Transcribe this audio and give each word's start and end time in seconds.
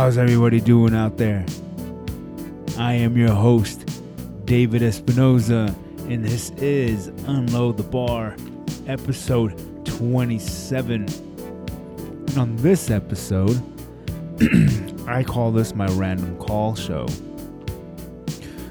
How's 0.00 0.16
everybody 0.16 0.62
doing 0.62 0.94
out 0.94 1.18
there? 1.18 1.44
I 2.78 2.94
am 2.94 3.18
your 3.18 3.34
host, 3.34 3.86
David 4.46 4.80
Espinoza, 4.80 5.74
and 6.10 6.24
this 6.24 6.48
is 6.52 7.08
Unload 7.26 7.76
the 7.76 7.82
Bar, 7.82 8.34
episode 8.86 9.84
27. 9.84 11.02
And 11.02 12.38
on 12.38 12.56
this 12.56 12.90
episode, 12.90 13.60
I 15.06 15.22
call 15.22 15.52
this 15.52 15.74
my 15.74 15.88
random 15.88 16.38
call 16.38 16.74
show. 16.74 17.06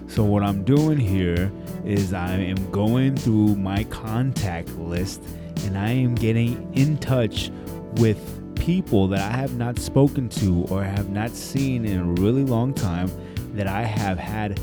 So, 0.07 0.23
what 0.23 0.41
I'm 0.41 0.63
doing 0.63 0.97
here 0.97 1.51
is 1.85 2.11
I 2.11 2.37
am 2.37 2.71
going 2.71 3.15
through 3.15 3.55
my 3.55 3.83
contact 3.83 4.69
list 4.79 5.21
and 5.63 5.77
I 5.77 5.91
am 5.91 6.15
getting 6.15 6.73
in 6.73 6.97
touch 6.97 7.51
with 7.97 8.38
people 8.69 9.07
that 9.07 9.19
I 9.19 9.35
have 9.35 9.57
not 9.57 9.79
spoken 9.79 10.29
to 10.29 10.63
or 10.69 10.83
have 10.83 11.09
not 11.09 11.31
seen 11.31 11.85
in 11.85 12.01
a 12.01 12.21
really 12.21 12.43
long 12.43 12.71
time 12.71 13.09
that 13.55 13.65
I 13.65 13.81
have 13.81 14.19
had 14.19 14.59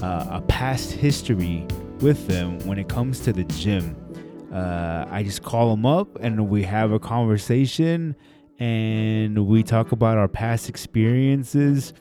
uh, 0.00 0.28
a 0.30 0.40
past 0.42 0.92
history 0.92 1.66
with 1.98 2.28
them 2.28 2.60
when 2.60 2.78
it 2.78 2.88
comes 2.88 3.18
to 3.24 3.32
the 3.32 3.42
gym. 3.42 3.96
Uh, 4.54 5.06
I 5.10 5.24
just 5.24 5.42
call 5.42 5.72
them 5.72 5.84
up 5.84 6.14
and 6.20 6.48
we 6.48 6.62
have 6.62 6.92
a 6.92 7.00
conversation 7.00 8.14
and 8.60 9.44
we 9.48 9.64
talk 9.64 9.90
about 9.90 10.18
our 10.18 10.28
past 10.28 10.68
experiences 10.68 11.94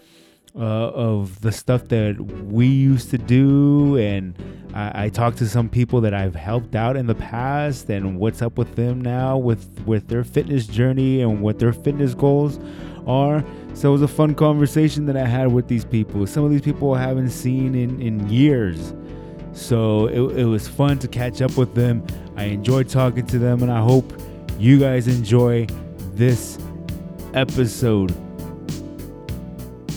uh, 0.55 0.59
of 0.59 1.41
the 1.41 1.51
stuff 1.51 1.87
that 1.89 2.19
we 2.19 2.67
used 2.67 3.09
to 3.11 3.17
do. 3.17 3.97
And 3.97 4.35
I, 4.73 5.05
I 5.05 5.09
talked 5.09 5.37
to 5.39 5.47
some 5.47 5.69
people 5.69 6.01
that 6.01 6.13
I've 6.13 6.35
helped 6.35 6.75
out 6.75 6.97
in 6.97 7.07
the 7.07 7.15
past 7.15 7.89
and 7.89 8.19
what's 8.19 8.41
up 8.41 8.57
with 8.57 8.75
them 8.75 9.01
now 9.01 9.37
with 9.37 9.83
with 9.85 10.07
their 10.07 10.23
fitness 10.23 10.67
journey 10.67 11.21
and 11.21 11.41
what 11.41 11.59
their 11.59 11.73
fitness 11.73 12.13
goals 12.13 12.59
are. 13.07 13.43
So 13.73 13.89
it 13.89 13.91
was 13.93 14.01
a 14.01 14.07
fun 14.07 14.35
conversation 14.35 15.05
that 15.05 15.17
I 15.17 15.25
had 15.25 15.51
with 15.51 15.67
these 15.67 15.85
people. 15.85 16.27
Some 16.27 16.43
of 16.43 16.51
these 16.51 16.61
people 16.61 16.93
I 16.93 17.01
haven't 17.01 17.31
seen 17.31 17.73
in, 17.73 18.01
in 18.01 18.27
years. 18.29 18.93
So 19.53 20.07
it, 20.07 20.39
it 20.39 20.45
was 20.45 20.67
fun 20.67 20.99
to 20.99 21.07
catch 21.07 21.41
up 21.41 21.57
with 21.57 21.73
them. 21.73 22.05
I 22.35 22.45
enjoyed 22.45 22.89
talking 22.89 23.25
to 23.27 23.39
them 23.39 23.63
and 23.63 23.71
I 23.71 23.81
hope 23.81 24.13
you 24.59 24.79
guys 24.79 25.07
enjoy 25.07 25.67
this 26.13 26.59
episode 27.33 28.13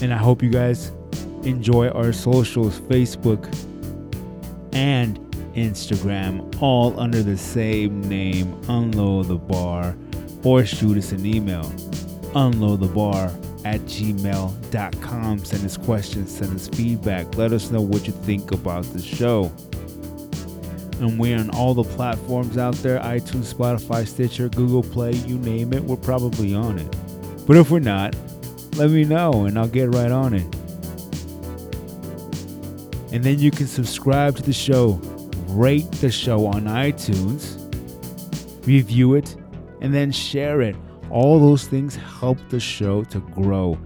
and 0.01 0.13
I 0.13 0.17
hope 0.17 0.43
you 0.43 0.49
guys 0.49 0.91
enjoy 1.43 1.89
our 1.89 2.11
socials 2.11 2.79
Facebook 2.81 3.45
and 4.73 5.19
Instagram, 5.55 6.61
all 6.61 6.99
under 6.99 7.23
the 7.23 7.37
same 7.37 8.01
name, 8.07 8.59
Unload 8.67 9.27
the 9.27 9.35
Bar, 9.35 9.95
or 10.43 10.65
shoot 10.65 10.97
us 10.97 11.11
an 11.11 11.25
email, 11.25 11.71
unload 12.35 12.81
the 12.81 12.87
bar 12.87 13.31
at 13.63 13.79
gmail.com. 13.81 15.45
Send 15.45 15.65
us 15.65 15.77
questions, 15.77 16.37
send 16.37 16.55
us 16.55 16.67
feedback, 16.67 17.35
let 17.35 17.51
us 17.51 17.71
know 17.71 17.81
what 17.81 18.05
you 18.05 18.13
think 18.13 18.51
about 18.51 18.83
the 18.93 19.01
show. 19.01 19.51
And 20.99 21.19
we're 21.19 21.37
on 21.37 21.49
all 21.49 21.73
the 21.73 21.83
platforms 21.83 22.57
out 22.57 22.75
there 22.75 22.99
iTunes, 22.99 23.53
Spotify, 23.53 24.07
Stitcher, 24.07 24.49
Google 24.49 24.83
Play, 24.83 25.13
you 25.13 25.37
name 25.39 25.73
it, 25.73 25.83
we're 25.83 25.97
probably 25.97 26.53
on 26.53 26.79
it. 26.79 26.95
But 27.45 27.57
if 27.57 27.71
we're 27.71 27.79
not, 27.79 28.15
let 28.75 28.89
me 28.89 29.05
know 29.05 29.45
and 29.45 29.57
I'll 29.57 29.67
get 29.67 29.93
right 29.93 30.11
on 30.11 30.33
it. 30.33 30.55
And 33.13 33.23
then 33.23 33.39
you 33.39 33.51
can 33.51 33.67
subscribe 33.67 34.35
to 34.35 34.43
the 34.43 34.53
show, 34.53 34.99
rate 35.47 35.89
the 35.93 36.11
show 36.11 36.45
on 36.47 36.63
iTunes, 36.63 37.55
review 38.67 39.15
it, 39.15 39.35
and 39.81 39.93
then 39.93 40.11
share 40.11 40.61
it. 40.61 40.75
All 41.09 41.39
those 41.39 41.67
things 41.67 41.95
help 41.95 42.37
the 42.49 42.59
show 42.59 43.03
to 43.05 43.19
grow. 43.19 43.77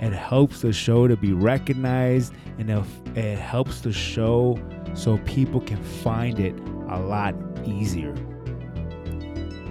It 0.00 0.12
helps 0.12 0.62
the 0.62 0.72
show 0.72 1.06
to 1.06 1.16
be 1.16 1.32
recognized 1.32 2.32
and 2.58 2.70
it 2.70 3.38
helps 3.38 3.80
the 3.80 3.92
show 3.92 4.58
so 4.94 5.18
people 5.18 5.60
can 5.60 5.82
find 5.82 6.40
it 6.40 6.54
a 6.88 6.98
lot 6.98 7.34
easier. 7.64 8.14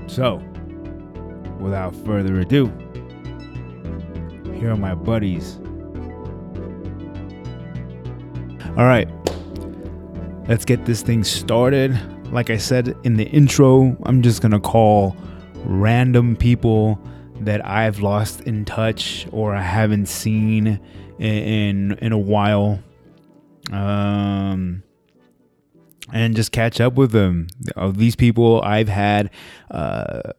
So, 0.08 0.38
without 1.60 1.94
further 2.06 2.40
ado, 2.40 2.72
here 4.58 4.72
are 4.72 4.78
my 4.78 4.96
buddies. 4.96 5.60
All 8.76 8.86
right, 8.86 9.08
let's 10.48 10.66
get 10.66 10.86
this 10.86 11.02
thing 11.02 11.24
started. 11.24 12.00
Like 12.32 12.50
I 12.50 12.58
said 12.58 12.96
in 13.04 13.18
the 13.18 13.26
intro, 13.26 13.96
I'm 14.04 14.22
just 14.22 14.42
gonna 14.42 14.60
call 14.60 15.16
random 15.64 16.36
people 16.36 17.00
that 17.42 17.66
I've 17.66 18.00
lost 18.00 18.42
in 18.42 18.66
touch 18.66 19.28
or 19.32 19.56
I 19.56 19.62
haven't 19.62 20.08
seen 20.08 20.80
in 21.20 21.94
in, 21.94 22.12
a 22.12 22.18
while, 22.18 22.80
um, 23.72 24.84
and 26.12 26.36
just 26.36 26.52
catch 26.52 26.82
up 26.82 26.94
with 26.94 27.12
them. 27.12 27.48
Of 27.76 27.98
these 27.98 28.16
people, 28.16 28.62
I've 28.64 28.90
had. 28.90 29.30
Uh, 29.70 30.34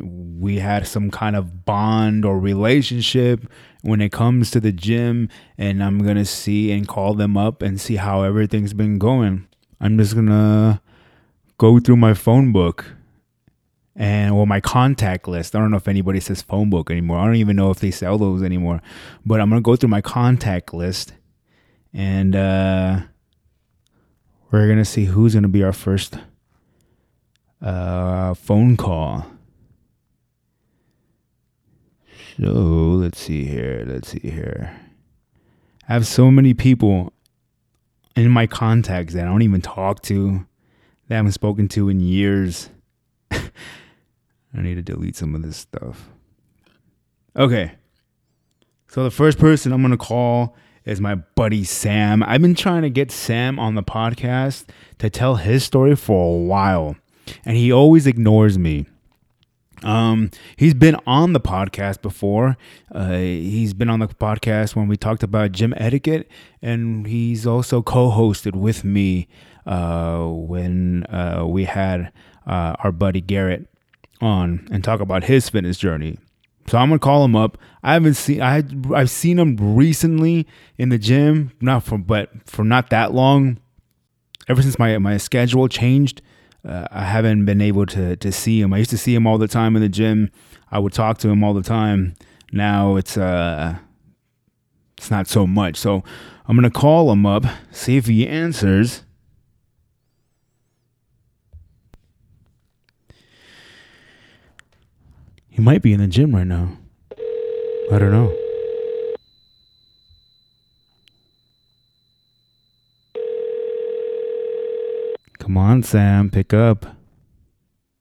we 0.00 0.58
had 0.58 0.86
some 0.86 1.10
kind 1.10 1.36
of 1.36 1.64
bond 1.64 2.24
or 2.24 2.38
relationship 2.38 3.50
when 3.82 4.00
it 4.00 4.12
comes 4.12 4.50
to 4.52 4.60
the 4.60 4.72
gym 4.72 5.28
and 5.58 5.82
I'm 5.82 5.98
going 5.98 6.16
to 6.16 6.24
see 6.24 6.70
and 6.72 6.86
call 6.86 7.14
them 7.14 7.36
up 7.36 7.62
and 7.62 7.80
see 7.80 7.96
how 7.96 8.22
everything's 8.22 8.72
been 8.72 8.98
going. 8.98 9.46
I'm 9.80 9.98
just 9.98 10.14
going 10.14 10.26
to 10.26 10.80
go 11.58 11.80
through 11.80 11.96
my 11.96 12.14
phone 12.14 12.52
book 12.52 12.94
and 13.96 14.36
well 14.36 14.46
my 14.46 14.60
contact 14.60 15.28
list. 15.28 15.54
I 15.54 15.58
don't 15.58 15.70
know 15.70 15.76
if 15.76 15.88
anybody 15.88 16.20
says 16.20 16.42
phone 16.42 16.70
book 16.70 16.90
anymore. 16.90 17.18
I 17.18 17.26
don't 17.26 17.36
even 17.36 17.56
know 17.56 17.70
if 17.70 17.80
they 17.80 17.90
sell 17.90 18.18
those 18.18 18.42
anymore. 18.42 18.80
But 19.24 19.40
I'm 19.40 19.50
going 19.50 19.62
to 19.62 19.64
go 19.64 19.76
through 19.76 19.90
my 19.90 20.00
contact 20.00 20.72
list 20.72 21.12
and 21.92 22.34
uh 22.34 23.00
we're 24.50 24.66
going 24.66 24.78
to 24.78 24.84
see 24.84 25.06
who's 25.06 25.34
going 25.34 25.42
to 25.42 25.48
be 25.48 25.64
our 25.64 25.72
first 25.72 26.18
uh 27.60 28.34
phone 28.34 28.76
call. 28.76 29.26
So 32.36 32.46
let's 32.46 33.20
see 33.20 33.44
here. 33.44 33.84
Let's 33.86 34.08
see 34.08 34.20
here. 34.20 34.74
I 35.88 35.92
have 35.92 36.06
so 36.06 36.30
many 36.30 36.54
people 36.54 37.12
in 38.16 38.30
my 38.30 38.46
contacts 38.46 39.14
that 39.14 39.24
I 39.24 39.28
don't 39.28 39.42
even 39.42 39.60
talk 39.60 40.02
to, 40.02 40.44
that 41.08 41.14
I 41.14 41.16
haven't 41.16 41.32
spoken 41.32 41.68
to 41.68 41.88
in 41.88 42.00
years. 42.00 42.70
I 43.30 43.42
need 44.52 44.74
to 44.74 44.82
delete 44.82 45.16
some 45.16 45.34
of 45.34 45.42
this 45.42 45.56
stuff. 45.56 46.08
Okay. 47.36 47.72
So 48.88 49.04
the 49.04 49.10
first 49.10 49.38
person 49.38 49.72
I'm 49.72 49.82
going 49.82 49.90
to 49.90 49.96
call 49.96 50.56
is 50.84 51.00
my 51.00 51.14
buddy 51.14 51.64
Sam. 51.64 52.22
I've 52.22 52.42
been 52.42 52.54
trying 52.54 52.82
to 52.82 52.90
get 52.90 53.10
Sam 53.10 53.58
on 53.58 53.74
the 53.74 53.82
podcast 53.82 54.66
to 54.98 55.10
tell 55.10 55.36
his 55.36 55.64
story 55.64 55.96
for 55.96 56.34
a 56.34 56.38
while, 56.38 56.96
and 57.44 57.56
he 57.56 57.72
always 57.72 58.06
ignores 58.06 58.58
me. 58.58 58.86
Um, 59.84 60.30
he's 60.56 60.74
been 60.74 60.96
on 61.06 61.32
the 61.32 61.40
podcast 61.40 62.02
before. 62.02 62.56
Uh, 62.92 63.12
he's 63.16 63.74
been 63.74 63.90
on 63.90 64.00
the 64.00 64.08
podcast 64.08 64.74
when 64.74 64.88
we 64.88 64.96
talked 64.96 65.22
about 65.22 65.52
gym 65.52 65.74
etiquette, 65.76 66.28
and 66.62 67.06
he's 67.06 67.46
also 67.46 67.82
co-hosted 67.82 68.56
with 68.56 68.82
me 68.84 69.28
uh, 69.66 70.24
when 70.26 71.04
uh, 71.04 71.44
we 71.46 71.64
had 71.64 72.12
uh, 72.46 72.76
our 72.82 72.92
buddy 72.92 73.20
Garrett 73.20 73.68
on 74.20 74.66
and 74.70 74.82
talk 74.82 75.00
about 75.00 75.24
his 75.24 75.48
fitness 75.48 75.78
journey. 75.78 76.18
So 76.66 76.78
I'm 76.78 76.88
gonna 76.88 76.98
call 76.98 77.24
him 77.24 77.36
up. 77.36 77.58
I 77.82 77.92
haven't 77.92 78.14
seen 78.14 78.40
I 78.40 78.62
I've 78.94 79.10
seen 79.10 79.38
him 79.38 79.56
recently 79.76 80.46
in 80.78 80.88
the 80.88 80.98
gym, 80.98 81.52
not 81.60 81.82
for 81.82 81.98
but 81.98 82.30
for 82.46 82.64
not 82.64 82.90
that 82.90 83.12
long. 83.12 83.58
Ever 84.48 84.62
since 84.62 84.78
my 84.78 84.96
my 84.98 85.18
schedule 85.18 85.68
changed, 85.68 86.22
uh, 86.66 86.86
I 86.90 87.04
haven't 87.04 87.44
been 87.44 87.60
able 87.60 87.86
to 87.86 88.16
to 88.16 88.32
see 88.32 88.60
him. 88.60 88.72
I 88.72 88.78
used 88.78 88.90
to 88.90 88.98
see 88.98 89.14
him 89.14 89.26
all 89.26 89.38
the 89.38 89.48
time 89.48 89.76
in 89.76 89.82
the 89.82 89.88
gym. 89.88 90.30
I 90.70 90.78
would 90.78 90.92
talk 90.92 91.18
to 91.18 91.28
him 91.28 91.44
all 91.44 91.54
the 91.54 91.62
time. 91.62 92.14
Now 92.52 92.96
it's 92.96 93.16
uh 93.16 93.76
it's 94.96 95.10
not 95.10 95.26
so 95.26 95.46
much. 95.46 95.76
So 95.76 96.02
I'm 96.46 96.56
gonna 96.56 96.70
call 96.70 97.10
him 97.12 97.26
up, 97.26 97.44
see 97.70 97.96
if 97.96 98.06
he 98.06 98.26
answers. 98.26 99.02
He 105.48 105.62
might 105.62 105.82
be 105.82 105.92
in 105.92 106.00
the 106.00 106.08
gym 106.08 106.34
right 106.34 106.46
now. 106.46 106.78
I 107.92 107.98
don't 107.98 108.10
know. 108.10 108.43
Come 115.44 115.58
on, 115.58 115.82
Sam, 115.82 116.30
pick 116.30 116.54
up. 116.54 116.86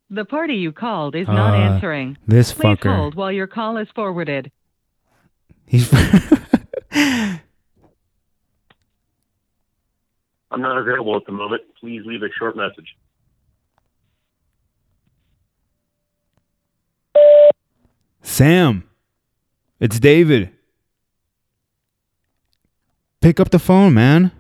The 0.10 0.24
party 0.24 0.54
you 0.56 0.72
called 0.72 1.14
is 1.14 1.28
not 1.28 1.54
Uh, 1.54 1.74
answering. 1.74 2.18
This 2.26 2.54
Please 2.54 2.78
fucker. 2.78 2.96
hold 2.96 3.16
while 3.16 3.34
your 3.34 3.48
call 3.48 3.76
is 3.76 3.90
forwarded. 3.94 4.50
He's 5.66 5.92
I'm 6.94 7.42
not 10.62 10.78
available 10.78 11.18
at 11.18 11.26
the 11.26 11.34
moment. 11.34 11.64
Please 11.82 12.04
leave 12.06 12.22
a 12.24 12.30
short 12.40 12.56
message. 12.56 12.96
Sam. 18.22 18.84
It's 19.80 20.00
David. 20.00 20.50
Pick 23.22 23.40
up 23.40 23.50
the 23.50 23.60
phone, 23.60 23.94
man. 23.94 24.32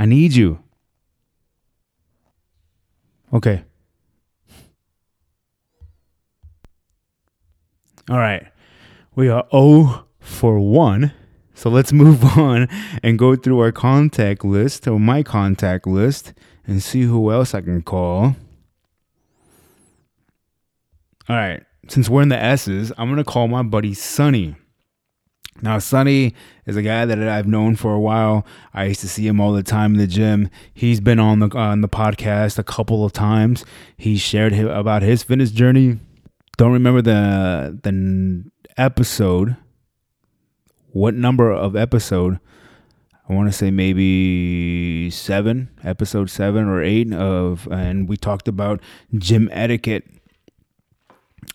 I 0.00 0.06
need 0.06 0.32
you. 0.32 0.58
Okay. 3.34 3.64
All 8.08 8.16
right. 8.16 8.50
We 9.14 9.28
are 9.28 9.46
0 9.52 10.06
for 10.18 10.58
1. 10.58 11.12
So 11.52 11.68
let's 11.68 11.92
move 11.92 12.24
on 12.38 12.66
and 13.02 13.18
go 13.18 13.36
through 13.36 13.60
our 13.60 13.72
contact 13.72 14.42
list 14.42 14.88
or 14.88 14.98
my 14.98 15.22
contact 15.22 15.86
list 15.86 16.32
and 16.66 16.82
see 16.82 17.02
who 17.02 17.30
else 17.30 17.54
I 17.54 17.60
can 17.60 17.82
call. 17.82 18.36
All 21.28 21.36
right. 21.36 21.62
Since 21.88 22.08
we're 22.08 22.22
in 22.22 22.30
the 22.30 22.42
S's, 22.42 22.90
I'm 22.96 23.08
going 23.08 23.18
to 23.18 23.24
call 23.24 23.48
my 23.48 23.62
buddy 23.62 23.92
Sonny. 23.92 24.56
Now, 25.62 25.78
Sonny 25.78 26.34
is 26.64 26.76
a 26.76 26.82
guy 26.82 27.04
that 27.04 27.18
I've 27.18 27.46
known 27.46 27.76
for 27.76 27.92
a 27.92 28.00
while. 28.00 28.46
I 28.72 28.84
used 28.86 29.00
to 29.00 29.08
see 29.08 29.26
him 29.26 29.40
all 29.40 29.52
the 29.52 29.62
time 29.62 29.92
in 29.92 29.98
the 29.98 30.06
gym. 30.06 30.48
He's 30.72 31.00
been 31.00 31.18
on 31.18 31.40
the 31.40 31.50
on 31.56 31.80
the 31.82 31.88
podcast 31.88 32.58
a 32.58 32.62
couple 32.62 33.04
of 33.04 33.12
times. 33.12 33.64
He 33.96 34.16
shared 34.16 34.54
about 34.54 35.02
his 35.02 35.22
fitness 35.22 35.50
journey. 35.50 35.98
Don't 36.56 36.72
remember 36.72 37.02
the 37.02 37.78
the 37.82 38.50
episode. 38.76 39.56
What 40.92 41.14
number 41.14 41.52
of 41.52 41.76
episode? 41.76 42.40
I 43.28 43.32
want 43.32 43.48
to 43.48 43.56
say 43.56 43.70
maybe 43.70 45.08
seven, 45.10 45.70
episode 45.84 46.30
seven 46.30 46.66
or 46.66 46.82
eight 46.82 47.12
of, 47.12 47.68
and 47.70 48.08
we 48.08 48.16
talked 48.16 48.48
about 48.48 48.80
gym 49.16 49.48
etiquette 49.52 50.04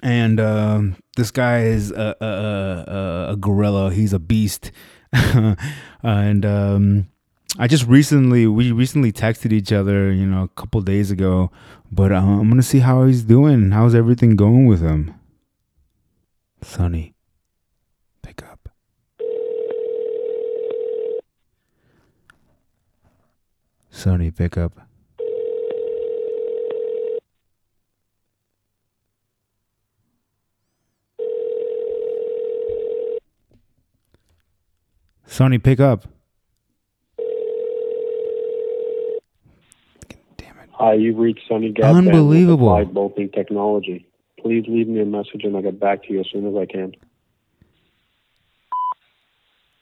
and 0.02 0.40
um, 0.40 0.96
this 1.16 1.32
guy 1.32 1.64
is 1.64 1.92
a, 1.92 2.16
a, 2.20 2.26
a, 2.26 3.34
a, 3.34 3.36
gorilla. 3.38 3.92
He's 3.92 4.14
a 4.14 4.20
beast, 4.20 4.72
and 5.14 6.46
um, 6.46 7.08
I 7.58 7.68
just 7.68 7.88
recently 7.88 8.48
we 8.48 8.72
recently 8.72 9.12
texted 9.12 9.52
each 9.52 9.72
other, 9.72 10.12
you 10.12 10.26
know, 10.26 10.44
a 10.44 10.48
couple 10.50 10.82
days 10.82 11.12
ago. 11.12 11.52
But 11.92 12.12
uh, 12.12 12.18
I'm 12.18 12.50
gonna 12.50 12.62
see 12.62 12.80
how 12.80 13.06
he's 13.06 13.24
doing. 13.24 13.72
How's 13.72 13.96
everything 13.96 14.36
going 14.36 14.68
with 14.68 14.82
him? 14.82 15.16
Sonny, 16.62 17.14
pick 18.22 18.44
up. 18.44 18.70
Sonny, 23.90 24.32
pick 24.32 24.58
up. 24.58 24.85
Sonny, 35.28 35.58
pick 35.58 35.80
up. 35.80 36.06
Damn 40.38 40.58
it. 40.60 40.70
Hi, 40.74 40.94
you've 40.94 41.18
reached 41.18 41.42
Sonny 41.48 41.72
Gadsden 41.72 42.08
Unbelievable. 42.08 42.70
Applied 42.70 42.94
Bolting 42.94 43.30
Technology. 43.30 44.08
Please 44.40 44.66
leave 44.68 44.88
me 44.88 45.02
a 45.02 45.06
message 45.06 45.44
and 45.44 45.56
I'll 45.56 45.64
get 45.64 45.80
back 45.80 46.04
to 46.04 46.14
you 46.14 46.20
as 46.20 46.28
soon 46.32 46.48
as 46.48 46.56
I 46.56 46.66
can. 46.66 46.94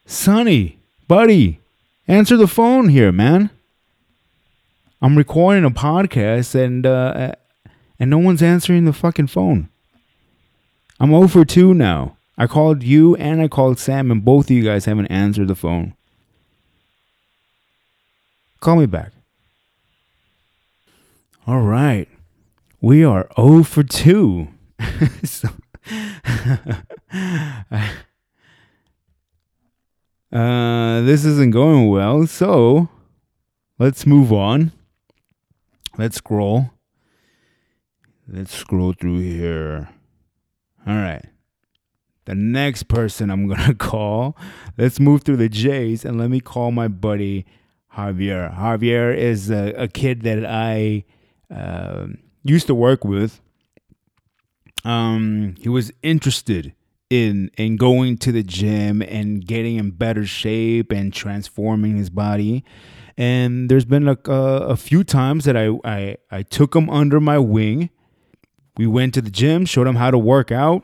Sonny, 0.06 0.80
buddy, 1.08 1.60
answer 2.08 2.38
the 2.38 2.48
phone 2.48 2.90
here, 2.90 3.12
man. 3.12 3.50
I'm 5.02 5.18
recording 5.18 5.66
a 5.66 5.72
podcast 5.72 6.56
and 6.56 6.86
uh, 6.86 7.34
and 8.00 8.10
no 8.10 8.18
one's 8.18 8.42
answering 8.42 8.86
the 8.86 8.94
fucking 8.94 9.28
phone. 9.28 9.70
I'm 11.00 11.14
over 11.14 11.44
2 11.44 11.74
now. 11.74 12.16
I 12.38 12.48
called 12.48 12.82
you 12.82 13.16
and 13.16 13.42
I 13.42 13.48
called 13.48 13.78
Sam, 13.80 14.10
and 14.10 14.26
both 14.26 14.46
of 14.46 14.52
you 14.52 14.64
guys 14.64 14.86
haven't 14.86 15.08
answered 15.08 15.48
the 15.48 15.56
phone. 15.56 15.96
Call 18.60 18.78
me 18.78 18.86
back. 18.86 19.12
All 21.46 21.62
right. 21.62 22.08
We 22.82 23.04
are 23.04 23.30
0 23.36 23.64
for 23.64 23.84
2. 23.84 24.48
so, 25.24 25.50
uh, 30.32 31.02
this 31.02 31.26
isn't 31.26 31.52
going 31.52 31.90
well. 31.90 32.26
So 32.26 32.90
let's 33.78 34.06
move 34.08 34.34
on. 34.34 34.72
Let's 35.98 36.18
scroll. 36.18 36.72
Let's 38.28 38.56
scroll 38.56 38.94
through 38.94 39.20
here. 39.20 39.90
All 40.88 40.96
right 40.96 41.33
the 42.26 42.36
next 42.36 42.84
person 42.84 43.30
I'm 43.30 43.48
gonna 43.48 43.76
call. 43.78 44.38
Let's 44.78 45.00
move 45.00 45.24
through 45.24 45.38
the 45.38 45.50
J's 45.50 46.06
and 46.06 46.18
let 46.18 46.30
me 46.30 46.40
call 46.40 46.72
my 46.72 46.88
buddy 46.88 47.46
Javier. 47.96 48.56
Javier 48.56 49.16
is 49.16 49.50
a, 49.50 49.74
a 49.74 49.88
kid 49.88 50.22
that 50.24 50.46
I 50.46 51.06
uh, 51.54 52.08
used 52.44 52.68
to 52.68 52.76
work 52.76 53.04
with. 53.04 53.40
Um, 54.84 55.56
he 55.60 55.70
was 55.70 55.92
interested 56.02 56.74
in 57.10 57.52
in 57.58 57.78
going 57.78 58.18
to 58.18 58.32
the 58.32 58.44
gym 58.44 59.02
and 59.02 59.46
getting 59.46 59.76
in 59.78 59.92
better 59.92 60.26
shape 60.26 60.92
and 60.92 61.14
transforming 61.14 61.96
his 61.96 62.10
body. 62.10 62.64
And 63.16 63.70
there's 63.70 63.86
been 63.86 64.06
like 64.06 64.28
a, 64.28 64.34
a 64.34 64.76
few 64.76 65.04
times 65.04 65.46
that 65.46 65.56
I, 65.56 65.78
I 65.86 66.18
I 66.32 66.44
took 66.44 66.76
him 66.76 66.90
under 66.90 67.20
my 67.20 67.38
wing. 67.38 67.90
We 68.76 68.88
went 68.88 69.14
to 69.14 69.22
the 69.22 69.30
gym, 69.30 69.66
showed 69.66 69.86
him 69.86 69.96
how 69.96 70.10
to 70.10 70.18
work 70.18 70.52
out 70.52 70.84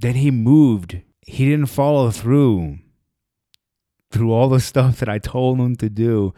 then 0.00 0.14
he 0.14 0.30
moved. 0.30 1.00
He 1.26 1.48
didn't 1.48 1.66
follow 1.66 2.10
through 2.10 2.78
through 4.10 4.32
all 4.32 4.48
the 4.48 4.60
stuff 4.72 5.00
that 5.00 5.08
I 5.08 5.18
told 5.18 5.58
him 5.58 5.76
to 5.76 5.88
do. 5.88 6.34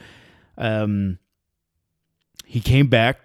Um, 0.56 1.18
he 2.44 2.60
came 2.60 2.86
back 2.86 3.18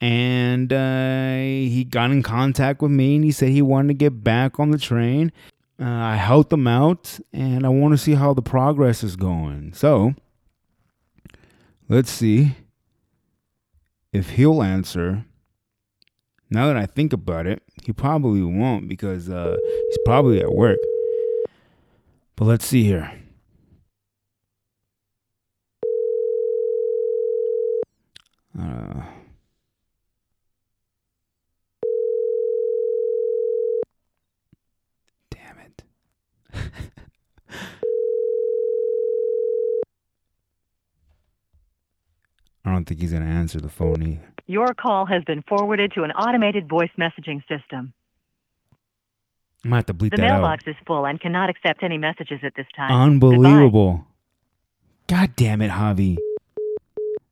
and 0.00 0.72
uh, 0.72 1.36
he 1.36 1.84
got 1.88 2.10
in 2.10 2.22
contact 2.22 2.82
with 2.82 2.90
me 2.90 3.16
and 3.16 3.24
he 3.24 3.32
said 3.32 3.50
he 3.50 3.62
wanted 3.62 3.88
to 3.88 3.94
get 3.94 4.24
back 4.24 4.58
on 4.58 4.70
the 4.70 4.78
train. 4.78 5.32
Uh, 5.80 5.86
I 5.86 6.16
helped 6.16 6.52
him 6.52 6.66
out 6.66 7.20
and 7.32 7.64
I 7.64 7.68
want 7.68 7.92
to 7.92 7.98
see 7.98 8.14
how 8.14 8.34
the 8.34 8.42
progress 8.42 9.04
is 9.04 9.16
going. 9.16 9.74
So 9.74 10.14
let's 11.88 12.10
see 12.10 12.56
if 14.12 14.30
he'll 14.30 14.62
answer 14.62 15.24
now 16.50 16.66
that 16.66 16.76
I 16.76 16.86
think 16.86 17.12
about 17.12 17.46
it, 17.46 17.62
he 17.82 17.92
probably 17.92 18.42
won't 18.42 18.88
because 18.88 19.28
uh, 19.28 19.56
he's 19.88 19.98
probably 20.04 20.40
at 20.40 20.52
work. 20.52 20.78
But 22.36 22.46
let's 22.46 22.66
see 22.66 22.84
here. 22.84 23.12
Uh, 28.58 29.02
damn 35.30 35.58
it. 35.58 35.82
I 42.68 42.72
don't 42.74 42.84
think 42.84 43.00
he's 43.00 43.12
going 43.12 43.24
to 43.24 43.28
answer 43.28 43.60
the 43.60 43.70
phone 43.70 44.02
either. 44.02 44.34
Your 44.46 44.74
call 44.74 45.06
has 45.06 45.24
been 45.24 45.42
forwarded 45.48 45.92
to 45.94 46.02
an 46.02 46.10
automated 46.12 46.68
voice 46.68 46.90
messaging 46.98 47.42
system. 47.48 47.94
I 49.64 49.68
might 49.68 49.76
have 49.78 49.86
to 49.86 49.94
bleep 49.94 50.10
the 50.10 50.18
that 50.18 50.22
mailbox 50.22 50.64
is 50.66 50.76
full 50.86 51.06
and 51.06 51.18
cannot 51.20 51.48
accept 51.50 51.82
any 51.82 51.96
messages 51.98 52.40
at 52.42 52.54
this 52.56 52.66
time. 52.76 52.90
Unbelievable. 52.92 54.04
Goodbye. 55.06 55.26
God 55.26 55.36
damn 55.36 55.62
it, 55.62 55.70
Javi. 55.70 56.18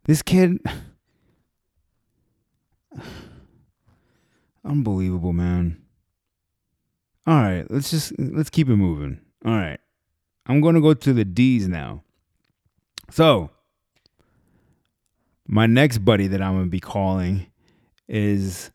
This 0.05 0.23
kid. 0.23 0.59
Unbelievable, 4.65 5.35
man. 5.35 5.83
All 7.27 7.35
right, 7.35 7.71
let's 7.71 7.91
just 7.91 8.19
let's 8.19 8.51
keep 8.51 8.69
it 8.69 8.77
moving. 8.77 9.21
All 9.45 9.53
right. 9.53 9.81
I'm 10.47 10.61
going 10.61 10.77
to 10.77 10.81
go 10.81 10.95
to 10.95 11.13
the 11.13 11.25
D's 11.25 11.69
now. 11.69 12.05
So, 13.11 13.51
my 15.47 15.67
next 15.67 15.99
buddy 15.99 16.27
that 16.29 16.43
I'm 16.43 16.55
going 16.55 16.65
to 16.65 16.71
be 16.71 16.81
calling 16.81 17.47
is 18.09 18.71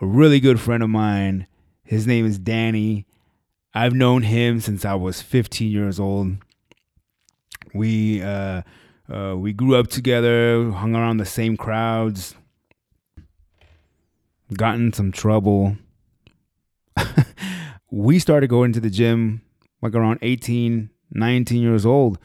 a 0.00 0.06
really 0.06 0.40
good 0.40 0.60
friend 0.60 0.82
of 0.82 0.90
mine. 0.90 1.46
His 1.84 2.06
name 2.06 2.26
is 2.26 2.38
Danny. 2.38 3.06
I've 3.74 3.94
known 3.94 4.22
him 4.22 4.60
since 4.60 4.84
I 4.84 4.94
was 4.94 5.20
15 5.20 5.70
years 5.70 6.00
old. 6.00 6.36
We 7.74 8.22
uh, 8.22 8.62
uh, 9.12 9.34
we 9.36 9.52
grew 9.52 9.76
up 9.76 9.88
together, 9.88 10.70
hung 10.70 10.94
around 10.96 11.18
the 11.18 11.26
same 11.26 11.56
crowds, 11.56 12.34
got 14.54 14.76
in 14.76 14.92
some 14.92 15.12
trouble. 15.12 15.76
we 17.90 18.18
started 18.18 18.48
going 18.48 18.72
to 18.72 18.80
the 18.80 18.90
gym 18.90 19.42
like 19.82 19.94
around 19.94 20.18
18, 20.22 20.90
19 21.12 21.62
years 21.62 21.84
old. 21.84 22.18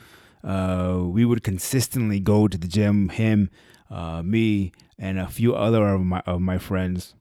Uh, 0.44 1.02
we 1.04 1.26
would 1.26 1.44
consistently 1.44 2.20
go 2.20 2.48
to 2.48 2.58
the 2.58 2.68
gym. 2.68 3.10
Him, 3.10 3.50
uh, 3.90 4.22
me, 4.24 4.72
and 4.98 5.20
a 5.20 5.28
few 5.28 5.54
other 5.54 5.88
of 5.88 6.02
my 6.02 6.22
of 6.26 6.42
my 6.42 6.58
friends. 6.58 7.16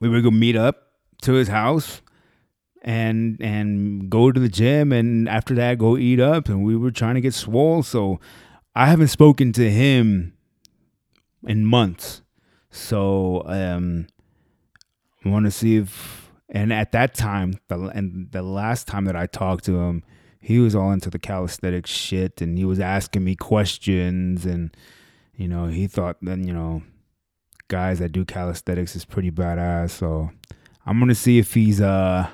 We 0.00 0.08
would 0.08 0.22
go 0.22 0.30
meet 0.30 0.56
up 0.56 0.90
to 1.22 1.34
his 1.34 1.48
house 1.48 2.00
and 2.82 3.38
and 3.40 4.08
go 4.08 4.32
to 4.32 4.40
the 4.40 4.48
gym 4.48 4.92
and 4.92 5.28
after 5.28 5.54
that 5.54 5.78
go 5.78 5.96
eat 5.98 6.20
up 6.20 6.48
and 6.48 6.64
we 6.64 6.76
were 6.76 6.90
trying 6.90 7.14
to 7.14 7.20
get 7.20 7.34
swole 7.34 7.82
so 7.82 8.20
I 8.74 8.86
haven't 8.86 9.08
spoken 9.08 9.52
to 9.52 9.70
him 9.70 10.32
in 11.46 11.66
months. 11.66 12.22
So 12.70 13.42
um 13.46 14.06
I 15.24 15.28
want 15.28 15.44
to 15.44 15.50
see 15.50 15.76
if 15.76 16.30
and 16.48 16.72
at 16.72 16.92
that 16.92 17.14
time 17.14 17.58
the 17.68 17.76
and 17.88 18.30
the 18.32 18.42
last 18.42 18.86
time 18.86 19.04
that 19.04 19.16
I 19.16 19.26
talked 19.26 19.64
to 19.66 19.78
him 19.80 20.02
he 20.40 20.58
was 20.58 20.74
all 20.74 20.90
into 20.92 21.10
the 21.10 21.18
calisthenics 21.18 21.90
shit 21.90 22.40
and 22.40 22.58
he 22.58 22.64
was 22.64 22.80
asking 22.80 23.24
me 23.24 23.36
questions 23.36 24.44
and 24.46 24.74
you 25.36 25.46
know 25.46 25.66
he 25.66 25.86
thought 25.86 26.16
then 26.22 26.46
you 26.46 26.52
know 26.52 26.82
guys 27.68 27.98
that 27.98 28.12
do 28.12 28.24
calisthenics 28.24 28.96
is 28.96 29.04
pretty 29.04 29.30
badass 29.30 29.90
so 29.90 30.30
I'm 30.86 30.98
to 31.06 31.14
see 31.14 31.38
if 31.38 31.54
he's 31.54 31.80
uh 31.80 32.28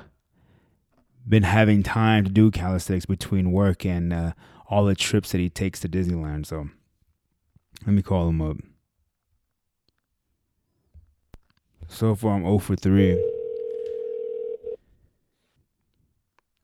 been 1.27 1.43
having 1.43 1.83
time 1.83 2.23
to 2.23 2.31
do 2.31 2.49
calisthenics 2.49 3.05
between 3.05 3.51
work 3.51 3.85
and 3.85 4.13
uh, 4.13 4.31
all 4.69 4.85
the 4.85 4.95
trips 4.95 5.31
that 5.31 5.39
he 5.39 5.49
takes 5.49 5.79
to 5.81 5.89
Disneyland. 5.89 6.45
So 6.45 6.69
let 7.85 7.93
me 7.93 8.01
call 8.01 8.29
him 8.29 8.41
up. 8.41 8.57
So 11.89 12.15
far, 12.15 12.35
I'm 12.35 12.43
0 12.43 12.57
for 12.59 12.75
3. 12.75 13.36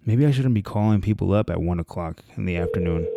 Maybe 0.06 0.26
I 0.26 0.32
shouldn't 0.32 0.54
be 0.54 0.62
calling 0.62 1.02
people 1.02 1.34
up 1.34 1.50
at 1.50 1.62
1 1.62 1.80
o'clock 1.80 2.22
in 2.36 2.46
the 2.46 2.58
afternoon. 2.58 3.08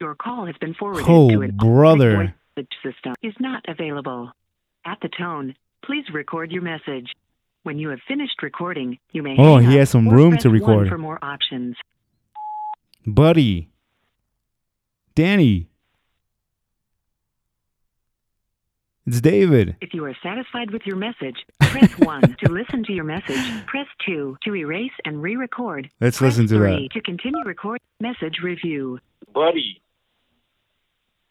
Your 0.00 0.14
call 0.14 0.46
has 0.46 0.56
been 0.60 0.74
forwarded 0.74 1.04
Oh, 1.08 1.30
to 1.30 1.42
an 1.42 1.56
brother. 1.56 2.34
system 2.82 3.14
is 3.22 3.34
not 3.40 3.64
available. 3.68 4.30
At 4.84 4.98
the 5.00 5.08
tone, 5.08 5.54
please 5.84 6.04
record 6.12 6.52
your 6.52 6.62
message. 6.62 7.12
When 7.62 7.78
you 7.78 7.88
have 7.88 8.00
finished 8.06 8.42
recording, 8.42 8.98
you 9.12 9.22
may 9.22 9.36
Oh, 9.38 9.56
he 9.58 9.76
has 9.76 9.88
some 9.90 10.08
room 10.08 10.36
to 10.38 10.50
record. 10.50 10.88
for 10.88 10.98
more 10.98 11.18
options. 11.22 11.76
Buddy. 13.06 13.70
Danny. 15.14 15.68
It's 19.06 19.20
David. 19.20 19.76
If 19.82 19.92
you 19.92 20.04
are 20.06 20.16
satisfied 20.22 20.70
with 20.70 20.82
your 20.86 20.96
message, 20.96 21.36
press 21.60 21.90
1 21.98 22.36
to 22.42 22.50
listen 22.50 22.82
to 22.84 22.92
your 22.92 23.04
message. 23.04 23.66
Press 23.66 23.86
2 24.06 24.38
to 24.44 24.56
erase 24.56 24.92
and 25.04 25.22
re-record. 25.22 25.90
Let's 26.00 26.18
Press 26.18 26.38
listen 26.38 26.48
to 26.48 26.56
3 26.64 26.84
that. 26.88 26.92
to 26.94 27.00
continue 27.02 27.44
record 27.44 27.80
message 28.00 28.38
review. 28.42 28.98
Buddy. 29.34 29.82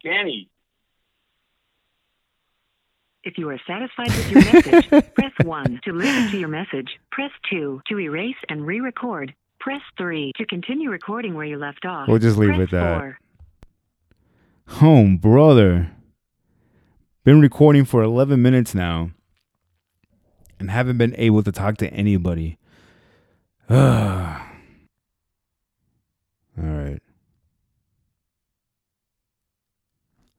Danny. 0.04 0.48
If 3.24 3.38
you 3.38 3.48
are 3.48 3.58
satisfied 3.66 4.08
with 4.08 4.30
your 4.30 4.44
message, 4.52 5.14
press 5.14 5.32
1 5.42 5.80
to 5.84 5.92
listen 5.92 6.30
to 6.30 6.38
your 6.38 6.48
message. 6.48 6.90
Press 7.10 7.32
2 7.50 7.82
to 7.88 7.98
erase 8.00 8.36
and 8.48 8.64
re-record. 8.64 9.34
Press 9.58 9.80
3 9.98 10.32
to 10.36 10.46
continue 10.46 10.90
recording 10.90 11.34
where 11.34 11.46
you 11.46 11.56
left 11.56 11.84
off. 11.86 12.06
We'll 12.06 12.18
just 12.18 12.36
leave 12.36 12.50
Press 12.50 12.60
it 12.60 12.74
at 12.74 12.82
that. 12.82 12.98
4. 13.00 13.18
Home, 14.68 15.18
brother. 15.18 15.90
Been 17.22 17.40
recording 17.40 17.84
for 17.84 18.02
11 18.02 18.40
minutes 18.40 18.74
now 18.74 19.10
and 20.58 20.70
haven't 20.70 20.98
been 20.98 21.14
able 21.18 21.42
to 21.42 21.52
talk 21.52 21.76
to 21.78 21.88
anybody. 21.92 22.58
All 23.70 23.76
right. 26.56 27.00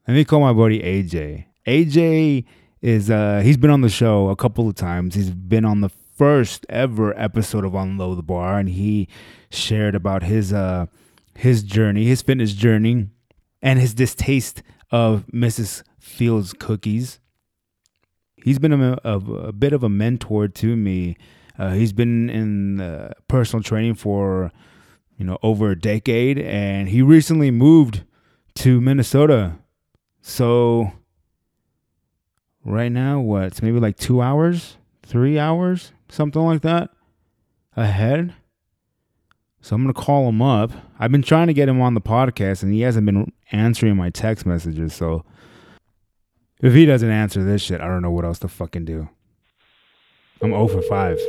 Let 0.08 0.14
me 0.14 0.26
call 0.26 0.42
my 0.42 0.54
buddy 0.54 0.80
AJ. 0.80 1.46
AJ 1.68 2.46
is 2.82 3.10
uh 3.10 3.42
he's 3.44 3.58
been 3.58 3.72
on 3.72 3.82
the 3.82 3.90
show 3.90 4.30
a 4.30 4.36
couple 4.36 4.68
of 4.68 4.76
times. 4.76 5.16
He's 5.16 5.32
been 5.32 5.66
on 5.66 5.82
the 5.82 5.90
first 5.90 6.66
ever 6.70 7.18
episode 7.20 7.64
of 7.64 7.74
Unload 7.74 8.18
the 8.18 8.24
Bar 8.24 8.60
and 8.60 8.70
he 8.70 9.08
shared 9.50 9.96
about 9.96 10.24
his 10.24 10.52
uh 10.52 10.88
his 11.36 11.64
journey, 11.64 12.06
his 12.06 12.22
fitness 12.22 12.54
journey 12.54 13.10
and 13.66 13.80
his 13.80 13.96
distaste 13.96 14.62
of 14.92 15.26
Mrs. 15.34 15.82
Fields 16.00 16.54
cookies. 16.54 17.20
He's 18.38 18.60
been 18.60 18.72
a, 18.72 19.00
a, 19.04 19.18
a 19.18 19.52
bit 19.52 19.74
of 19.74 19.84
a 19.84 19.90
mentor 19.90 20.48
to 20.48 20.76
me. 20.76 21.18
Uh, 21.58 21.72
he's 21.72 21.92
been 21.92 22.30
in 22.30 22.80
uh, 22.80 23.14
personal 23.28 23.64
training 23.64 23.96
for 23.96 24.52
you 25.18 25.26
know 25.26 25.40
over 25.42 25.72
a 25.72 25.80
decade, 25.80 26.38
and 26.38 26.90
he 26.90 27.02
recently 27.02 27.50
moved 27.50 28.04
to 28.54 28.80
Minnesota. 28.80 29.58
So 30.22 30.92
right 32.64 32.92
now, 32.92 33.20
what? 33.20 33.46
It's 33.46 33.64
maybe 33.64 33.80
like 33.80 33.98
two 33.98 34.22
hours, 34.22 34.78
three 35.02 35.40
hours, 35.40 35.92
something 36.08 36.42
like 36.42 36.62
that 36.62 36.92
ahead. 37.76 38.36
So 39.66 39.76
I'm 39.76 39.82
gonna 39.82 39.94
call 39.94 40.30
him 40.30 40.44
up. 40.44 40.72
I've 41.00 41.12
been 41.12 41.24
trying 41.24 41.48
to 41.48 41.54
get 41.54 41.68
him 41.68 41.82
on 41.82 41.96
the 41.96 42.02
podcast, 42.02 42.62
and 42.62 42.72
he 42.72 42.82
hasn't 42.82 43.08
been 43.08 43.34
answering 43.52 43.96
my 43.96 44.12
text 44.12 44.46
messages. 44.46 44.94
So 44.94 45.26
if 46.62 46.76
he 46.76 46.86
doesn't 46.86 47.10
answer 47.10 47.44
this 47.44 47.64
shit, 47.64 47.82
I 47.82 47.88
don't 47.88 48.04
know 48.04 48.12
what 48.12 48.26
else 48.26 48.38
to 48.40 48.48
fucking 48.48 48.86
do. 48.86 49.10
I'm 50.44 50.52
0 50.52 50.68
for 50.68 50.84
5. 50.84 51.20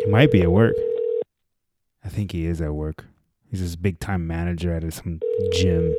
He 0.00 0.10
might 0.10 0.30
be 0.30 0.42
at 0.42 0.52
work. 0.52 0.74
I 2.04 2.10
think 2.10 2.32
he 2.32 2.44
is 2.44 2.60
at 2.60 2.74
work. 2.74 3.06
He's 3.50 3.62
this 3.62 3.74
big 3.74 4.00
time 4.00 4.26
manager 4.26 4.74
at 4.74 4.92
some 4.92 5.20
gym. 5.54 5.96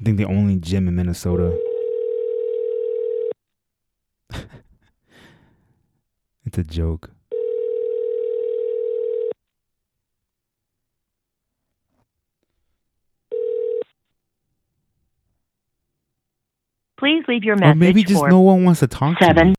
I 0.00 0.04
think 0.04 0.18
the 0.18 0.26
only 0.26 0.58
gym 0.58 0.86
in 0.86 0.94
Minnesota. 0.94 1.60
it's 6.46 6.58
a 6.58 6.64
joke. 6.64 7.10
Please 16.98 17.22
leave 17.28 17.44
your 17.44 17.54
Or 17.54 17.58
message 17.58 17.78
maybe 17.78 18.02
just 18.02 18.18
for 18.18 18.28
no 18.28 18.40
one 18.40 18.64
wants 18.64 18.80
to 18.80 18.88
talk 18.88 19.18
to 19.18 19.24
seven 19.24 19.50
me. 19.50 19.54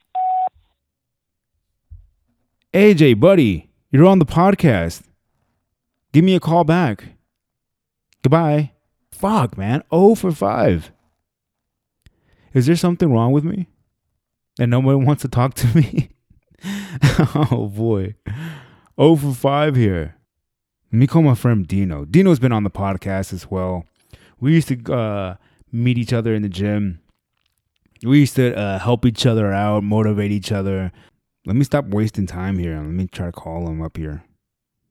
AJ, 2.74 3.20
buddy, 3.20 3.72
you're 3.92 4.06
on 4.06 4.20
the 4.20 4.26
podcast. 4.26 5.04
Give 6.12 6.24
me 6.26 6.36
a 6.36 6.40
call 6.40 6.64
back. 6.64 7.06
Goodbye. 8.24 8.74
Fuck, 9.12 9.58
man. 9.58 9.84
0 9.94 10.16
for 10.16 10.32
5. 10.32 10.92
Is 12.54 12.66
there 12.66 12.76
something 12.76 13.12
wrong 13.12 13.32
with 13.32 13.44
me? 13.44 13.68
And 14.60 14.70
nobody 14.72 14.98
wants 14.98 15.22
to 15.22 15.30
talk 15.30 15.54
to 15.56 15.68
me? 15.76 16.10
oh, 17.50 17.72
boy. 17.74 18.16
0 19.00 19.16
for 19.16 19.34
5 19.34 19.76
here. 19.78 20.16
Let 20.92 21.00
me 21.00 21.08
call 21.08 21.22
my 21.22 21.34
friend 21.34 21.66
Dino. 21.66 22.04
Dino's 22.04 22.40
been 22.40 22.52
on 22.52 22.66
the 22.66 22.70
podcast 22.70 23.32
as 23.32 23.50
well. 23.50 23.86
We 24.42 24.54
used 24.54 24.68
to 24.68 24.94
uh, 24.94 25.36
meet 25.72 25.98
each 25.98 26.12
other 26.12 26.34
in 26.34 26.42
the 26.42 26.50
gym. 26.50 27.00
We 28.04 28.20
used 28.20 28.36
to 28.36 28.54
uh, 28.58 28.80
help 28.80 29.06
each 29.06 29.26
other 29.26 29.54
out, 29.54 29.84
motivate 29.84 30.32
each 30.32 30.52
other. 30.52 30.92
Let 31.46 31.56
me 31.56 31.64
stop 31.64 31.86
wasting 31.86 32.28
time 32.28 32.58
here 32.58 32.74
and 32.74 32.88
let 32.88 32.96
me 32.96 33.08
try 33.08 33.28
to 33.28 33.32
call 33.32 33.70
him 33.70 33.82
up 33.82 33.96
here. 33.96 34.24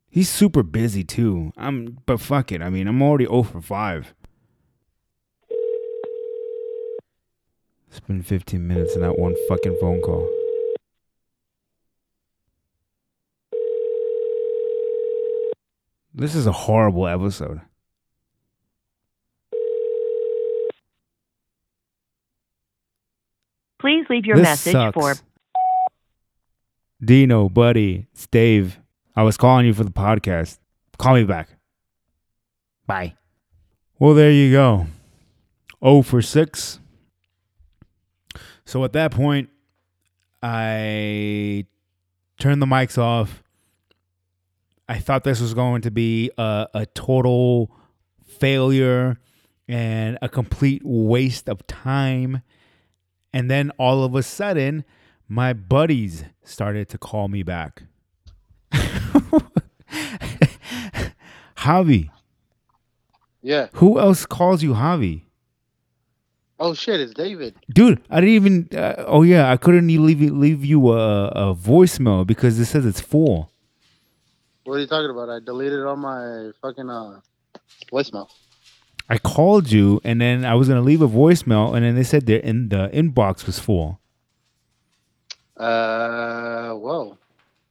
He's 0.08 0.30
super 0.30 0.62
busy 0.62 1.04
too. 1.04 1.52
I'm, 1.58 1.98
but 2.06 2.20
fuck 2.20 2.52
it. 2.52 2.62
I 2.62 2.70
mean, 2.70 2.88
I'm 2.88 3.02
already 3.02 3.26
0 3.26 3.42
for 3.42 3.60
5. 3.60 4.14
It's 7.98 8.06
been 8.06 8.22
15 8.22 8.64
minutes 8.64 8.94
and 8.94 9.02
that 9.02 9.18
one 9.18 9.34
fucking 9.48 9.76
phone 9.80 10.00
call. 10.00 10.30
This 16.14 16.36
is 16.36 16.46
a 16.46 16.52
horrible 16.52 17.08
episode. 17.08 17.60
Please 23.80 24.06
leave 24.08 24.24
your 24.26 24.36
this 24.36 24.44
message 24.44 24.72
sucks. 24.74 24.94
for 24.94 25.14
Dino, 27.04 27.48
buddy, 27.48 28.06
it's 28.12 28.28
Dave. 28.28 28.78
I 29.16 29.24
was 29.24 29.36
calling 29.36 29.66
you 29.66 29.74
for 29.74 29.82
the 29.82 29.90
podcast. 29.90 30.58
Call 30.98 31.14
me 31.14 31.24
back. 31.24 31.48
Bye. 32.86 33.14
Well, 33.98 34.14
there 34.14 34.30
you 34.30 34.52
go. 34.52 34.86
0 35.82 36.02
for 36.02 36.22
6. 36.22 36.78
So 38.68 38.84
at 38.84 38.92
that 38.92 39.12
point, 39.12 39.48
I 40.42 41.64
turned 42.38 42.60
the 42.60 42.66
mics 42.66 42.98
off. 42.98 43.42
I 44.86 44.98
thought 44.98 45.24
this 45.24 45.40
was 45.40 45.54
going 45.54 45.80
to 45.82 45.90
be 45.90 46.30
a, 46.36 46.68
a 46.74 46.84
total 46.84 47.74
failure 48.22 49.16
and 49.66 50.18
a 50.20 50.28
complete 50.28 50.82
waste 50.84 51.48
of 51.48 51.66
time. 51.66 52.42
And 53.32 53.50
then 53.50 53.70
all 53.78 54.04
of 54.04 54.14
a 54.14 54.22
sudden, 54.22 54.84
my 55.26 55.54
buddies 55.54 56.24
started 56.44 56.90
to 56.90 56.98
call 56.98 57.28
me 57.28 57.42
back. 57.42 57.84
Javi, 61.56 62.10
Yeah. 63.40 63.68
who 63.72 63.98
else 63.98 64.26
calls 64.26 64.62
you 64.62 64.74
Javi? 64.74 65.22
Oh 66.60 66.74
shit, 66.74 67.00
it's 67.00 67.14
David. 67.14 67.54
Dude, 67.72 68.00
I 68.10 68.20
didn't 68.20 68.34
even. 68.34 68.68
Uh, 68.76 69.04
oh 69.06 69.22
yeah, 69.22 69.50
I 69.50 69.56
couldn't 69.56 69.88
even 69.90 70.06
leave 70.06 70.20
you, 70.20 70.34
leave 70.34 70.64
you 70.64 70.92
a, 70.92 71.28
a 71.28 71.54
voicemail 71.54 72.26
because 72.26 72.58
it 72.58 72.64
says 72.66 72.84
it's 72.84 73.00
full. 73.00 73.50
What 74.64 74.74
are 74.74 74.80
you 74.80 74.86
talking 74.86 75.10
about? 75.10 75.30
I 75.30 75.38
deleted 75.38 75.84
all 75.84 75.96
my 75.96 76.50
fucking 76.60 76.90
uh 76.90 77.20
voicemail. 77.92 78.28
I 79.08 79.16
called 79.18 79.70
you 79.70 80.00
and 80.04 80.20
then 80.20 80.44
I 80.44 80.54
was 80.54 80.68
gonna 80.68 80.82
leave 80.82 81.00
a 81.00 81.08
voicemail 81.08 81.74
and 81.74 81.84
then 81.84 81.94
they 81.94 82.02
said 82.02 82.26
the 82.26 82.44
in 82.46 82.68
the 82.68 82.90
inbox 82.92 83.46
was 83.46 83.58
full. 83.58 84.00
Uh, 85.56 86.72
whoa. 86.74 87.18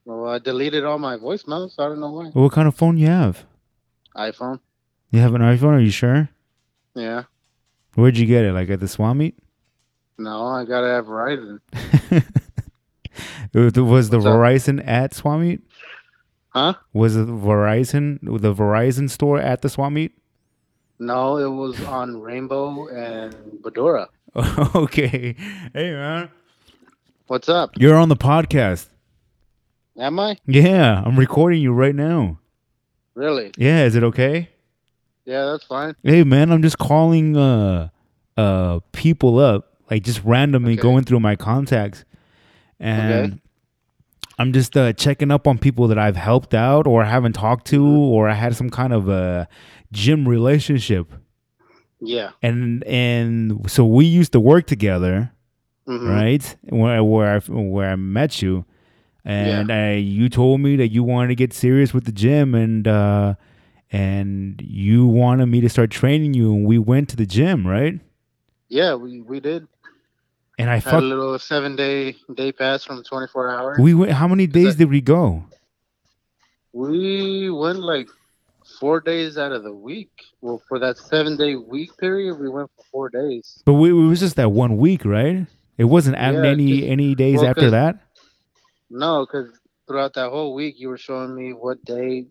Well, 0.04 0.28
I 0.28 0.38
deleted 0.38 0.84
all 0.84 0.98
my 0.98 1.16
voicemails. 1.16 1.76
So 1.76 1.84
I 1.84 1.88
don't 1.88 2.00
know 2.00 2.10
why. 2.10 2.30
What 2.30 2.52
kind 2.52 2.66
of 2.66 2.74
phone 2.74 2.96
you 2.96 3.06
have? 3.06 3.44
iPhone. 4.16 4.60
You 5.10 5.20
have 5.20 5.34
an 5.34 5.42
iPhone? 5.42 5.74
Are 5.76 5.80
you 5.80 5.90
sure? 5.90 6.28
Yeah. 6.94 7.24
Where'd 7.98 8.16
you 8.16 8.26
get 8.26 8.44
it? 8.44 8.52
Like 8.52 8.70
at 8.70 8.78
the 8.78 8.86
swap 8.86 9.16
meet? 9.16 9.36
No, 10.18 10.46
I 10.46 10.64
gotta 10.64 10.86
have 10.86 11.06
Verizon. 11.06 11.58
It 13.52 13.76
was 13.76 14.10
the 14.10 14.18
up? 14.18 14.24
Verizon 14.24 14.86
at 14.86 15.14
swap 15.14 15.40
meet? 15.40 15.62
Huh? 16.50 16.74
Was 16.92 17.16
it 17.16 17.26
Verizon 17.26 18.20
the 18.22 18.54
Verizon 18.54 19.10
store 19.10 19.40
at 19.40 19.62
the 19.62 19.68
swap 19.68 19.90
meet? 19.90 20.12
No, 21.00 21.38
it 21.38 21.48
was 21.48 21.82
on 21.86 22.20
Rainbow 22.20 22.86
and 22.86 23.34
Badura. 23.62 24.06
okay. 24.76 25.34
Hey 25.74 25.92
man. 25.92 26.30
What's 27.26 27.48
up? 27.48 27.72
You're 27.76 27.96
on 27.96 28.10
the 28.10 28.16
podcast. 28.16 28.86
Am 29.98 30.20
I? 30.20 30.36
Yeah, 30.46 31.02
I'm 31.04 31.18
recording 31.18 31.60
you 31.60 31.72
right 31.72 31.96
now. 31.96 32.38
Really? 33.14 33.50
Yeah, 33.56 33.82
is 33.82 33.96
it 33.96 34.04
okay? 34.04 34.50
Yeah, 35.28 35.44
that's 35.44 35.64
fine. 35.64 35.94
Hey 36.02 36.24
man, 36.24 36.50
I'm 36.50 36.62
just 36.62 36.78
calling 36.78 37.36
uh 37.36 37.90
uh 38.38 38.80
people 38.92 39.38
up, 39.38 39.74
like 39.90 40.02
just 40.02 40.24
randomly 40.24 40.72
Okay. 40.72 40.80
going 40.82 41.04
through 41.04 41.20
my 41.20 41.36
contacts. 41.36 42.04
And 42.80 43.12
Okay. 43.32 43.40
I'm 44.38 44.52
just 44.54 44.74
uh 44.76 44.94
checking 44.94 45.30
up 45.30 45.46
on 45.46 45.58
people 45.58 45.86
that 45.88 45.98
I've 45.98 46.16
helped 46.16 46.54
out 46.54 46.86
or 46.86 47.04
haven't 47.04 47.34
talked 47.34 47.66
to 47.68 47.80
Mm-hmm. 47.80 48.12
or 48.14 48.28
I 48.30 48.34
had 48.34 48.56
some 48.56 48.70
kind 48.70 48.92
of 48.94 49.08
a 49.10 49.48
gym 49.92 50.26
relationship. 50.26 51.12
Yeah. 52.00 52.30
And 52.42 52.82
and 52.84 53.70
so 53.70 53.84
we 53.84 54.06
used 54.06 54.32
to 54.32 54.40
work 54.40 54.66
together, 54.66 55.32
Mhm. 55.86 56.08
right? 56.08 56.56
Where 56.70 57.04
where 57.04 57.36
I 57.36 57.38
where 57.52 57.90
I 57.90 57.96
met 57.96 58.40
you. 58.40 58.64
And 59.24 59.70
I, 59.70 59.96
you 59.96 60.30
told 60.30 60.62
me 60.62 60.76
that 60.76 60.88
you 60.88 61.02
wanted 61.04 61.28
to 61.28 61.34
get 61.34 61.52
serious 61.52 61.92
with 61.92 62.04
the 62.06 62.12
gym 62.12 62.54
and 62.54 62.88
uh 62.88 63.34
and 63.90 64.60
you 64.62 65.06
wanted 65.06 65.46
me 65.46 65.60
to 65.60 65.68
start 65.68 65.90
training 65.90 66.34
you 66.34 66.52
and 66.54 66.66
we 66.66 66.78
went 66.78 67.08
to 67.10 67.16
the 67.16 67.26
gym, 67.26 67.66
right? 67.66 67.98
Yeah, 68.68 68.94
we, 68.94 69.20
we 69.20 69.40
did. 69.40 69.66
And 70.58 70.68
I 70.68 70.78
Had 70.78 70.94
a 70.94 71.00
little 71.00 71.38
seven 71.38 71.76
day 71.76 72.16
day 72.34 72.52
pass 72.52 72.84
from 72.84 73.02
24 73.02 73.50
hours. 73.50 73.78
we 73.78 73.94
went 73.94 74.12
how 74.12 74.26
many 74.28 74.46
days 74.46 74.74
that- 74.76 74.84
did 74.84 74.90
we 74.90 75.00
go? 75.00 75.44
We 76.72 77.50
went 77.50 77.78
like 77.80 78.08
four 78.78 79.00
days 79.00 79.38
out 79.38 79.52
of 79.52 79.62
the 79.62 79.72
week. 79.72 80.10
Well, 80.40 80.62
for 80.68 80.78
that 80.78 80.98
seven 80.98 81.36
day 81.36 81.56
week 81.56 81.96
period, 81.96 82.38
we 82.38 82.48
went 82.48 82.70
for 82.76 82.84
four 82.90 83.08
days. 83.08 83.62
But 83.64 83.74
we, 83.74 83.90
it 83.90 83.92
was 83.94 84.20
just 84.20 84.36
that 84.36 84.50
one 84.50 84.76
week, 84.76 85.04
right? 85.04 85.46
It 85.78 85.84
wasn't 85.84 86.16
Yeah, 86.16 86.44
any 86.44 86.86
any 86.86 87.14
days 87.14 87.38
well, 87.38 87.46
after 87.46 87.70
that. 87.70 88.00
No, 88.90 89.24
because 89.26 89.48
throughout 89.86 90.14
that 90.14 90.28
whole 90.30 90.54
week, 90.54 90.74
you 90.78 90.88
were 90.88 90.98
showing 90.98 91.34
me 91.34 91.52
what 91.52 91.82
day, 91.84 92.26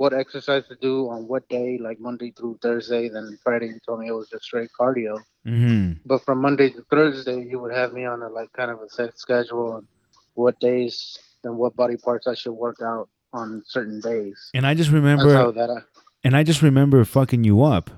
what 0.00 0.14
exercise 0.14 0.66
to 0.66 0.74
do 0.76 1.10
on 1.10 1.28
what 1.28 1.46
day, 1.50 1.76
like 1.78 2.00
Monday 2.00 2.30
through 2.30 2.58
Thursday. 2.62 3.10
Then 3.10 3.38
Friday, 3.44 3.66
you 3.66 3.78
told 3.86 4.00
me 4.00 4.08
it 4.08 4.12
was 4.12 4.30
just 4.30 4.44
straight 4.44 4.70
cardio. 4.80 5.20
hmm 5.44 5.92
But 6.06 6.24
from 6.24 6.40
Monday 6.40 6.70
to 6.70 6.82
Thursday, 6.90 7.44
you 7.44 7.58
would 7.58 7.74
have 7.74 7.92
me 7.92 8.06
on 8.06 8.22
a 8.22 8.30
like 8.30 8.50
kind 8.54 8.70
of 8.70 8.80
a 8.80 8.88
set 8.88 9.18
schedule 9.18 9.72
on 9.72 9.86
what 10.32 10.58
days 10.58 11.18
and 11.44 11.58
what 11.58 11.76
body 11.76 11.98
parts 11.98 12.26
I 12.26 12.34
should 12.34 12.52
work 12.52 12.78
out 12.82 13.10
on 13.34 13.62
certain 13.66 14.00
days. 14.00 14.48
And 14.54 14.66
I 14.66 14.72
just 14.72 14.90
remember, 14.90 15.52
that. 15.52 15.68
I, 15.68 15.82
and 16.24 16.34
I 16.34 16.44
just 16.44 16.62
remember 16.62 17.04
fucking 17.04 17.44
you 17.44 17.62
up. 17.62 17.90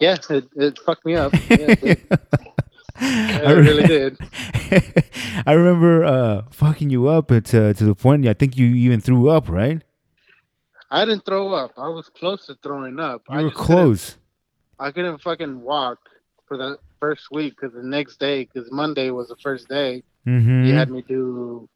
yeah, 0.00 0.16
it, 0.28 0.48
it 0.56 0.80
fucked 0.84 1.06
me 1.06 1.14
up. 1.14 1.32
Yeah. 3.00 3.46
I 3.46 3.52
really 3.52 3.86
did. 3.86 4.18
I 5.46 5.52
remember 5.52 6.04
uh, 6.04 6.42
fucking 6.50 6.90
you 6.90 7.06
up 7.06 7.28
to 7.28 7.40
to 7.72 7.84
the 7.84 7.94
point 7.94 8.26
I 8.26 8.34
think 8.34 8.56
you 8.56 8.66
even 8.66 9.00
threw 9.00 9.30
up, 9.30 9.48
right? 9.48 9.84
I 10.90 11.04
didn't 11.04 11.24
throw 11.26 11.52
up. 11.52 11.72
I 11.76 11.88
was 11.88 12.08
close 12.08 12.46
to 12.46 12.56
throwing 12.62 12.98
up. 12.98 13.22
You 13.28 13.38
I 13.38 13.42
were 13.42 13.50
couldn't- 13.50 13.64
close. 13.64 14.16
I 14.78 14.90
couldn't 14.92 15.18
fucking 15.22 15.60
walk 15.60 15.98
for 16.46 16.56
the 16.56 16.78
first 17.00 17.30
week 17.30 17.54
because 17.56 17.74
the 17.74 17.82
next 17.82 18.18
day, 18.20 18.44
because 18.44 18.70
Monday 18.70 19.10
was 19.10 19.28
the 19.28 19.36
first 19.36 19.68
day, 19.68 20.02
Mm-hmm. 20.26 20.64
he 20.64 20.70
had 20.72 20.90
me 20.90 21.00
do 21.02 21.68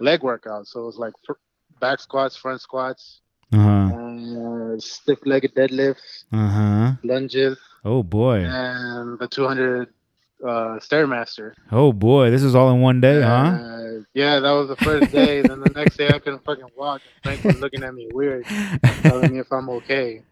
leg 0.00 0.20
workouts. 0.22 0.68
So 0.68 0.80
it 0.82 0.86
was 0.86 0.96
like 0.98 1.12
fr- 1.24 1.34
back 1.80 2.00
squats, 2.00 2.34
front 2.36 2.60
squats, 2.60 3.20
Uh-huh. 3.52 4.74
uh, 4.74 4.78
stiff 4.80 5.18
legged 5.24 5.54
deadlifts, 5.54 6.24
Uh-huh. 6.32 6.92
lunges, 7.04 7.58
Oh 7.84 8.02
boy. 8.02 8.38
and 8.44 9.18
the 9.20 9.28
200 9.28 9.92
uh, 10.42 10.78
Stairmaster. 10.78 11.54
Oh 11.70 11.92
boy. 11.92 12.30
This 12.30 12.42
is 12.42 12.54
all 12.54 12.70
in 12.70 12.80
one 12.80 13.00
day, 13.00 13.20
huh? 13.20 13.28
Uh, 13.28 14.02
yeah, 14.14 14.40
that 14.40 14.50
was 14.50 14.68
the 14.68 14.76
first 14.76 15.12
day. 15.12 15.42
then 15.42 15.60
the 15.60 15.72
next 15.74 15.96
day, 15.96 16.08
I 16.08 16.18
couldn't 16.18 16.44
fucking 16.44 16.68
walk. 16.76 17.02
And 17.24 17.38
Frank 17.38 17.44
was 17.44 17.60
looking 17.60 17.82
at 17.82 17.94
me 17.94 18.08
weird, 18.12 18.44
telling 19.02 19.32
me 19.32 19.38
if 19.38 19.52
I'm 19.52 19.68
okay. 19.70 20.22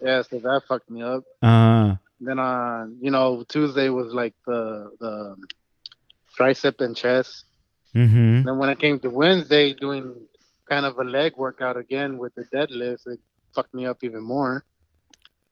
Yeah, 0.00 0.22
so 0.22 0.38
that 0.38 0.62
fucked 0.68 0.90
me 0.90 1.02
up. 1.02 1.24
Uh-huh. 1.42 1.96
Then 2.20 2.38
on, 2.38 2.98
you 3.00 3.10
know, 3.10 3.44
Tuesday 3.48 3.88
was 3.88 4.12
like 4.12 4.34
the 4.46 4.90
the 5.00 5.36
tricep 6.38 6.80
and 6.80 6.96
chest. 6.96 7.44
Mm-hmm. 7.94 8.42
Then 8.42 8.58
when 8.58 8.70
it 8.70 8.78
came 8.78 8.98
to 9.00 9.10
Wednesday, 9.10 9.72
doing 9.72 10.14
kind 10.68 10.86
of 10.86 10.98
a 10.98 11.04
leg 11.04 11.36
workout 11.36 11.76
again 11.76 12.18
with 12.18 12.34
the 12.34 12.44
deadlifts, 12.44 13.06
it 13.06 13.20
fucked 13.54 13.74
me 13.74 13.86
up 13.86 14.02
even 14.02 14.22
more. 14.22 14.64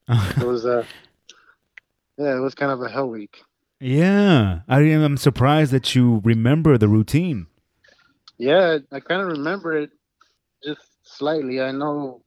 It 0.37 0.45
was 0.45 0.65
a 0.65 0.85
yeah, 2.19 2.37
it 2.37 2.41
was 2.41 2.55
kind 2.55 2.73
of 2.73 2.83
a 2.83 2.89
hell 2.89 3.09
week. 3.09 3.43
Yeah. 3.83 4.61
I 4.69 4.81
am 4.83 5.17
surprised 5.17 5.73
that 5.73 5.95
you 5.95 6.21
remember 6.25 6.79
the 6.79 6.89
routine. 6.89 7.47
Yeah, 8.39 8.79
I 8.91 9.01
kind 9.01 9.23
of 9.23 9.29
remember 9.29 9.77
it 9.77 9.91
just 10.65 10.81
slightly. 11.05 11.61
I 11.61 11.73
know 11.73 12.23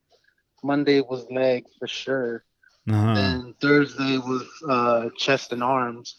Monday 0.64 1.02
was 1.02 1.26
leg 1.30 1.66
for 1.80 1.88
sure. 1.88 2.44
Uh-huh. 2.90 3.14
Then 3.16 3.56
Thursday 3.62 4.18
was 4.18 4.48
uh, 4.70 5.10
chest 5.18 5.54
and 5.54 5.64
arms. 5.64 6.18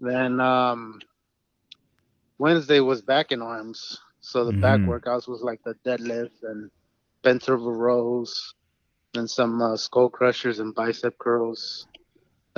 Then 0.00 0.40
um, 0.40 1.00
Wednesday 2.38 2.80
was 2.80 3.02
back 3.02 3.32
and 3.32 3.42
arms. 3.42 3.98
So 4.20 4.44
the 4.44 4.52
back 4.52 4.80
Mhm. 4.80 4.88
workouts 4.88 5.26
was 5.28 5.42
like 5.42 5.62
the 5.64 5.74
deadlift 5.84 6.42
and 6.42 6.70
bent 7.22 7.48
over 7.48 7.72
rows, 7.72 8.54
and 9.14 9.28
some 9.28 9.60
uh, 9.60 9.76
skull 9.76 10.08
crushers 10.08 10.58
and 10.60 10.74
bicep 10.74 11.18
curls. 11.18 11.87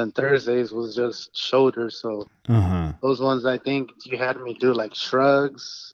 Then 0.00 0.12
Thursdays 0.12 0.72
was 0.72 0.96
just 0.96 1.36
shoulders. 1.36 2.00
So 2.00 2.26
Uh-huh. 2.48 2.92
those 3.02 3.20
ones 3.20 3.44
I 3.44 3.58
think 3.58 3.90
you 4.06 4.16
had 4.16 4.40
me 4.40 4.54
do 4.54 4.72
like 4.72 4.94
shrugs, 4.94 5.92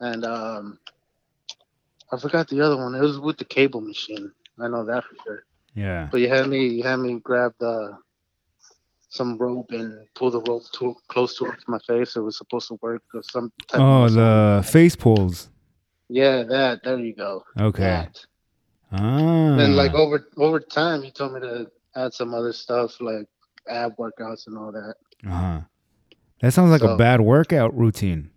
and 0.00 0.24
um, 0.24 0.78
I 2.10 2.16
forgot 2.18 2.48
the 2.48 2.62
other 2.62 2.78
one. 2.78 2.94
It 2.94 3.02
was 3.02 3.18
with 3.20 3.36
the 3.36 3.44
cable 3.44 3.82
machine. 3.82 4.32
I 4.58 4.68
know 4.68 4.84
that 4.86 5.04
for 5.04 5.16
sure. 5.24 5.44
Yeah. 5.74 6.08
But 6.10 6.20
you 6.22 6.30
had 6.30 6.48
me, 6.48 6.66
you 6.66 6.82
had 6.82 6.96
me 6.96 7.20
grab 7.20 7.52
the 7.60 7.98
some 9.10 9.36
rope 9.36 9.70
and 9.70 10.06
pull 10.14 10.30
the 10.30 10.40
rope 10.40 10.62
too 10.72 10.94
close 11.08 11.36
to 11.36 11.52
my 11.68 11.78
face. 11.86 12.16
It 12.16 12.20
was 12.20 12.38
supposed 12.38 12.68
to 12.68 12.78
work 12.80 13.02
or 13.14 13.22
some 13.22 13.52
type 13.68 13.80
Oh, 13.82 14.08
the 14.08 14.62
face 14.66 14.96
pulls. 14.96 15.50
yeah, 16.08 16.42
that 16.44 16.82
there 16.84 16.98
you 16.98 17.14
go. 17.14 17.44
Okay. 17.60 17.82
That. 17.82 18.26
Ah. 18.92 19.56
Then 19.58 19.76
like 19.76 19.92
over 19.92 20.26
over 20.38 20.58
time, 20.58 21.04
you 21.04 21.10
told 21.10 21.34
me 21.34 21.40
to 21.40 21.70
add 21.96 22.14
some 22.14 22.34
other 22.34 22.52
stuff 22.52 23.00
like 23.00 23.26
ab 23.68 23.96
workouts 23.96 24.46
and 24.46 24.56
all 24.56 24.70
that. 24.72 24.94
Uh-huh. 25.26 25.60
That 26.40 26.52
sounds 26.52 26.70
like 26.70 26.82
a 26.82 26.96
bad 26.96 27.20
workout 27.20 27.76
routine. 27.76 28.30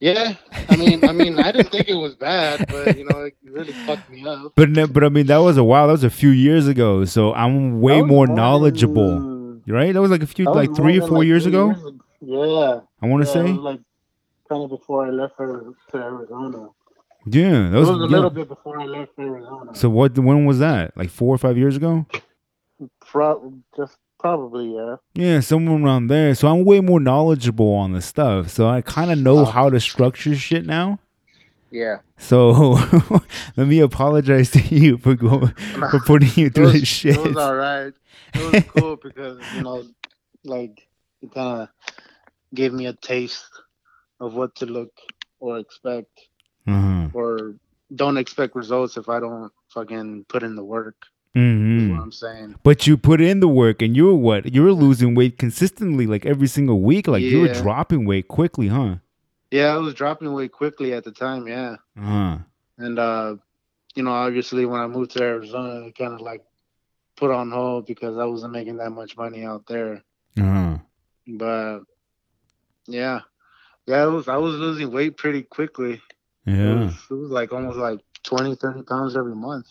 Yeah, 0.00 0.34
I 0.68 0.76
mean, 0.76 1.02
I 1.08 1.12
mean, 1.12 1.38
I 1.38 1.50
didn't 1.50 1.70
think 1.70 1.88
it 1.88 1.94
was 1.94 2.14
bad, 2.14 2.66
but 2.68 2.96
you 2.96 3.04
know, 3.06 3.22
it 3.22 3.34
really 3.42 3.72
fucked 3.72 4.10
me 4.10 4.26
up. 4.26 4.52
But 4.54 4.68
but 4.92 5.02
I 5.02 5.08
mean 5.08 5.26
that 5.26 5.38
was 5.38 5.56
a 5.56 5.64
while. 5.64 5.86
That 5.86 5.92
was 5.94 6.04
a 6.04 6.10
few 6.10 6.30
years 6.30 6.68
ago. 6.68 7.04
So 7.04 7.32
I'm 7.32 7.80
way 7.80 8.02
more 8.02 8.26
knowledgeable. 8.26 9.60
Right? 9.66 9.92
That 9.92 10.02
was 10.02 10.10
like 10.10 10.22
a 10.22 10.26
few 10.26 10.44
like 10.44 10.74
three 10.76 10.98
or 10.98 11.06
four 11.06 11.18
like, 11.18 11.26
years 11.26 11.46
ago. 11.46 11.70
ag- 11.70 12.00
Yeah, 12.20 12.80
I 13.00 13.06
want 13.06 13.24
to 13.24 13.28
yeah, 13.28 13.46
say. 13.46 13.52
like 13.52 13.80
kind 14.48 14.62
of 14.62 14.68
before 14.68 15.06
I 15.06 15.10
left 15.10 15.36
for 15.36 15.74
to 15.92 15.96
Arizona. 15.96 16.68
yeah, 17.26 17.70
that 17.70 17.78
was, 17.78 17.88
was 17.88 17.98
a 17.98 18.00
yeah. 18.02 18.06
little 18.08 18.30
bit 18.30 18.48
before 18.48 18.80
I 18.80 18.84
left 18.84 19.12
Arizona. 19.18 19.74
So 19.74 19.88
what? 19.88 20.18
When 20.18 20.44
was 20.44 20.58
that? 20.58 20.96
Like 20.96 21.08
four 21.08 21.34
or 21.34 21.38
five 21.38 21.56
years 21.56 21.76
ago? 21.76 22.06
Pro- 23.14 23.54
just 23.76 23.96
Probably, 24.24 24.74
yeah. 24.74 24.96
Yeah, 25.12 25.40
somewhere 25.40 25.78
around 25.78 26.06
there. 26.06 26.34
So 26.34 26.48
I'm 26.48 26.64
way 26.64 26.80
more 26.80 26.98
knowledgeable 26.98 27.74
on 27.74 27.92
the 27.92 28.00
stuff. 28.00 28.48
So 28.48 28.66
I 28.66 28.80
kind 28.80 29.10
of 29.10 29.18
know 29.18 29.40
Oh. 29.40 29.44
how 29.44 29.68
to 29.68 29.78
structure 29.78 30.34
shit 30.34 30.64
now. 30.64 30.98
Yeah. 31.70 31.98
So 32.16 32.78
let 33.58 33.66
me 33.66 33.80
apologize 33.80 34.50
to 34.52 34.60
you 34.60 34.96
for 34.96 35.14
going 35.14 35.48
for 35.90 36.00
putting 36.06 36.30
you 36.36 36.48
through 36.48 36.72
was, 36.72 36.72
this 36.72 36.88
shit. 36.88 37.16
it 37.16 37.22
was 37.22 37.36
all 37.36 37.54
right. 37.54 37.92
It 38.32 38.52
was 38.52 38.64
cool 38.74 38.96
because 39.02 39.42
you 39.54 39.62
know, 39.62 39.84
like 40.44 40.88
it 41.20 41.34
kind 41.34 41.62
of 41.62 41.68
gave 42.54 42.72
me 42.72 42.86
a 42.86 42.94
taste 42.94 43.44
of 44.20 44.32
what 44.32 44.54
to 44.54 44.64
look 44.64 44.92
or 45.38 45.58
expect, 45.58 46.08
uh-huh. 46.66 47.08
or 47.12 47.56
don't 47.94 48.16
expect 48.16 48.56
results 48.56 48.96
if 48.96 49.10
I 49.10 49.20
don't 49.20 49.52
fucking 49.68 50.24
put 50.30 50.42
in 50.42 50.54
the 50.54 50.64
work. 50.64 50.96
Is 51.34 51.40
hmm 51.40 51.90
what 51.90 52.00
I'm 52.00 52.12
saying. 52.12 52.54
But 52.62 52.86
you 52.86 52.96
put 52.96 53.20
in 53.20 53.40
the 53.40 53.48
work, 53.48 53.82
and 53.82 53.96
you 53.96 54.04
were 54.06 54.14
what? 54.14 54.54
You 54.54 54.62
were 54.62 54.72
losing 54.72 55.14
weight 55.16 55.36
consistently, 55.38 56.06
like 56.06 56.24
every 56.24 56.46
single 56.46 56.80
week. 56.80 57.08
Like 57.08 57.24
you 57.24 57.40
were 57.40 57.48
dropping 57.48 58.06
weight 58.06 58.28
quickly, 58.28 58.68
huh? 58.68 58.96
Yeah, 59.50 59.74
I 59.74 59.78
was 59.78 59.94
dropping 59.94 60.32
weight 60.32 60.52
quickly 60.52 60.92
at 60.92 61.02
the 61.04 61.12
time. 61.12 61.48
Yeah, 61.48 61.76
Uh-huh. 61.98 62.38
and 62.78 62.98
uh, 62.98 63.36
you 63.96 64.02
know, 64.04 64.12
obviously 64.12 64.64
when 64.66 64.80
I 64.80 64.86
moved 64.86 65.12
to 65.12 65.22
Arizona, 65.22 65.86
it 65.86 65.96
kind 65.96 66.14
of 66.14 66.20
like 66.20 66.42
put 67.16 67.30
on 67.30 67.50
hold 67.50 67.86
because 67.86 68.16
I 68.16 68.24
wasn't 68.24 68.52
making 68.52 68.76
that 68.78 68.90
much 68.90 69.16
money 69.16 69.44
out 69.44 69.66
there. 69.66 70.02
Uh-huh. 70.38 70.78
But 71.26 71.80
yeah, 72.86 73.20
yeah, 73.86 74.04
it 74.06 74.10
was. 74.10 74.28
I 74.28 74.36
was 74.36 74.54
losing 74.54 74.92
weight 74.92 75.16
pretty 75.16 75.42
quickly. 75.42 75.94
It 76.46 76.52
Yeah. 76.52 76.74
was, 76.74 76.94
it 77.10 77.14
was 77.14 77.30
like 77.30 77.52
almost 77.52 77.78
like 77.78 78.00
20, 78.22 78.54
30 78.56 78.82
pounds 78.82 79.16
every 79.16 79.34
month. 79.34 79.66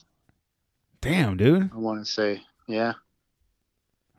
Damn, 1.04 1.38
dude. 1.38 1.70
I 1.74 1.78
want 1.78 2.06
to 2.06 2.12
say, 2.12 2.42
yeah, 2.68 2.94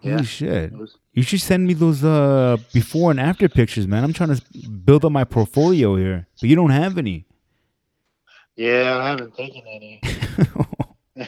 Holy 0.02 0.14
Yeah. 0.16 0.22
shit. 0.22 0.72
was. 0.72 0.96
You 1.12 1.22
should 1.22 1.40
send 1.40 1.66
me 1.66 1.74
those 1.74 2.02
uh 2.04 2.56
before 2.72 3.10
and 3.10 3.20
after 3.20 3.48
pictures, 3.48 3.86
man. 3.86 4.04
I'm 4.04 4.12
trying 4.12 4.34
to 4.34 4.42
build 4.68 5.04
up 5.04 5.12
my 5.12 5.24
portfolio 5.24 5.96
here, 5.96 6.26
but 6.40 6.48
you 6.50 6.56
don't 6.56 6.70
have 6.70 6.98
any. 6.98 7.24
Yeah, 8.56 8.98
I 9.02 9.08
haven't 9.10 9.34
taken 9.36 9.62
any. 9.66 10.00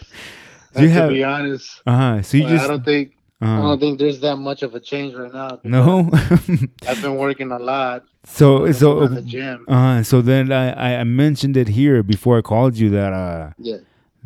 you 0.78 0.88
have, 0.88 1.08
to 1.08 1.14
be 1.14 1.24
honest, 1.24 1.82
Uh 1.86 1.96
huh. 1.96 2.22
So 2.22 2.36
you 2.36 2.46
I 2.46 2.48
just 2.50 2.68
don't 2.68 2.84
think 2.84 3.12
I 3.40 3.58
uh, 3.58 3.62
don't 3.62 3.80
think 3.80 3.98
there's 3.98 4.20
that 4.20 4.36
much 4.36 4.62
of 4.62 4.74
a 4.74 4.80
change 4.80 5.14
right 5.14 5.32
now. 5.32 5.60
no. 5.64 6.10
I've 6.88 7.00
been 7.02 7.16
working 7.16 7.50
a 7.52 7.58
lot. 7.58 8.04
so 8.24 8.70
so 8.72 9.06
the 9.06 9.22
gym. 9.22 9.64
uh 9.68 10.02
so 10.02 10.20
then 10.20 10.50
I 10.52 10.64
I- 10.72 11.00
I 11.00 11.04
mentioned 11.04 11.56
it 11.56 11.68
here 11.68 12.02
before 12.02 12.38
I 12.38 12.42
called 12.42 12.76
you 12.76 12.90
that 12.90 13.12
uh 13.12 13.50
Yeah, 13.58 13.76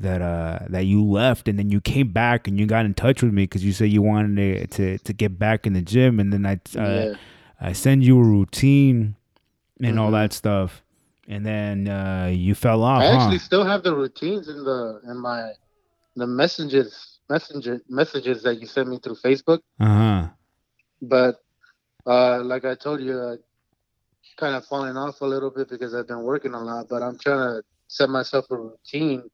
that 0.00 0.22
uh 0.22 0.58
that 0.68 0.84
you 0.86 1.04
left 1.04 1.48
and 1.48 1.58
then 1.58 1.70
you 1.70 1.80
came 1.80 2.08
back 2.08 2.48
and 2.48 2.58
you 2.58 2.66
got 2.66 2.84
in 2.86 2.94
touch 2.94 3.22
with 3.22 3.32
me 3.32 3.42
because 3.44 3.64
you 3.64 3.72
said 3.72 3.90
you 3.90 4.02
wanted 4.02 4.36
to, 4.36 4.66
to 4.66 4.98
to 4.98 5.12
get 5.12 5.38
back 5.38 5.66
in 5.66 5.72
the 5.74 5.82
gym 5.82 6.18
and 6.20 6.32
then 6.32 6.46
I 6.46 6.54
uh, 6.78 6.84
yeah, 7.10 7.14
I 7.60 7.72
send 7.72 8.02
you 8.04 8.18
a 8.18 8.24
routine 8.24 9.16
and 9.82 9.98
all 9.98 10.08
Mhm. 10.10 10.18
that 10.20 10.32
stuff 10.32 10.82
and 11.28 11.44
then 11.44 11.86
uh 11.88 12.30
you 12.32 12.54
fell 12.54 12.82
off, 12.82 13.02
I 13.02 13.06
huh? 13.08 13.14
actually 13.14 13.38
still 13.38 13.64
have 13.64 13.82
the 13.82 13.94
routines 13.94 14.48
in 14.48 14.64
the 14.64 15.00
in 15.10 15.16
my 15.18 15.52
the 16.16 16.26
messages 16.26 17.18
messenger 17.28 17.80
messages 17.88 18.42
that 18.42 18.60
you 18.60 18.66
sent 18.66 18.88
me 18.88 18.98
through 18.98 19.16
Facebook. 19.16 19.60
Uh 19.78 19.86
huh. 19.86 20.28
but 21.02 21.36
uh, 22.06 22.42
like 22.42 22.64
I 22.64 22.74
told 22.74 23.00
you, 23.02 23.20
I 23.20 23.36
kind 24.38 24.54
of 24.56 24.64
falling 24.64 24.96
off 24.96 25.20
a 25.20 25.26
little 25.26 25.50
bit 25.50 25.68
because 25.68 25.94
I've 25.94 26.08
been 26.08 26.22
working 26.22 26.54
a 26.54 26.60
lot. 26.60 26.88
But 26.88 27.02
I'm 27.02 27.18
trying 27.18 27.38
to 27.38 27.62
set 27.88 28.08
myself 28.08 28.46
a 28.50 28.56
routine. 28.56 29.28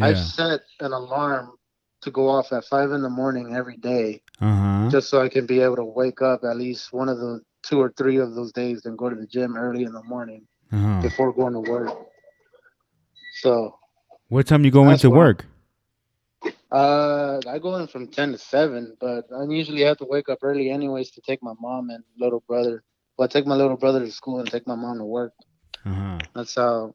I've 0.00 0.18
set 0.18 0.60
an 0.80 0.92
alarm 0.92 1.52
to 2.02 2.10
go 2.10 2.28
off 2.28 2.52
at 2.52 2.64
five 2.64 2.90
in 2.92 3.02
the 3.02 3.10
morning 3.10 3.54
every 3.54 3.76
day, 3.76 4.22
Uh 4.40 4.54
huh. 4.56 4.88
just 4.90 5.10
so 5.10 5.20
I 5.20 5.28
can 5.28 5.46
be 5.46 5.60
able 5.60 5.76
to 5.76 5.84
wake 5.84 6.22
up 6.22 6.44
at 6.44 6.56
least 6.56 6.92
one 6.92 7.08
of 7.08 7.18
the 7.18 7.40
two 7.62 7.80
or 7.80 7.92
three 7.96 8.16
of 8.18 8.34
those 8.34 8.52
days 8.52 8.86
and 8.86 8.96
go 8.96 9.08
to 9.10 9.16
the 9.16 9.26
gym 9.26 9.56
early 9.56 9.84
in 9.84 9.92
the 9.92 10.02
morning 10.04 10.46
Uh-huh. 10.72 11.02
before 11.02 11.32
going 11.32 11.52
to 11.52 11.60
work. 11.60 11.92
So 13.42 13.78
What 14.28 14.46
time 14.46 14.64
you 14.64 14.70
go 14.70 14.88
into 14.88 15.10
why- 15.10 15.16
work? 15.16 15.46
uh, 16.70 17.40
I 17.46 17.58
go 17.58 17.76
in 17.76 17.86
from 17.86 18.08
ten 18.08 18.32
to 18.32 18.38
seven, 18.38 18.96
but 18.98 19.26
I 19.32 19.44
usually 19.44 19.82
have 19.82 19.98
to 19.98 20.04
wake 20.06 20.28
up 20.28 20.38
early 20.42 20.70
anyways 20.70 21.10
to 21.12 21.20
take 21.20 21.42
my 21.42 21.52
mom 21.60 21.90
and 21.90 22.02
little 22.18 22.40
brother. 22.48 22.82
Well, 23.16 23.26
I 23.26 23.28
take 23.28 23.46
my 23.46 23.56
little 23.56 23.76
brother 23.76 24.00
to 24.00 24.10
school 24.10 24.40
and 24.40 24.50
take 24.50 24.66
my 24.66 24.74
mom 24.74 24.98
to 24.98 25.04
work. 25.04 25.34
Uh 25.84 25.92
huh. 25.92 26.18
That's 26.34 26.54
how. 26.54 26.94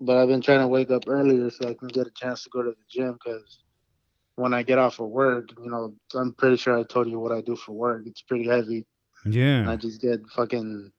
But 0.00 0.16
I've 0.18 0.28
been 0.28 0.42
trying 0.42 0.60
to 0.60 0.68
wake 0.68 0.90
up 0.90 1.04
earlier 1.06 1.50
so 1.50 1.68
I 1.68 1.74
can 1.74 1.88
get 1.88 2.06
a 2.06 2.10
chance 2.10 2.42
to 2.44 2.50
go 2.50 2.62
to 2.62 2.70
the 2.70 2.76
gym 2.90 3.12
because 3.12 3.60
when 4.36 4.52
I 4.52 4.62
get 4.62 4.78
off 4.78 4.98
of 4.98 5.08
work, 5.08 5.50
you 5.62 5.70
know, 5.70 5.94
I'm 6.14 6.32
pretty 6.34 6.56
sure 6.56 6.76
I 6.78 6.82
told 6.82 7.08
you 7.08 7.20
what 7.20 7.32
I 7.32 7.40
do 7.40 7.54
for 7.56 7.72
work. 7.72 8.02
It's 8.06 8.22
pretty 8.22 8.46
heavy. 8.46 8.86
And 9.60 9.70
I 9.70 9.76
just 9.76 10.00
get 10.00 10.20
fucking. 10.34 10.90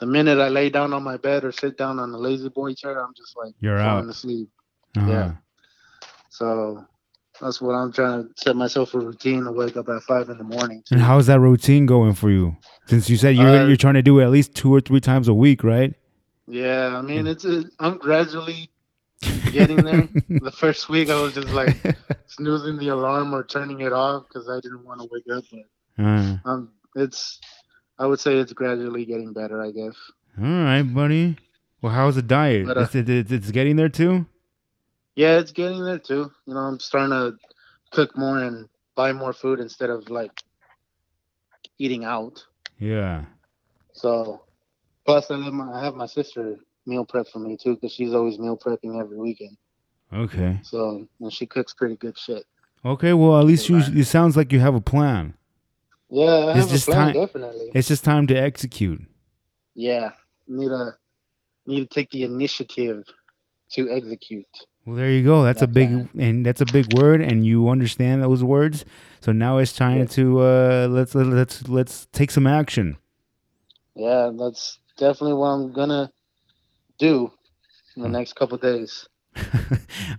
The 0.00 0.06
minute 0.06 0.38
I 0.38 0.48
lay 0.48 0.70
down 0.70 0.92
on 0.92 1.02
my 1.02 1.16
bed 1.16 1.44
or 1.44 1.52
sit 1.52 1.78
down 1.78 1.98
on 1.98 2.12
the 2.12 2.18
lazy 2.18 2.48
boy 2.48 2.74
chair, 2.74 3.02
I'm 3.02 3.14
just 3.16 3.36
like 3.36 3.54
You're 3.60 3.78
falling 3.78 4.04
out. 4.04 4.10
asleep. 4.10 4.50
Uh-huh. 4.96 5.10
Yeah. 5.10 5.32
So 6.30 6.84
that's 7.40 7.60
what 7.60 7.74
I'm 7.74 7.92
trying 7.92 8.24
to 8.24 8.34
set 8.36 8.56
myself 8.56 8.92
a 8.94 8.98
routine 8.98 9.44
to 9.44 9.52
wake 9.52 9.76
up 9.76 9.88
at 9.88 10.02
five 10.02 10.28
in 10.28 10.36
the 10.38 10.44
morning. 10.44 10.82
And 10.90 11.00
how's 11.00 11.26
that 11.26 11.40
routine 11.40 11.86
going 11.86 12.14
for 12.14 12.28
you? 12.30 12.56
Since 12.86 13.08
you 13.08 13.16
said 13.16 13.36
you're 13.36 13.48
Uh, 13.48 13.66
you're 13.66 13.76
trying 13.76 13.94
to 13.94 14.02
do 14.02 14.18
it 14.18 14.24
at 14.24 14.30
least 14.30 14.54
two 14.54 14.74
or 14.74 14.80
three 14.80 15.00
times 15.00 15.28
a 15.28 15.34
week, 15.34 15.64
right? 15.64 15.94
Yeah, 16.46 16.96
I 16.96 17.02
mean, 17.02 17.26
it's 17.26 17.46
I'm 17.78 17.98
gradually 17.98 18.70
getting 19.50 19.78
there. 19.78 20.08
the 20.28 20.52
first 20.52 20.88
week 20.88 21.10
I 21.10 21.20
was 21.20 21.34
just 21.34 21.48
like 21.48 21.76
snoozing 22.26 22.78
the 22.78 22.88
alarm 22.88 23.34
or 23.34 23.44
turning 23.44 23.80
it 23.80 23.92
off 23.92 24.24
because 24.28 24.48
I 24.48 24.60
didn't 24.60 24.84
want 24.84 25.00
to 25.00 25.08
wake 25.10 25.24
up. 25.34 25.44
But 25.96 26.04
Uh, 26.04 26.36
um, 26.44 26.72
it's 26.96 27.40
I 27.98 28.06
would 28.06 28.20
say 28.20 28.36
it's 28.36 28.52
gradually 28.52 29.04
getting 29.04 29.32
better. 29.32 29.62
I 29.62 29.70
guess. 29.70 29.94
all 30.38 30.44
right, 30.44 30.82
buddy. 30.82 31.36
Well, 31.80 31.92
how's 31.92 32.14
the 32.14 32.22
diet? 32.22 32.66
But, 32.66 32.78
uh, 32.78 32.80
It's, 32.80 32.94
it's, 32.94 33.30
it's 33.30 33.50
getting 33.50 33.76
there 33.76 33.90
too. 33.90 34.26
Yeah, 35.16 35.38
it's 35.38 35.52
getting 35.52 35.84
there 35.84 35.98
too. 35.98 36.32
You 36.46 36.54
know, 36.54 36.60
I'm 36.60 36.80
starting 36.80 37.10
to 37.10 37.36
cook 37.90 38.16
more 38.16 38.42
and 38.42 38.68
buy 38.96 39.12
more 39.12 39.32
food 39.32 39.60
instead 39.60 39.90
of 39.90 40.08
like 40.10 40.32
eating 41.78 42.04
out. 42.04 42.44
Yeah. 42.78 43.24
So, 43.92 44.43
plus 45.06 45.30
I 45.30 45.42
have 45.42 45.52
my, 45.52 45.72
I 45.72 45.84
have 45.84 45.94
my 45.94 46.06
sister 46.06 46.56
meal 46.86 47.04
prep 47.04 47.26
for 47.28 47.38
me 47.38 47.56
too 47.56 47.74
because 47.74 47.92
she's 47.92 48.12
always 48.14 48.38
meal 48.38 48.56
prepping 48.56 49.00
every 49.00 49.18
weekend. 49.18 49.56
Okay. 50.12 50.60
So, 50.62 51.06
and 51.20 51.32
she 51.32 51.46
cooks 51.46 51.72
pretty 51.74 51.96
good 51.96 52.16
shit. 52.18 52.44
Okay. 52.84 53.12
Well, 53.14 53.38
at 53.38 53.46
least 53.46 53.68
you. 53.68 53.78
It 53.78 54.04
sounds 54.06 54.36
like 54.36 54.52
you 54.52 54.60
have 54.60 54.74
a 54.74 54.80
plan. 54.80 55.34
Yeah, 56.10 56.24
I 56.26 56.50
It's 56.50 56.58
have 56.60 56.68
just 56.68 56.88
a 56.88 56.90
plan, 56.92 57.06
time- 57.14 57.22
definitely. 57.26 57.70
It's 57.74 57.88
just 57.88 58.04
time 58.04 58.26
to 58.28 58.34
execute. 58.34 59.02
Yeah, 59.74 60.10
need 60.46 60.68
to 60.68 60.92
need 61.66 61.80
to 61.80 61.86
take 61.86 62.10
the 62.10 62.22
initiative 62.22 63.04
to 63.72 63.90
execute. 63.90 64.46
Well, 64.86 64.96
there 64.96 65.10
you 65.10 65.24
go. 65.24 65.42
That's 65.42 65.62
a 65.62 65.66
big 65.66 65.90
right. 65.92 66.08
and 66.18 66.44
that's 66.44 66.60
a 66.60 66.66
big 66.66 66.92
word, 66.92 67.22
and 67.22 67.44
you 67.44 67.68
understand 67.70 68.22
those 68.22 68.44
words. 68.44 68.84
So 69.20 69.32
now 69.32 69.56
it's 69.58 69.72
time 69.72 70.00
Yeah. 70.00 70.04
to 70.06 70.40
uh, 70.40 70.86
let's 70.90 71.14
let's 71.14 71.66
let's 71.68 72.06
take 72.12 72.30
some 72.30 72.46
action. 72.46 72.98
Yeah, 73.96 74.30
that's 74.38 74.78
definitely 74.96 75.34
what 75.34 75.48
I'm 75.48 75.72
gonna 75.72 76.10
do 76.98 77.30
in 77.96 78.02
the 78.02 78.08
Hmm. 78.08 78.12
next 78.14 78.34
couple 78.36 78.58
days. 78.58 79.08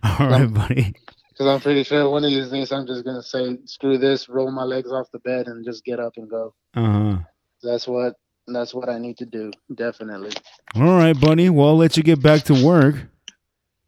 All 0.03 0.27
right, 0.29 0.51
buddy. 0.53 0.93
Because 1.29 1.47
I'm 1.47 1.59
pretty 1.59 1.83
sure 1.83 2.09
one 2.09 2.23
of 2.23 2.29
these 2.29 2.49
days 2.49 2.71
I'm 2.71 2.87
just 2.87 3.03
gonna 3.05 3.23
say, 3.23 3.57
"Screw 3.65 3.97
this," 3.97 4.29
roll 4.29 4.51
my 4.51 4.63
legs 4.63 4.91
off 4.91 5.07
the 5.11 5.19
bed, 5.19 5.47
and 5.47 5.65
just 5.65 5.83
get 5.83 5.99
up 5.99 6.13
and 6.17 6.29
go. 6.29 6.53
Uh 6.73 6.81
huh. 6.91 7.17
That's 7.63 7.87
what 7.87 8.15
that's 8.47 8.73
what 8.73 8.89
I 8.89 8.99
need 8.99 9.17
to 9.17 9.25
do. 9.25 9.51
Definitely. 9.73 10.31
All 10.75 10.83
right, 10.97 11.19
buddy. 11.19 11.49
Well, 11.49 11.69
I'll 11.69 11.77
let 11.77 11.97
you 11.97 12.03
get 12.03 12.21
back 12.21 12.43
to 12.43 12.65
work. 12.65 12.95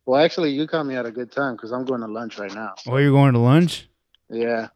Well, 0.06 0.22
actually, 0.24 0.52
you 0.52 0.68
caught 0.68 0.86
me 0.86 0.96
at 0.96 1.06
a 1.06 1.12
good 1.12 1.32
time 1.32 1.56
because 1.56 1.72
I'm 1.72 1.84
going 1.86 2.00
to 2.02 2.08
lunch 2.08 2.40
right 2.40 2.54
now. 2.54 2.74
Oh, 2.88 2.96
you're 2.96 3.12
going 3.12 3.34
to 3.34 3.40
lunch? 3.40 3.90
Yeah, 4.30 4.70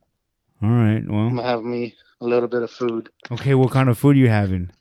All 0.61 0.69
right. 0.69 1.01
Well, 1.07 1.19
I'm 1.19 1.35
gonna 1.37 1.47
have 1.47 1.63
me 1.63 1.95
a 2.21 2.25
little 2.25 2.47
bit 2.49 2.61
of 2.63 2.69
food. 2.71 3.09
okay. 3.31 3.53
What 3.55 3.71
kind 3.71 3.89
of 3.89 3.97
food 3.97 4.15
you 4.17 4.29
having? 4.29 4.71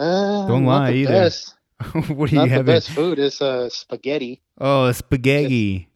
Uh, 0.00 0.48
Don't 0.48 0.64
not 0.64 0.88
lie 0.88 0.90
the 0.92 0.96
either. 1.04 1.12
Best, 1.28 1.54
what 2.16 2.32
are 2.32 2.34
you 2.34 2.40
not 2.40 2.56
the 2.56 2.64
best 2.64 2.88
food. 2.90 3.18
It's 3.18 3.42
uh, 3.42 3.68
spaghetti. 3.68 4.40
Oh, 4.56 4.90
spaghetti. 4.92 5.88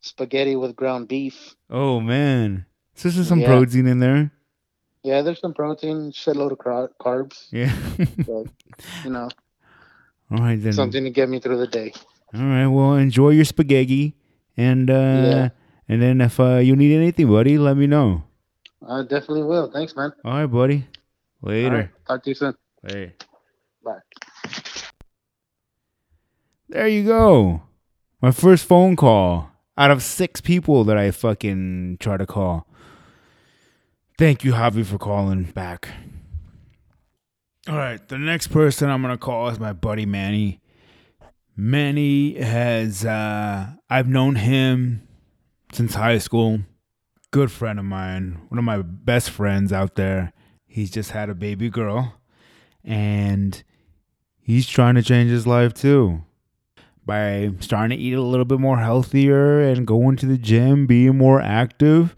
Spaghetti 0.00 0.56
with 0.56 0.74
ground 0.74 1.08
beef. 1.08 1.54
Oh 1.68 2.00
man, 2.00 2.64
so 2.94 3.08
there's 3.10 3.28
some 3.28 3.40
Yeah. 3.40 3.52
protein 3.52 3.86
in 3.86 4.00
there. 4.00 4.32
Yeah, 5.04 5.20
there's 5.22 5.40
some 5.40 5.52
protein, 5.52 6.12
shitload 6.12 6.52
of 6.52 6.58
car- 6.58 6.90
carbs, 7.00 7.46
Yeah. 7.52 7.74
but 8.24 8.46
you 9.04 9.10
know, 9.14 9.28
All 10.30 10.38
right 10.38 10.56
then. 10.60 10.72
something 10.72 11.04
to 11.04 11.10
get 11.10 11.28
me 11.28 11.38
through 11.40 11.58
the 11.58 11.66
day. 11.66 11.92
All 12.34 12.40
right. 12.40 12.66
Well, 12.66 12.94
enjoy 12.94 13.30
your 13.36 13.44
spaghetti, 13.44 14.14
and 14.56 14.88
uh, 14.88 14.94
Yeah. 14.94 15.48
and 15.92 16.00
then 16.00 16.20
if 16.22 16.40
uh, 16.40 16.56
you 16.64 16.74
need 16.74 16.94
anything, 16.96 17.28
buddy, 17.28 17.58
let 17.58 17.76
me 17.76 17.86
know. 17.86 18.24
I 18.88 19.02
definitely 19.02 19.44
will. 19.44 19.70
Thanks, 19.70 19.94
man. 19.94 20.12
All 20.24 20.32
right, 20.32 20.46
buddy. 20.46 20.86
Later. 21.42 21.76
right, 21.76 21.90
talk 22.06 22.22
to 22.24 22.30
you 22.30 22.34
soon. 22.34 22.54
Hey. 22.86 23.12
Bye. 23.84 23.98
There 26.68 26.88
you 26.88 27.04
go. 27.04 27.62
My 28.20 28.30
first 28.30 28.64
phone 28.64 28.96
call 28.96 29.50
out 29.76 29.90
of 29.90 30.02
six 30.02 30.40
people 30.40 30.84
that 30.84 30.96
I 30.96 31.10
fucking 31.10 31.98
try 32.00 32.16
to 32.16 32.26
call. 32.26 32.66
Thank 34.18 34.44
you, 34.44 34.52
Javi, 34.52 34.84
for 34.84 34.98
calling 34.98 35.44
back. 35.44 35.88
All 37.68 37.76
right, 37.76 38.06
the 38.08 38.18
next 38.18 38.48
person 38.48 38.88
I'm 38.90 39.02
gonna 39.02 39.18
call 39.18 39.48
is 39.48 39.58
my 39.60 39.72
buddy 39.72 40.06
Manny. 40.06 40.60
Manny 41.56 42.40
has 42.40 43.04
uh 43.04 43.68
I've 43.90 44.08
known 44.08 44.36
him 44.36 45.06
since 45.72 45.94
high 45.94 46.18
school. 46.18 46.60
Good 47.30 47.50
friend 47.50 47.78
of 47.78 47.84
mine, 47.84 48.40
one 48.48 48.58
of 48.58 48.64
my 48.64 48.82
best 48.82 49.30
friends 49.30 49.72
out 49.72 49.94
there. 49.94 50.32
He's 50.66 50.90
just 50.90 51.10
had 51.10 51.30
a 51.30 51.34
baby 51.34 51.70
girl 51.70 52.14
and 52.84 53.62
he's 54.42 54.66
trying 54.66 54.96
to 54.96 55.02
change 55.02 55.30
his 55.30 55.46
life 55.46 55.72
too 55.72 56.22
by 57.04 57.50
starting 57.60 57.96
to 57.96 58.02
eat 58.02 58.12
a 58.12 58.20
little 58.20 58.44
bit 58.44 58.60
more 58.60 58.78
healthier 58.78 59.60
and 59.60 59.86
going 59.86 60.16
to 60.16 60.26
the 60.26 60.38
gym, 60.38 60.86
being 60.86 61.16
more 61.16 61.40
active. 61.40 62.14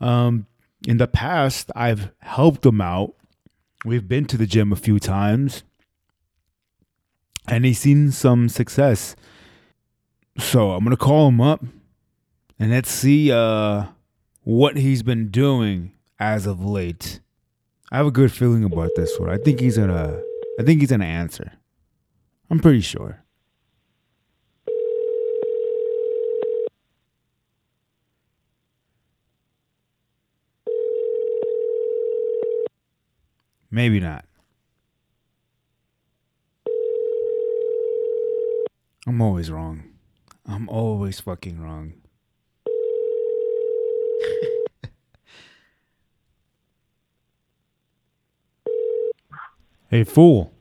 Um, 0.00 0.46
in 0.86 0.98
the 0.98 1.08
past, 1.08 1.70
I've 1.74 2.10
helped 2.20 2.64
him 2.64 2.80
out. 2.80 3.14
We've 3.84 4.08
been 4.08 4.24
to 4.26 4.36
the 4.36 4.46
gym 4.46 4.72
a 4.72 4.76
few 4.76 4.98
times 4.98 5.62
and 7.46 7.64
he's 7.64 7.80
seen 7.80 8.10
some 8.12 8.48
success. 8.48 9.16
So 10.38 10.72
I'm 10.72 10.84
to 10.84 10.96
call 10.96 11.28
him 11.28 11.40
up 11.40 11.64
and 12.58 12.70
let's 12.70 12.90
see 12.90 13.32
uh, 13.32 13.86
what 14.42 14.76
he's 14.76 15.02
been 15.02 15.30
doing 15.30 15.92
as 16.18 16.46
of 16.46 16.64
late. 16.64 17.20
I 17.90 17.96
have 17.96 18.06
a 18.06 18.10
good 18.10 18.32
feeling 18.32 18.64
about 18.64 18.90
this 18.96 19.18
one. 19.18 19.30
I 19.30 19.38
think 19.38 19.60
he's 19.60 19.78
gonna. 19.78 20.20
I 20.58 20.64
think 20.64 20.80
he's 20.80 20.90
gonna 20.90 21.04
answer. 21.04 21.52
I'm 22.50 22.58
pretty 22.58 22.80
sure. 22.80 23.22
Maybe 33.70 34.00
not. 34.00 34.24
I'm 39.06 39.20
always 39.20 39.50
wrong. 39.50 39.84
I'm 40.44 40.68
always 40.68 41.20
fucking 41.20 41.60
wrong. 41.60 41.92
Hey, 49.88 50.04
fool. 50.04 50.52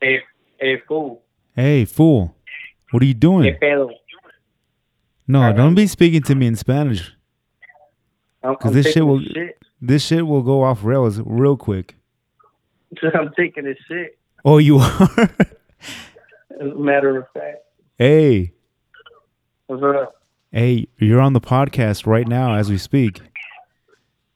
Hey, 0.00 0.20
hey, 0.60 0.80
fool. 0.86 1.22
Hey, 1.54 1.84
fool. 1.84 2.36
What 2.90 3.02
are 3.02 3.06
you 3.06 3.14
doing? 3.14 3.56
No, 5.26 5.52
don't 5.52 5.74
be 5.74 5.86
speaking 5.86 6.22
to 6.22 6.34
me 6.34 6.46
in 6.46 6.56
Spanish. 6.56 7.12
Because 8.42 8.74
this 8.74 8.92
shit 8.92 9.06
will 9.06 9.20
shit. 9.22 9.56
this 9.80 10.04
shit 10.04 10.26
will 10.26 10.42
go 10.42 10.62
off 10.62 10.84
rails 10.84 11.18
real 11.24 11.56
quick. 11.56 11.96
I'm 13.14 13.30
taking 13.36 13.66
a 13.66 13.74
shit. 13.88 14.18
Oh, 14.44 14.58
you 14.58 14.78
are. 14.80 15.08
As 15.08 16.70
a 16.70 16.74
matter 16.76 17.16
of 17.18 17.24
fact. 17.32 17.58
hey, 17.98 18.52
What's 19.66 19.82
up? 19.82 20.14
hey, 20.52 20.86
you're 20.98 21.20
on 21.22 21.32
the 21.32 21.40
podcast 21.40 22.06
right 22.06 22.28
now 22.28 22.54
as 22.54 22.68
we 22.70 22.76
speak. 22.76 23.22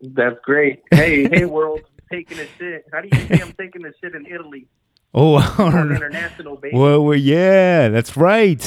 That's 0.00 0.37
great. 0.42 0.82
Hey, 0.90 1.28
hey, 1.28 1.44
world. 1.44 1.80
Taking 2.11 2.38
a 2.40 2.47
shit. 2.59 2.87
How 2.92 3.01
do 3.01 3.09
you 3.12 3.27
say 3.27 3.40
I'm 3.42 3.53
taking 3.53 3.85
a 3.85 3.90
shit 4.01 4.14
in 4.14 4.27
Italy? 4.27 4.66
Oh, 5.14 5.38
international, 5.59 6.57
baby. 6.57 6.77
well, 6.77 7.03
well, 7.03 7.16
yeah, 7.16 7.88
that's 7.88 8.14
right. 8.14 8.61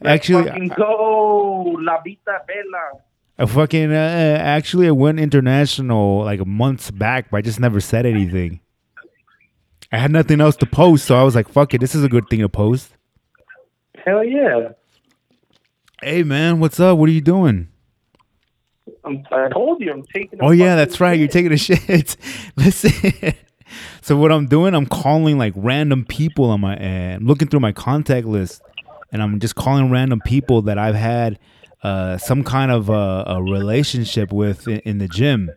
Let's 0.00 0.14
Actually, 0.14 0.48
fucking 0.48 0.68
go. 0.76 1.76
La 1.80 1.98
Vita 2.02 2.42
Bella. 2.48 3.00
I 3.38 3.46
fucking 3.46 3.92
uh, 3.92 4.38
actually 4.40 4.88
I 4.88 4.90
went 4.90 5.20
international 5.20 6.24
like 6.24 6.44
months 6.44 6.90
back, 6.90 7.30
but 7.30 7.36
I 7.36 7.40
just 7.42 7.60
never 7.60 7.80
said 7.80 8.06
anything. 8.06 8.60
I 9.92 9.98
had 9.98 10.10
nothing 10.10 10.40
else 10.40 10.56
to 10.56 10.66
post, 10.66 11.04
so 11.04 11.16
I 11.16 11.22
was 11.22 11.36
like, 11.36 11.48
"Fuck 11.48 11.74
it, 11.74 11.78
this 11.80 11.94
is 11.94 12.02
a 12.02 12.08
good 12.08 12.28
thing 12.28 12.40
to 12.40 12.48
post." 12.48 12.92
Hell 14.04 14.24
yeah. 14.24 14.70
Hey, 16.02 16.24
man, 16.24 16.58
what's 16.58 16.80
up? 16.80 16.98
What 16.98 17.08
are 17.08 17.12
you 17.12 17.20
doing? 17.20 17.68
I'm, 19.04 19.24
I 19.30 19.48
told 19.48 19.80
you 19.80 19.92
I'm 19.92 20.04
taking 20.14 20.40
a 20.40 20.44
Oh 20.44 20.50
yeah, 20.50 20.76
that's 20.76 21.00
right. 21.00 21.18
You're 21.18 21.28
taking 21.28 21.52
a 21.52 21.56
shit. 21.58 22.16
Listen. 22.56 23.34
so 24.02 24.16
what 24.16 24.32
I'm 24.32 24.46
doing, 24.46 24.74
I'm 24.74 24.86
calling 24.86 25.38
like 25.38 25.54
random 25.56 26.04
people 26.04 26.46
on 26.46 26.60
my 26.60 26.76
I'm 26.76 27.26
looking 27.26 27.48
through 27.48 27.60
my 27.60 27.72
contact 27.72 28.26
list, 28.26 28.62
and 29.12 29.22
I'm 29.22 29.40
just 29.40 29.54
calling 29.54 29.90
random 29.90 30.20
people 30.24 30.62
that 30.62 30.78
I've 30.78 30.94
had 30.94 31.38
uh, 31.82 32.18
some 32.18 32.44
kind 32.44 32.70
of 32.70 32.90
uh, 32.90 33.24
a 33.26 33.42
relationship 33.42 34.32
with 34.32 34.68
in, 34.68 34.80
in 34.80 34.98
the 34.98 35.08
gym. 35.08 35.50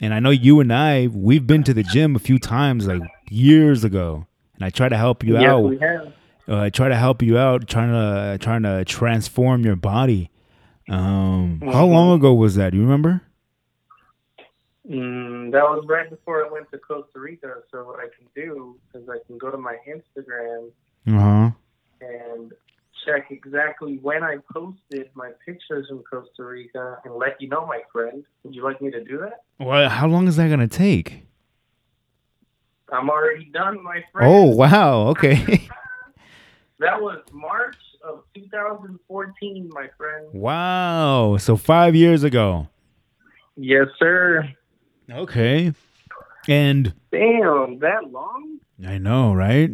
And 0.00 0.12
I 0.12 0.20
know 0.20 0.30
you 0.30 0.60
and 0.60 0.72
I, 0.72 1.06
we've 1.06 1.46
been 1.46 1.64
to 1.64 1.72
the 1.74 1.82
gym 1.82 2.16
a 2.16 2.18
few 2.18 2.38
times, 2.38 2.86
like 2.86 3.00
years 3.30 3.82
ago. 3.82 4.26
And 4.54 4.64
I 4.64 4.70
try 4.70 4.88
to 4.88 4.96
help 4.96 5.22
you 5.24 5.34
Yes, 5.38 5.50
out. 5.52 5.64
we 5.64 5.78
have. 5.78 6.12
Uh, 6.48 6.58
I 6.60 6.70
try 6.70 6.88
to 6.88 6.96
help 6.96 7.22
you 7.22 7.36
out, 7.38 7.66
trying 7.66 7.90
to 7.90 8.38
trying 8.38 8.62
to 8.62 8.84
transform 8.84 9.64
your 9.64 9.74
body. 9.76 10.30
Um, 10.88 11.60
how 11.72 11.84
long 11.86 12.16
ago 12.16 12.32
was 12.34 12.54
that? 12.56 12.70
Do 12.70 12.76
you 12.76 12.82
remember? 12.84 13.22
Mm, 14.88 15.50
that 15.52 15.62
was 15.64 15.84
right 15.88 16.08
before 16.08 16.44
I 16.46 16.48
went 16.50 16.70
to 16.70 16.78
Costa 16.78 17.18
Rica. 17.18 17.54
So 17.72 17.84
what 17.84 17.98
I 17.98 18.06
can 18.16 18.26
do 18.36 18.76
is 18.94 19.08
I 19.08 19.18
can 19.26 19.36
go 19.36 19.50
to 19.50 19.56
my 19.58 19.76
Instagram 19.88 20.70
Uh 21.08 21.10
huh. 21.18 21.50
and 22.00 22.52
check 23.04 23.30
exactly 23.30 23.98
when 24.00 24.22
I 24.22 24.36
posted 24.52 25.10
my 25.14 25.30
pictures 25.44 25.88
from 25.88 26.02
Costa 26.10 26.44
Rica 26.44 26.98
and 27.04 27.14
let 27.14 27.40
you 27.40 27.48
know, 27.48 27.66
my 27.66 27.80
friend. 27.92 28.24
Would 28.44 28.54
you 28.54 28.62
like 28.62 28.80
me 28.80 28.90
to 28.92 29.02
do 29.02 29.18
that? 29.18 29.42
Well, 29.58 29.88
how 29.88 30.06
long 30.06 30.28
is 30.28 30.36
that 30.36 30.48
gonna 30.48 30.68
take? 30.68 31.24
I'm 32.92 33.10
already 33.10 33.46
done, 33.46 33.82
my 33.82 34.04
friend. 34.12 34.32
Oh 34.32 34.44
wow, 34.44 35.08
okay. 35.08 35.68
That 36.78 37.00
was 37.00 37.22
March 37.32 37.74
of 38.06 38.22
2014, 38.34 39.70
my 39.72 39.88
friend. 39.96 40.26
wow. 40.32 41.36
So 41.38 41.56
five 41.56 41.94
years 41.94 42.22
ago. 42.22 42.68
Yes, 43.56 43.86
sir. 43.98 44.48
Okay. 45.10 45.72
And 46.48 46.94
Damn, 47.10 47.78
that 47.80 48.10
long? 48.10 48.58
I 48.86 48.98
know, 48.98 49.34
right? 49.34 49.70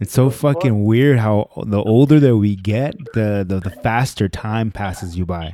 It's 0.00 0.12
so 0.12 0.30
fucking 0.30 0.84
weird 0.84 1.18
how 1.18 1.50
the 1.66 1.82
older 1.82 2.18
that 2.20 2.36
we 2.36 2.56
get, 2.56 2.96
the 3.12 3.44
the, 3.46 3.60
the 3.60 3.70
faster 3.70 4.28
time 4.28 4.70
passes 4.70 5.16
you 5.16 5.26
by. 5.26 5.52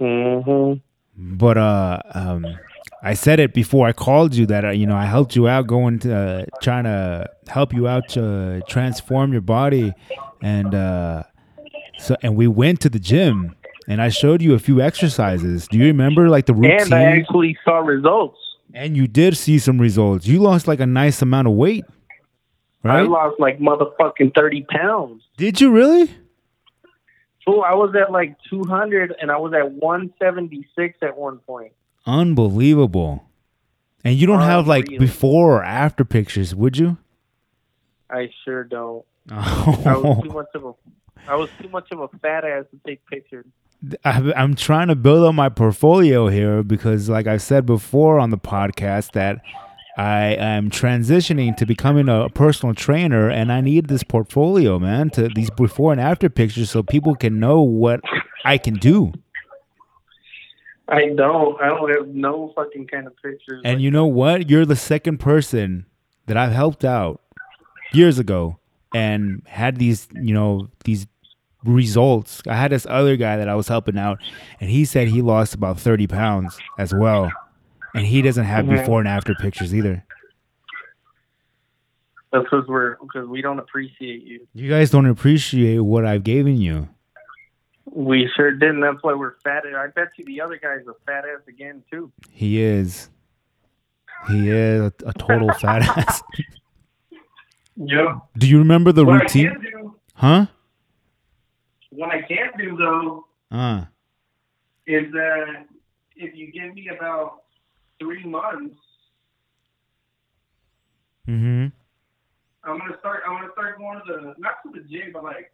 Mm-hmm. 0.00 1.36
But 1.36 1.58
uh, 1.58 2.00
um, 2.14 2.46
I 3.02 3.14
said 3.14 3.40
it 3.40 3.52
before 3.52 3.88
I 3.88 3.92
called 3.92 4.34
you 4.34 4.46
that 4.46 4.64
uh, 4.64 4.70
you 4.70 4.86
know 4.86 4.96
I 4.96 5.06
helped 5.06 5.34
you 5.34 5.48
out 5.48 5.66
going 5.66 5.98
to 6.00 6.16
uh, 6.16 6.44
trying 6.62 6.84
to 6.84 7.28
help 7.48 7.72
you 7.72 7.86
out 7.88 8.08
to 8.10 8.62
transform 8.68 9.32
your 9.32 9.42
body, 9.42 9.92
and 10.42 10.74
uh, 10.74 11.22
so 11.98 12.16
and 12.22 12.36
we 12.36 12.46
went 12.46 12.80
to 12.82 12.88
the 12.88 12.98
gym 12.98 13.54
and 13.86 14.00
I 14.00 14.08
showed 14.08 14.40
you 14.40 14.54
a 14.54 14.58
few 14.58 14.80
exercises. 14.80 15.68
Do 15.68 15.78
you 15.78 15.84
remember 15.84 16.28
like 16.28 16.46
the 16.46 16.54
routine? 16.54 16.80
And 16.80 16.94
I 16.94 17.02
actually 17.02 17.56
saw 17.64 17.78
results. 17.78 18.38
And 18.72 18.96
you 18.96 19.06
did 19.06 19.36
see 19.36 19.58
some 19.58 19.80
results. 19.80 20.26
You 20.26 20.40
lost 20.40 20.66
like 20.66 20.80
a 20.80 20.86
nice 20.86 21.22
amount 21.22 21.48
of 21.48 21.54
weight, 21.54 21.84
Right? 22.84 23.00
I 23.00 23.02
lost 23.02 23.40
like 23.40 23.58
motherfucking 23.58 24.34
30 24.34 24.66
pounds. 24.68 25.22
Did 25.38 25.58
you 25.58 25.72
really? 25.72 26.14
Fool, 27.44 27.62
I 27.66 27.74
was 27.74 27.94
at 27.94 28.12
like 28.12 28.36
200 28.50 29.14
and 29.20 29.30
I 29.30 29.38
was 29.38 29.54
at 29.54 29.72
176 29.72 30.98
at 31.00 31.16
one 31.16 31.38
point. 31.38 31.72
Unbelievable. 32.06 33.24
And 34.04 34.16
you 34.16 34.26
don't 34.26 34.42
have 34.42 34.68
like 34.68 34.86
before 34.86 35.60
or 35.60 35.64
after 35.64 36.04
pictures, 36.04 36.54
would 36.54 36.76
you? 36.76 36.98
I 38.14 38.30
sure 38.44 38.64
don't. 38.64 39.04
I 39.30 39.96
was 39.96 40.04
Oh, 40.04 40.22
too 40.22 40.28
much 40.40 40.46
of 40.54 40.64
a 40.64 40.72
I 41.26 41.34
was 41.36 41.48
too 41.60 41.68
much 41.68 41.88
of 41.90 42.00
a 42.00 42.08
fat 42.18 42.44
ass 42.44 42.64
to 42.70 42.78
take 42.86 43.04
pictures. 43.06 43.46
I- 44.04 44.32
I'm 44.36 44.54
trying 44.54 44.88
to 44.88 44.94
build 44.94 45.24
up 45.24 45.34
my 45.34 45.48
portfolio 45.48 46.28
here 46.28 46.62
because, 46.62 47.08
like 47.08 47.26
I 47.26 47.38
said 47.38 47.64
before 47.66 48.18
on 48.18 48.30
the 48.30 48.38
podcast, 48.38 49.12
that 49.12 49.40
I 49.96 50.34
am 50.38 50.70
transitioning 50.70 51.56
to 51.56 51.66
becoming 51.66 52.08
a 52.08 52.28
personal 52.28 52.74
trainer, 52.74 53.30
and 53.30 53.50
I 53.52 53.60
need 53.60 53.86
this 53.88 54.02
portfolio, 54.02 54.78
man, 54.78 55.08
to 55.10 55.28
these 55.28 55.50
before 55.50 55.92
and 55.92 56.00
after 56.00 56.28
pictures, 56.28 56.70
so 56.70 56.82
people 56.82 57.14
can 57.14 57.38
know 57.40 57.60
what 57.62 58.00
I 58.44 58.58
can 58.58 58.74
do. 58.74 59.12
I 60.88 61.06
don't. 61.16 61.60
I 61.62 61.68
don't 61.68 61.96
have 61.96 62.08
no 62.08 62.52
fucking 62.54 62.86
kind 62.88 63.06
of 63.06 63.14
pictures. 63.22 63.62
And 63.64 63.80
you 63.80 63.90
know 63.90 64.06
what? 64.06 64.50
You're 64.50 64.66
the 64.66 64.76
second 64.76 65.18
person 65.18 65.86
that 66.26 66.36
I've 66.36 66.52
helped 66.52 66.84
out 66.84 67.20
years 67.92 68.18
ago 68.18 68.58
and 68.94 69.42
had 69.46 69.76
these, 69.76 70.06
you 70.14 70.32
know, 70.34 70.68
these 70.84 71.06
results. 71.64 72.42
I 72.48 72.54
had 72.54 72.70
this 72.72 72.86
other 72.88 73.16
guy 73.16 73.36
that 73.36 73.48
I 73.48 73.54
was 73.54 73.68
helping 73.68 73.98
out, 73.98 74.18
and 74.60 74.68
he 74.70 74.84
said 74.84 75.08
he 75.08 75.22
lost 75.22 75.54
about 75.54 75.78
30 75.80 76.06
pounds 76.06 76.58
as 76.78 76.92
well. 76.94 77.30
And 77.94 78.04
he 78.06 78.22
doesn't 78.22 78.44
have 78.44 78.66
Mhm. 78.66 78.78
before 78.78 78.98
and 79.00 79.08
after 79.08 79.34
pictures 79.36 79.74
either. 79.74 80.04
That's 82.32 82.44
because 82.44 82.66
we're 82.66 82.96
because 82.96 83.28
we 83.28 83.40
don't 83.42 83.60
appreciate 83.60 84.24
you. 84.24 84.46
You 84.54 84.68
guys 84.68 84.90
don't 84.90 85.06
appreciate 85.06 85.78
what 85.78 86.04
I've 86.04 86.24
given 86.24 86.60
you. 86.60 86.88
We 87.92 88.28
sure 88.34 88.50
didn't. 88.50 88.80
That's 88.80 89.00
why 89.02 89.14
we're 89.14 89.36
fat. 89.44 89.62
I 89.66 89.86
bet 89.94 90.08
you 90.16 90.24
the 90.24 90.40
other 90.40 90.56
guy's 90.58 90.84
a 90.88 90.94
fat 91.06 91.24
ass 91.24 91.46
again 91.46 91.84
too. 91.90 92.10
He 92.32 92.60
is. 92.60 93.08
He 94.26 94.50
is 94.50 94.80
a, 94.80 94.92
a 95.06 95.12
total 95.12 95.52
fat 95.52 95.82
ass. 95.96 96.22
Yeah. 97.76 98.18
Do 98.38 98.46
you 98.48 98.58
remember 98.58 98.92
the 98.92 99.04
What 99.04 99.22
routine? 99.22 99.58
do, 99.60 99.94
Huh? 100.14 100.46
what 101.90 102.10
I 102.10 102.22
can 102.22 102.50
do 102.58 102.76
though, 102.76 103.26
Uh. 103.50 103.84
is 104.86 105.10
that 105.12 105.66
if 106.16 106.34
you 106.36 106.52
give 106.52 106.74
me 106.74 106.88
about 106.88 107.42
three 107.98 108.24
months, 108.24 108.76
Mm-hmm. 111.28 111.66
I'm 112.64 112.78
gonna 112.78 112.98
start. 112.98 113.22
I'm 113.26 113.36
gonna 113.40 113.52
start 113.52 113.78
going 113.78 113.98
to 114.06 114.12
the 114.12 114.34
not 114.38 114.62
to 114.64 114.70
the 114.72 114.80
gym, 114.88 115.10
but 115.12 115.24
like 115.24 115.52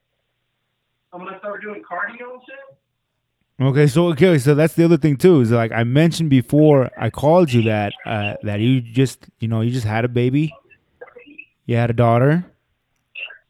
I'm 1.13 1.21
gonna 1.25 1.39
start 1.39 1.63
doing 1.63 1.83
cardio 1.83 2.33
and 2.35 2.43
shit. 2.47 3.67
Okay, 3.67 3.87
so 3.87 4.09
okay, 4.09 4.39
so 4.39 4.55
that's 4.55 4.75
the 4.75 4.85
other 4.85 4.97
thing 4.97 5.17
too. 5.17 5.41
Is 5.41 5.53
like 5.53 5.71
I 5.73 5.85
mentioned 5.85 6.31
before, 6.31 6.91
I 6.99 7.11
called 7.11 7.53
you 7.53 7.63
that 7.63 7.93
uh, 8.05 8.35
that 8.43 8.59
you 8.61 8.81
just 8.81 9.27
you 9.39 9.47
know 9.49 9.61
you 9.61 9.71
just 9.71 9.87
had 9.87 10.05
a 10.05 10.09
baby, 10.09 10.53
you 11.71 11.77
had 11.77 11.89
a 11.91 11.93
daughter, 11.95 12.45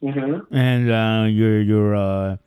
Mm-hmm. 0.03 0.53
and 0.55 0.91
uh, 0.91 1.25
you're 1.27 1.61
you're 1.61 1.95
uh, 1.95 2.37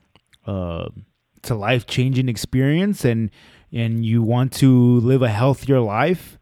uh, 0.47 0.89
it's 1.37 1.51
a 1.51 1.55
life 1.55 1.85
changing 1.87 2.29
experience, 2.29 3.05
and 3.05 3.31
and 3.73 4.05
you 4.07 4.23
want 4.23 4.53
to 4.55 5.01
live 5.01 5.23
a 5.23 5.29
healthier 5.29 5.81
life. 5.81 6.39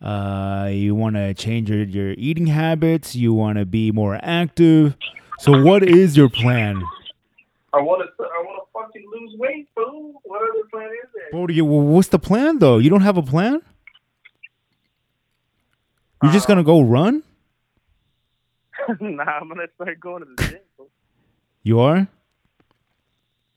Uh, 0.00 0.68
you 0.72 0.94
want 0.94 1.16
to 1.16 1.34
change 1.34 1.70
your, 1.70 1.82
your 1.84 2.14
eating 2.18 2.46
habits. 2.46 3.16
You 3.16 3.32
want 3.32 3.58
to 3.58 3.64
be 3.64 3.90
more 3.92 4.18
active. 4.22 4.96
So, 5.38 5.62
what 5.62 5.82
is 5.82 6.16
your 6.16 6.28
plan? 6.28 6.82
I 7.72 7.80
want 7.80 8.02
to. 8.02 8.24
I 8.24 8.42
want 8.42 8.62
to 8.62 8.66
fucking 8.72 9.04
lose 9.12 9.34
weight, 9.38 9.68
fool. 9.74 10.20
What 10.24 10.42
other 10.42 10.64
plan 10.72 10.90
is 11.02 11.10
there? 11.14 11.40
What 11.40 11.52
you, 11.52 11.64
well, 11.64 11.80
what's 11.86 12.08
the 12.08 12.18
plan 12.18 12.58
though? 12.58 12.78
You 12.78 12.90
don't 12.90 13.02
have 13.02 13.16
a 13.16 13.22
plan? 13.22 13.62
You're 16.22 16.32
just 16.32 16.46
gonna 16.48 16.64
go 16.64 16.80
run? 16.82 17.22
nah, 19.00 19.24
I'm 19.24 19.48
gonna 19.48 19.66
start 19.74 20.00
going 20.00 20.22
to 20.24 20.28
the 20.36 20.42
gym. 20.48 20.86
You 21.62 21.80
are? 21.80 22.08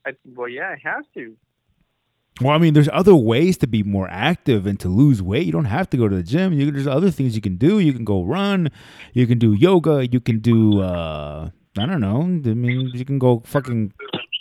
I, 0.06 0.12
well, 0.26 0.48
yeah, 0.50 0.70
I 0.76 0.78
have 0.84 1.04
to. 1.16 1.36
Well, 2.42 2.52
I 2.52 2.58
mean, 2.58 2.74
there's 2.74 2.90
other 2.94 3.14
ways 3.16 3.58
to 3.58 3.68
be 3.68 3.84
more 3.84 4.08
active 4.10 4.66
and 4.66 4.80
to 4.80 4.88
lose 4.88 5.22
weight. 5.22 5.46
You 5.46 5.52
don't 5.52 5.66
have 5.66 5.90
to 5.90 5.98
go 5.98 6.08
to 6.08 6.16
the 6.16 6.24
gym. 6.24 6.54
You, 6.54 6.72
there's 6.72 6.88
other 6.88 7.12
things 7.12 7.36
you 7.36 7.42
can 7.42 7.58
do. 7.58 7.80
You 7.80 7.92
can 7.92 8.06
go 8.06 8.24
run. 8.24 8.70
You 9.14 9.28
can 9.28 9.40
do 9.40 9.54
yoga. 9.54 10.08
You 10.10 10.22
can 10.22 10.40
do, 10.40 10.82
uh, 10.82 11.50
I 11.78 11.86
don't 11.86 12.00
know. 12.00 12.22
I 12.22 12.54
mean, 12.54 12.92
you 12.94 13.04
can 13.04 13.20
go 13.20 13.42
fucking 13.46 13.94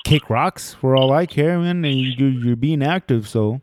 kick 0.04 0.30
rocks 0.30 0.72
for 0.74 0.96
all 0.96 1.12
I 1.12 1.26
care, 1.26 1.58
man. 1.58 1.84
And 1.84 1.98
You're, 2.00 2.30
you're 2.30 2.56
being 2.56 2.84
active, 2.84 3.28
so. 3.28 3.60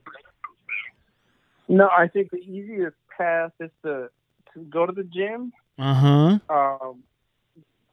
No, 1.70 1.88
I 1.98 2.08
think 2.10 2.30
the 2.32 2.38
easiest 2.38 2.98
path 3.18 3.52
is 3.60 3.72
to 3.84 4.10
to 4.54 4.60
go 4.70 4.86
to 4.86 4.92
the 4.92 5.04
gym, 5.04 5.52
Uh 5.80 5.94
huh. 5.94 6.40
um, 6.50 7.04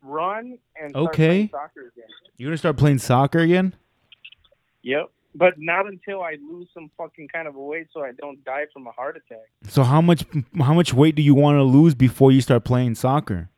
run, 0.03 0.59
and 0.81 0.95
Okay. 0.95 1.49
soccer 1.49 1.89
again. 1.89 2.09
You're 2.37 2.51
gonna 2.51 2.59
start 2.59 2.77
playing 2.77 2.99
soccer 2.99 3.39
again? 3.39 3.75
Yep. 4.83 5.11
But 5.35 5.55
not 5.59 5.87
until 5.87 6.23
I 6.23 6.37
lose 6.51 6.69
some 6.75 6.91
fucking 6.99 7.29
kind 7.29 7.49
of 7.49 7.55
a 7.57 7.61
weight, 7.61 7.87
so 7.95 8.03
I 8.03 8.13
don't 8.13 8.45
die 8.45 8.67
from 8.73 8.87
a 8.87 8.91
heart 8.93 9.17
attack. 9.17 9.47
So 9.69 9.83
how 9.83 10.01
much 10.03 10.25
how 10.59 10.75
much 10.75 10.93
weight 10.93 11.15
do 11.15 11.23
you 11.23 11.35
want 11.35 11.57
to 11.57 11.63
lose 11.63 11.95
before 11.95 12.33
you 12.33 12.41
start 12.43 12.65
playing 12.65 12.97
soccer? 12.97 13.49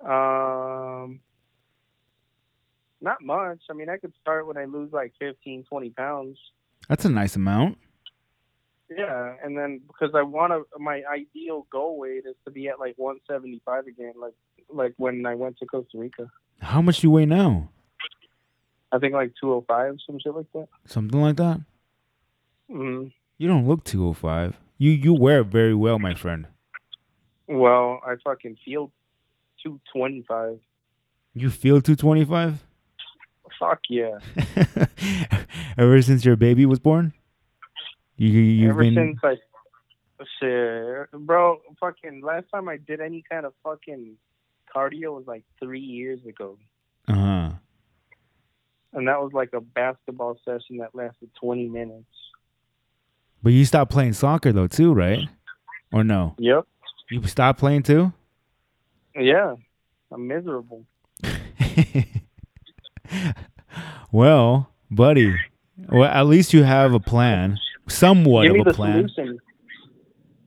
Um, 0.00 1.20
not 3.00 3.22
much. 3.22 3.60
I 3.70 3.72
mean, 3.72 3.88
I 3.88 3.96
could 3.96 4.12
start 4.20 4.46
when 4.46 4.56
I 4.56 4.64
lose 4.64 4.92
like 4.92 5.12
15, 5.18 5.64
20 5.64 5.90
pounds. 5.90 6.38
That's 6.88 7.04
a 7.04 7.08
nice 7.08 7.36
amount. 7.36 7.78
Yeah, 8.96 9.34
and 9.42 9.56
then 9.56 9.80
because 9.86 10.14
I 10.14 10.22
want 10.22 10.52
to, 10.52 10.64
my 10.78 11.02
ideal 11.12 11.66
goal 11.70 11.98
weight 11.98 12.24
is 12.26 12.34
to 12.44 12.50
be 12.50 12.68
at 12.68 12.78
like 12.78 12.94
175 12.96 13.86
again, 13.86 14.12
like 14.20 14.34
like 14.68 14.94
when 14.96 15.24
I 15.26 15.34
went 15.34 15.58
to 15.58 15.66
Costa 15.66 15.98
Rica. 15.98 16.30
How 16.60 16.80
much 16.82 17.00
do 17.00 17.06
you 17.06 17.10
weigh 17.10 17.26
now? 17.26 17.68
I 18.92 18.98
think 18.98 19.14
like 19.14 19.32
205, 19.40 19.96
some 20.06 20.18
shit 20.18 20.34
like 20.34 20.46
that. 20.54 20.68
Something 20.86 21.20
like 21.20 21.36
that. 21.36 21.60
hmm 22.68 23.04
You 23.38 23.48
don't 23.48 23.66
look 23.66 23.84
205. 23.84 24.58
You 24.78 24.90
you 24.90 25.14
wear 25.14 25.40
it 25.40 25.46
very 25.46 25.74
well, 25.74 25.98
my 25.98 26.14
friend. 26.14 26.46
Well, 27.48 28.00
I 28.06 28.16
fucking 28.24 28.56
feel 28.64 28.92
225. 29.62 30.58
You 31.34 31.50
feel 31.50 31.80
225? 31.80 32.64
Fuck 33.58 33.80
yeah. 33.88 34.18
Ever 35.78 36.02
since 36.02 36.24
your 36.24 36.36
baby 36.36 36.66
was 36.66 36.78
born? 36.78 37.12
You 38.16 38.28
you've 38.28 38.70
Ever 38.70 38.82
been 38.82 38.94
since 38.94 39.18
I, 39.22 39.36
shit, 40.38 41.10
bro, 41.12 41.60
fucking 41.80 42.22
last 42.22 42.46
time 42.52 42.68
I 42.68 42.76
did 42.76 43.00
any 43.00 43.24
kind 43.28 43.46
of 43.46 43.54
fucking 43.64 44.16
cardio 44.74 45.14
was 45.16 45.26
like 45.26 45.44
three 45.58 45.80
years 45.80 46.20
ago. 46.26 46.58
uh-huh. 47.08 47.50
And 48.94 49.08
that 49.08 49.22
was 49.22 49.32
like 49.32 49.54
a 49.54 49.60
basketball 49.60 50.38
session 50.44 50.76
that 50.78 50.94
lasted 50.94 51.30
20 51.40 51.68
minutes. 51.68 52.04
But 53.42 53.54
you 53.54 53.64
stopped 53.64 53.90
playing 53.90 54.12
soccer 54.12 54.52
though 54.52 54.66
too, 54.66 54.92
right? 54.92 55.28
Or 55.92 56.04
no? 56.04 56.34
Yep. 56.38 56.66
You 57.10 57.26
stopped 57.26 57.58
playing 57.58 57.84
too? 57.84 58.12
Yeah. 59.16 59.54
I'm 60.10 60.26
miserable. 60.26 60.84
well, 64.12 64.70
buddy, 64.90 65.34
well 65.88 66.04
at 66.04 66.26
least 66.26 66.52
you 66.52 66.62
have 66.62 66.92
a 66.92 67.00
plan. 67.00 67.58
Somewhat 67.88 68.46
of 68.46 68.66
a 68.66 68.72
plan. 68.72 69.08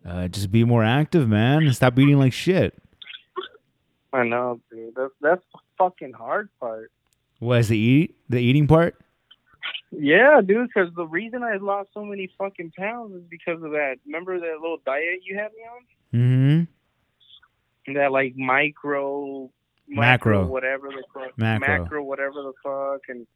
Uh, 0.05 0.27
just 0.27 0.51
be 0.51 0.63
more 0.63 0.83
active, 0.83 1.27
man, 1.27 1.71
stop 1.73 1.97
eating 1.97 2.17
like 2.19 2.33
shit. 2.33 2.75
I 4.13 4.23
know, 4.23 4.61
dude. 4.71 4.93
That's 4.95 5.11
that's 5.21 5.41
the 5.53 5.59
fucking 5.77 6.13
hard 6.13 6.49
part. 6.59 6.91
What 7.39 7.59
is 7.59 7.67
the 7.69 7.77
eat 7.77 8.15
the 8.29 8.37
eating 8.37 8.67
part? 8.67 8.95
Yeah, 9.91 10.41
dude. 10.45 10.69
Because 10.73 10.93
the 10.95 11.05
reason 11.07 11.43
I 11.43 11.57
lost 11.57 11.89
so 11.93 12.05
many 12.05 12.29
fucking 12.37 12.71
pounds 12.77 13.15
is 13.15 13.23
because 13.29 13.61
of 13.63 13.71
that. 13.71 13.95
Remember 14.05 14.39
that 14.39 14.57
little 14.61 14.77
diet 14.85 15.19
you 15.23 15.35
had 15.37 15.49
me 15.51 15.63
on? 15.73 16.65
Mm-hmm. 17.87 17.93
That 17.95 18.11
like 18.11 18.35
micro, 18.35 19.49
Macro. 19.87 20.45
whatever 20.45 20.87
the 20.89 21.03
fuck, 21.13 21.37
Macro. 21.37 22.03
whatever 22.03 22.41
the 22.41 22.53
fuck, 22.63 23.01
and 23.09 23.27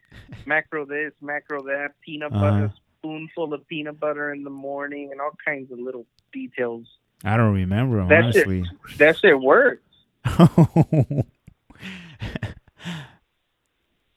macro 0.46 0.86
this, 0.86 1.12
macro 1.22 1.62
that, 1.64 1.90
peanut 2.06 2.32
Uh-huh. 2.32 2.42
butter, 2.52 2.74
spoonful 3.10 3.54
of 3.54 3.68
peanut 3.68 4.00
butter 4.00 4.34
in 4.34 4.44
the 4.44 4.50
morning, 4.50 5.10
and 5.12 5.22
all 5.22 5.32
kinds 5.46 5.72
of 5.72 5.80
little 5.80 6.06
details. 6.34 6.86
I 7.24 7.38
don't 7.38 7.54
remember 7.54 8.06
That 8.08 8.34
shit- 8.34 8.46
honestly. 8.48 8.64
That 8.98 9.18
shit 9.18 9.40
works. 9.40 9.82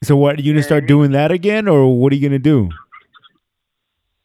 so 0.02 0.16
what? 0.16 0.38
Are 0.38 0.42
you 0.42 0.52
gonna 0.52 0.62
start 0.62 0.86
doing 0.86 1.12
that 1.12 1.30
again, 1.30 1.68
or 1.68 1.98
what 1.98 2.12
are 2.12 2.16
you 2.16 2.28
gonna 2.28 2.38
do? 2.38 2.70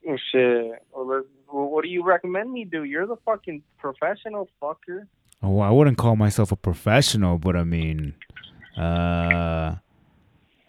Oh, 0.07 0.17
shit. 0.31 0.83
Well, 0.93 1.23
what 1.51 1.83
do 1.83 1.89
you 1.89 2.03
recommend 2.03 2.51
me 2.51 2.65
do? 2.65 2.83
You're 2.83 3.05
the 3.07 3.17
fucking 3.25 3.61
professional 3.77 4.49
fucker. 4.61 5.07
Oh, 5.43 5.59
I 5.59 5.69
wouldn't 5.69 5.97
call 5.97 6.15
myself 6.15 6.51
a 6.51 6.55
professional, 6.55 7.37
but 7.37 7.55
I 7.55 7.63
mean, 7.63 8.15
uh, 8.77 9.75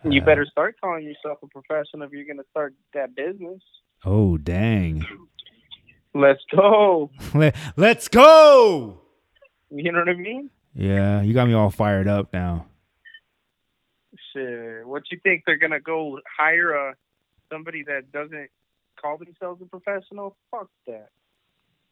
You 0.04 0.22
uh, 0.22 0.24
better 0.24 0.46
start 0.50 0.76
calling 0.80 1.04
yourself 1.04 1.38
a 1.42 1.46
professional 1.46 2.02
if 2.06 2.12
you're 2.12 2.24
gonna 2.24 2.46
start 2.50 2.74
that 2.94 3.14
business. 3.14 3.60
Oh, 4.04 4.36
dang! 4.36 5.04
Let's 6.14 6.42
go. 6.54 7.10
Let, 7.34 7.56
let's 7.76 8.08
go! 8.08 9.00
You 9.70 9.92
know 9.92 9.98
what 10.00 10.08
I 10.08 10.14
mean? 10.14 10.50
Yeah, 10.74 11.22
you 11.22 11.34
got 11.34 11.48
me 11.48 11.54
all 11.54 11.70
fired 11.70 12.08
up 12.08 12.32
now. 12.32 12.66
Shit. 14.32 14.86
What 14.86 15.02
you 15.10 15.18
think 15.22 15.42
they're 15.46 15.58
gonna 15.58 15.80
go 15.80 16.20
hire 16.38 16.72
a 16.72 16.94
somebody 17.50 17.82
that 17.84 18.12
doesn't 18.12 18.50
call 19.00 19.18
themselves 19.18 19.60
a 19.62 19.66
professional? 19.66 20.36
Fuck 20.50 20.68
that. 20.86 21.08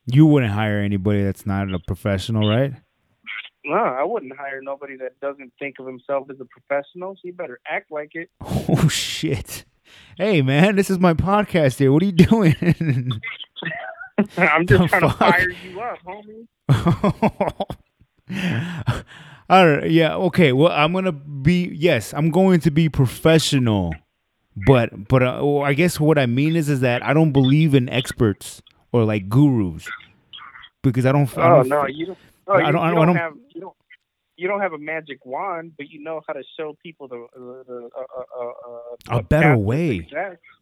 You 0.07 0.26
wouldn't 0.26 0.53
hire 0.53 0.78
anybody 0.78 1.24
that's 1.24 1.47
not 1.47 1.72
a 1.72 1.78
professional, 1.81 2.49
right? 2.49 2.74
No, 3.69 3.75
I 3.75 4.05
wouldn't 4.05 4.37
hire 4.37 4.61
nobody 4.62 4.97
that 4.99 5.19
doesn't 5.21 5.53
think 5.59 5.81
of 5.81 5.87
himself 5.87 6.29
as 6.31 6.37
a 6.41 6.45
professional. 6.45 7.14
So 7.17 7.21
you 7.25 7.33
better 7.33 7.59
act 7.69 7.91
like 7.91 8.12
it. 8.14 8.31
Oh 8.69 8.89
shit! 8.89 9.64
Hey 10.17 10.43
man, 10.43 10.75
this 10.77 10.91
is 10.91 10.99
my 10.99 11.14
podcast 11.14 11.79
here. 11.79 11.93
What 11.93 12.03
are 12.03 12.07
you 12.07 12.12
doing? 12.12 12.55
I'm 14.37 14.67
just 14.67 14.83
The 14.83 14.89
trying 14.89 15.03
to 15.03 15.09
fuck? 15.11 15.19
fire 15.19 15.51
you 15.51 15.81
up, 15.81 15.99
homie. 16.05 16.49
All 19.49 19.69
right. 19.69 19.89
Yeah, 19.91 20.17
okay. 20.17 20.53
Well, 20.53 20.73
I'm 20.73 20.93
gonna 20.93 21.12
be 21.12 21.71
yes, 21.75 22.12
I'm 22.14 22.31
going 22.31 22.59
to 22.61 22.71
be 22.73 22.89
professional, 22.89 23.95
but 24.67 25.07
but 25.09 25.23
uh, 25.23 25.39
well, 25.43 25.62
I 25.62 25.75
guess 25.75 26.01
what 26.01 26.19
I 26.19 26.27
mean 26.27 26.57
is 26.57 26.69
is 26.69 26.81
that 26.81 27.05
I 27.05 27.14
don't 27.14 27.31
believe 27.33 27.73
in 27.75 27.89
experts 27.89 28.61
or 28.93 29.05
like 29.05 29.29
gurus 29.29 29.87
because 30.83 31.07
I 31.07 31.12
don't. 31.12 31.29
I 31.39 31.51
Oh 31.53 31.57
don't 31.59 31.69
no, 31.69 31.87
you 31.87 32.07
don't. 32.07 32.19
Oh, 32.47 32.55
I 32.55 32.59
don't- 32.59 32.64
I 32.64 32.68
you 32.68 32.72
don't- 32.72 32.84
I 32.84 32.90
don't 32.90 33.07
don't- 33.07 33.16
have 33.16 33.32
you 33.55 33.61
don't 33.61 33.76
you 34.38 34.49
don't 34.49 34.61
have 34.61 34.74
a 34.74 34.78
magic 34.78 35.24
wand, 35.24 35.72
but 35.78 35.88
you 35.88 36.03
know 36.03 36.20
how 36.26 36.34
to 36.34 36.42
show 36.59 36.76
people 36.82 37.09
the, 37.09 37.26
the, 37.34 37.64
the 37.66 37.90
uh, 37.97 38.01
uh, 38.01 38.22
uh, 38.38 38.44
uh, 38.44 39.16
a, 39.16 39.18
a 39.18 39.22
better 39.22 39.57
way. 39.57 40.07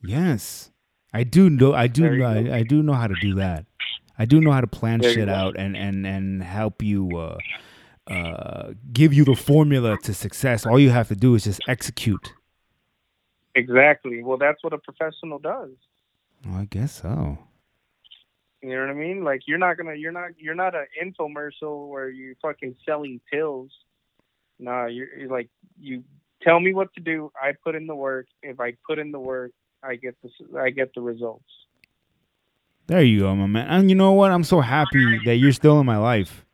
Yes, 0.04 0.70
I 1.12 1.24
do 1.24 1.50
know. 1.50 1.74
I 1.74 1.88
do 1.88 2.08
know. 2.16 2.24
I, 2.24 2.58
I 2.58 2.62
do 2.62 2.82
know 2.84 2.92
how 2.92 3.08
to 3.08 3.14
do 3.20 3.34
that. 3.34 3.66
I 4.16 4.26
do 4.26 4.40
know 4.40 4.52
how 4.52 4.60
to 4.60 4.68
plan 4.68 5.00
There 5.00 5.12
shit 5.12 5.28
out 5.28 5.56
and 5.58 5.76
and 5.76 6.06
and 6.06 6.42
help 6.42 6.82
you. 6.82 7.16
Uh, 7.16 7.38
uh, 8.06 8.74
give 8.92 9.12
you 9.14 9.24
the 9.24 9.34
formula 9.34 9.96
to 10.04 10.12
success. 10.14 10.66
All 10.66 10.78
you 10.78 10.90
have 10.90 11.08
to 11.08 11.16
do 11.16 11.34
is 11.34 11.44
just 11.44 11.60
execute. 11.66 12.34
Exactly. 13.54 14.22
Well, 14.22 14.36
that's 14.38 14.62
what 14.62 14.72
a 14.72 14.78
professional 14.78 15.38
does. 15.38 15.70
Well, 16.44 16.56
I 16.60 16.64
guess 16.66 17.00
so. 17.02 17.38
You 18.64 18.76
know 18.76 18.80
what 18.80 18.90
I 18.90 18.94
mean? 18.94 19.24
Like 19.24 19.42
you're 19.46 19.58
not 19.58 19.76
gonna, 19.76 19.94
you're 19.94 20.10
not, 20.10 20.30
you're 20.38 20.54
not 20.54 20.74
an 20.74 20.86
infomercial 21.02 21.86
where 21.86 22.08
you're 22.08 22.34
fucking 22.40 22.74
selling 22.86 23.20
pills. 23.30 23.70
Nah, 24.58 24.86
you're, 24.86 25.08
you're 25.18 25.28
like 25.28 25.50
you 25.78 26.02
tell 26.40 26.60
me 26.60 26.72
what 26.72 26.94
to 26.94 27.00
do. 27.02 27.30
I 27.40 27.52
put 27.62 27.74
in 27.74 27.86
the 27.86 27.94
work. 27.94 28.26
If 28.42 28.60
I 28.60 28.72
put 28.88 28.98
in 28.98 29.12
the 29.12 29.20
work, 29.20 29.52
I 29.82 29.96
get 29.96 30.16
the, 30.22 30.58
I 30.58 30.70
get 30.70 30.94
the 30.94 31.02
results. 31.02 31.44
There 32.86 33.02
you 33.02 33.20
go, 33.20 33.34
my 33.34 33.46
man. 33.46 33.66
And 33.68 33.90
you 33.90 33.96
know 33.96 34.12
what? 34.12 34.30
I'm 34.30 34.44
so 34.44 34.62
happy 34.62 35.20
that 35.26 35.36
you're 35.36 35.52
still 35.52 35.78
in 35.78 35.84
my 35.84 35.98
life. 35.98 36.46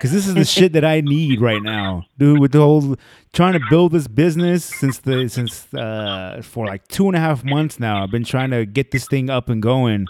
Cause 0.00 0.12
this 0.12 0.28
is 0.28 0.34
the 0.34 0.44
shit 0.44 0.74
that 0.74 0.84
I 0.84 1.00
need 1.00 1.40
right 1.40 1.62
now, 1.62 2.04
dude. 2.16 2.38
With 2.38 2.52
the 2.52 2.58
whole 2.58 2.94
trying 3.32 3.54
to 3.54 3.60
build 3.70 3.90
this 3.90 4.06
business 4.06 4.64
since 4.64 4.98
the 4.98 5.28
since 5.28 5.72
uh 5.74 6.42
for 6.44 6.66
like 6.66 6.86
two 6.88 7.08
and 7.08 7.16
a 7.16 7.20
half 7.20 7.42
months 7.42 7.80
now. 7.80 8.02
I've 8.02 8.10
been 8.10 8.24
trying 8.24 8.50
to 8.50 8.66
get 8.66 8.90
this 8.90 9.08
thing 9.08 9.30
up 9.30 9.48
and 9.48 9.62
going, 9.62 10.06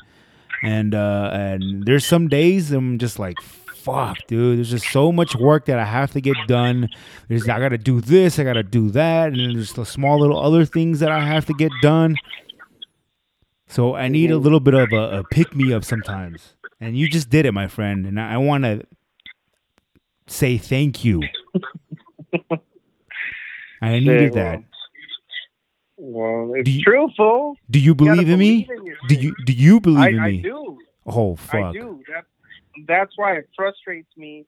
and 0.64 0.94
uh 0.94 1.30
and 1.32 1.84
there's 1.84 2.06
some 2.06 2.28
days 2.28 2.72
I'm 2.72 2.98
just 2.98 3.18
like, 3.18 3.40
fuck, 3.84 4.16
dude. 4.26 4.58
There's 4.58 4.70
just 4.70 4.90
so 4.90 5.12
much 5.12 5.36
work 5.36 5.66
that 5.66 5.78
I 5.78 5.84
have 5.84 6.12
to 6.12 6.20
get 6.20 6.36
done. 6.48 6.88
There's 7.28 7.48
I 7.48 7.58
gotta 7.58 7.78
do 7.78 8.00
this, 8.00 8.38
I 8.38 8.44
gotta 8.44 8.62
do 8.62 8.90
that, 8.90 9.28
and 9.28 9.56
there's 9.56 9.74
the 9.74 9.84
small 9.84 10.18
little 10.18 10.38
other 10.38 10.64
things 10.64 11.00
that 11.00 11.12
I 11.12 11.24
have 11.24 11.44
to 11.46 11.54
get 11.54 11.70
done. 11.82 12.16
So 13.68 13.94
I 13.94 14.08
need 14.08 14.30
a 14.30 14.38
little 14.38 14.60
bit 14.60 14.74
of 14.74 14.92
a, 14.92 15.18
a 15.18 15.24
pick 15.24 15.54
me 15.54 15.72
up 15.72 15.84
sometimes, 15.84 16.54
and 16.80 16.96
you 16.96 17.08
just 17.08 17.28
did 17.28 17.44
it, 17.44 17.52
my 17.52 17.66
friend. 17.66 18.06
And 18.06 18.20
I, 18.20 18.34
I 18.34 18.36
want 18.36 18.64
to 18.64 18.86
say 20.26 20.58
thank 20.58 21.04
you. 21.04 21.22
I 23.82 23.98
needed 23.98 24.32
that. 24.34 24.62
Well, 25.96 26.52
it's 26.56 26.64
Do 26.64 26.70
you- 26.72 26.82
true, 26.82 27.08
fool. 27.16 27.56
Do 27.70 27.78
you 27.78 27.84
You 27.86 27.94
gotta 27.94 28.10
believe 28.22 28.28
in 28.30 28.38
me? 28.38 28.68
in 28.68 28.96
Do 29.08 29.14
you 29.14 29.34
do 29.44 29.52
you 29.52 29.80
believe 29.80 29.98
I, 30.04 30.08
in 30.08 30.22
me? 30.22 30.38
I 30.38 30.42
do. 30.42 30.78
Oh 31.06 31.36
fuck. 31.36 31.54
I 31.54 31.72
do. 31.72 32.02
That, 32.08 32.24
that's 32.88 33.12
why 33.16 33.34
it 33.36 33.48
frustrates 33.56 34.08
me 34.16 34.46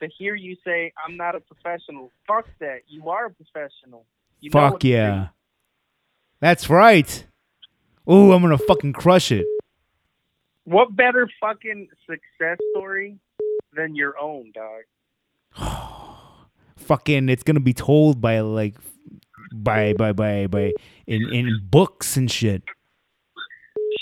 to 0.00 0.08
hear 0.18 0.34
you 0.34 0.56
say 0.64 0.92
I'm 1.06 1.16
not 1.16 1.34
a 1.34 1.40
professional. 1.40 2.12
Fuck 2.26 2.46
that. 2.60 2.80
You 2.88 3.08
are 3.10 3.26
a 3.26 3.30
professional. 3.30 4.06
You 4.40 4.50
Fuck 4.50 4.84
yeah. 4.84 5.28
That's 6.40 6.68
right. 6.70 7.26
Oh, 8.06 8.32
I'm 8.32 8.40
gonna 8.42 8.56
fucking 8.58 8.92
crush 8.92 9.32
it. 9.32 9.46
What 10.64 10.94
better 10.96 11.28
fucking 11.40 11.88
success 12.08 12.58
story 12.72 13.18
than 13.74 13.94
your 13.94 14.18
own, 14.18 14.52
dog? 14.54 14.82
Fucking, 16.76 17.28
it's 17.28 17.42
gonna 17.42 17.60
be 17.60 17.72
told 17.74 18.20
by 18.20 18.40
like, 18.40 18.74
by 19.62 19.92
by 19.94 20.12
by 20.12 20.46
by 20.46 20.72
in 21.06 21.28
in 21.32 21.60
books 21.70 22.16
and 22.16 22.30
shit. 22.30 22.62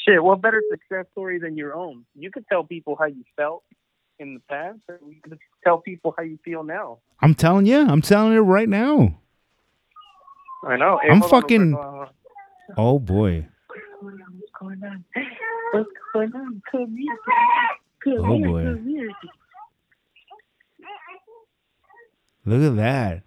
Shit, 0.07 0.23
what 0.23 0.41
better 0.43 0.63
success 0.71 1.07
story 1.13 1.39
than 1.39 1.57
your 1.57 1.75
own? 1.75 2.05
You 2.15 2.31
could 2.31 2.47
tell 2.49 2.63
people 2.65 2.97
how 2.99 3.07
you 3.07 3.25
felt 3.37 3.63
in 4.19 4.35
the 4.35 4.41
past, 4.49 4.81
or 4.89 4.99
you 5.09 5.21
could 5.23 5.39
tell 5.65 5.79
people 5.79 6.15
how 6.17 6.23
you 6.25 6.39
feel 6.45 6.63
now. 6.63 6.99
I'm 7.21 7.35
telling 7.35 7.67
you, 7.67 7.79
I'm 7.81 8.03
telling 8.03 8.33
you 8.35 8.41
right 8.43 8.69
now. 8.69 9.19
I 10.63 10.77
know. 10.77 10.99
Hey, 11.03 11.11
I'm 11.11 11.21
hold 11.21 11.33
on 11.33 11.39
real 11.39 11.43
fucking- 11.43 11.75
uh, 11.75 11.79
uh, 11.79 11.81
uh. 11.81 11.85
oh, 11.85 12.05
hold 12.05 12.09
on. 12.09 12.09
Oh 12.77 12.99
boy. 12.99 13.47
What's 14.01 14.51
going 14.61 14.83
on? 14.85 15.05
What's 15.73 15.91
going 16.13 16.33
on? 16.35 16.63
Come 16.71 16.97
here. 16.97 17.17
Come 18.05 18.25
Oh, 18.25 18.37
here. 18.37 18.47
boy. 18.49 18.65
Come 18.65 18.87
here. 18.89 19.11
Look 22.47 22.73
at 22.73 22.77
that. 22.77 23.23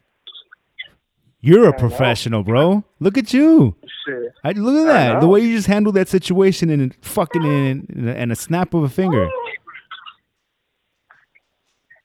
You're 1.40 1.70
a 1.70 1.74
professional, 1.74 2.44
bro. 2.44 2.84
Look 3.00 3.18
at 3.18 3.34
you. 3.34 3.76
Shit. 4.06 4.34
I, 4.44 4.52
look 4.54 4.88
at 4.88 4.88
that. 4.88 5.22
The 5.22 5.28
way 5.28 5.42
you 5.42 5.56
just 5.56 5.68
handled 5.68 5.96
that 5.96 6.08
situation 6.08 6.70
in 6.70 6.82
a 6.82 7.06
fucking 7.06 7.44
in, 7.44 7.88
in, 7.90 8.10
a, 8.10 8.14
in 8.14 8.32
a 8.32 8.36
snap 8.36 8.74
of 8.74 8.84
a 8.84 8.90
finger. 8.90 9.30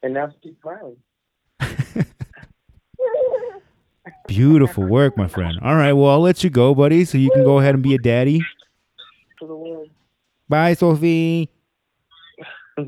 And 0.03 0.15
now 0.15 0.33
she's 0.43 0.55
smiling. 0.61 0.97
Beautiful 4.27 4.85
work, 4.85 5.17
my 5.17 5.29
friend. 5.29 5.59
All 5.63 5.77
right, 5.77 5.93
well, 5.93 6.11
I'll 6.11 6.21
let 6.21 6.43
you 6.45 6.51
go, 6.51 6.75
buddy, 6.75 7.05
so 7.05 7.19
you 7.19 7.31
can 7.31 7.45
go 7.45 7.59
ahead 7.59 7.75
and 7.75 7.83
be 7.83 7.95
a 7.95 7.99
daddy. 7.99 8.41
To 9.41 9.47
the 9.47 9.57
world. 9.57 9.89
Bye, 10.49 10.75
Sophie. 10.75 11.51
All 12.77 12.87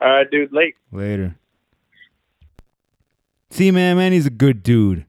right, 0.00 0.30
dude. 0.30 0.52
Late. 0.52 0.76
Later. 0.92 1.36
See, 3.50 3.70
man, 3.70 3.96
man, 3.96 4.12
he's 4.12 4.26
a 4.26 4.30
good 4.30 4.62
dude. 4.62 5.04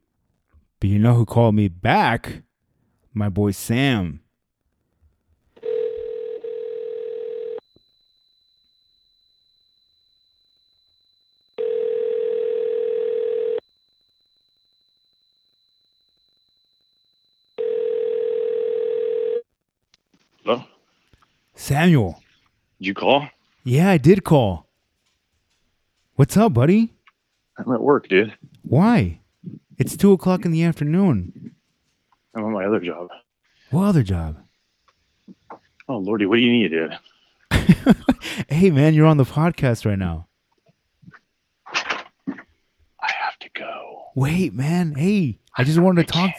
But 0.84 0.90
you 0.90 1.00
know 1.00 1.14
who 1.14 1.26
called 1.26 1.56
me 1.56 1.70
back? 1.70 2.42
My 3.14 3.30
boy 3.30 3.52
Sam. 3.52 4.20
Hello? 20.44 20.66
Samuel. 21.56 22.22
Did 22.80 22.88
you 22.88 22.94
call? 22.94 23.30
Yeah, 23.64 23.90
I 23.90 23.98
did 23.98 24.26
call. 24.26 24.68
What's 26.16 26.36
up, 26.36 26.54
buddy? 26.54 26.94
I'm 27.58 27.72
at 27.72 27.80
work, 27.80 28.10
dude. 28.10 28.34
Why? 28.64 29.22
It's 29.78 29.98
two 29.98 30.12
o'clock 30.14 30.46
in 30.46 30.52
the 30.52 30.64
afternoon. 30.64 31.56
I'm 32.36 32.44
on 32.46 32.54
my 32.54 32.66
other 32.66 32.80
job. 32.80 33.10
What 33.72 33.86
other 33.86 34.04
job? 34.04 34.38
Oh, 35.88 35.98
Lordy, 35.98 36.26
what 36.26 36.36
do 36.38 36.42
you 36.42 36.52
need, 36.52 36.70
dude? 36.70 36.98
hey, 38.50 38.70
man, 38.72 38.94
you're 38.94 39.06
on 39.06 39.18
the 39.18 39.24
podcast 39.26 39.86
right 39.86 39.98
now. 40.00 40.28
I 41.68 42.02
have 43.02 43.38
to 43.40 43.50
go. 43.54 44.04
Wait, 44.16 44.54
man. 44.54 44.94
Hey, 44.96 45.40
I 45.58 45.64
just 45.64 45.80
wanted 45.80 46.08
to 46.08 46.14
talk. 46.14 46.32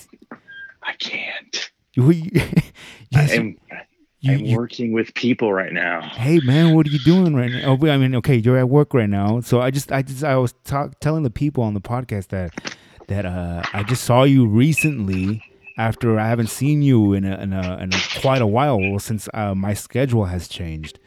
I 0.82 0.92
can't. 0.98 1.70
You, 1.94 2.10
yes, 3.10 3.32
I'm, 3.36 3.58
you- 4.20 4.32
I'm 4.32 4.40
you- 4.40 4.56
working 4.56 4.92
with 4.92 5.12
people 5.14 5.52
right 5.52 5.72
now. 5.72 6.00
hey, 6.02 6.40
man, 6.44 6.74
what 6.74 6.86
are 6.86 6.90
you 6.90 6.98
doing 7.00 7.34
right 7.34 7.50
now? 7.50 7.76
Oh, 7.80 7.88
I 7.88 7.96
mean, 7.98 8.14
okay, 8.16 8.36
you're 8.36 8.56
at 8.58 8.68
work 8.68 8.94
right 8.94 9.08
now. 9.10 9.40
So 9.40 9.60
I 9.60 9.70
just, 9.70 9.92
I 9.92 10.02
just, 10.02 10.24
I 10.24 10.36
was 10.36 10.54
talk, 10.64 10.98
telling 11.00 11.22
the 11.22 11.30
people 11.30 11.62
on 11.62 11.74
the 11.74 11.80
podcast 11.80 12.28
that, 12.28 12.76
that 13.08 13.26
uh, 13.26 13.62
I 13.72 13.82
just 13.82 14.04
saw 14.04 14.24
you 14.24 14.46
recently 14.46 15.42
after 15.76 16.18
I 16.18 16.28
haven't 16.28 16.48
seen 16.48 16.82
you 16.82 17.12
in 17.12 17.24
a, 17.24 17.36
in 17.40 17.52
a, 17.52 17.78
in 17.78 17.92
a 17.92 18.20
quite 18.20 18.42
a 18.42 18.46
while 18.46 18.98
since 18.98 19.28
uh, 19.34 19.54
my 19.54 19.74
schedule 19.74 20.26
has 20.26 20.48
changed. 20.48 20.98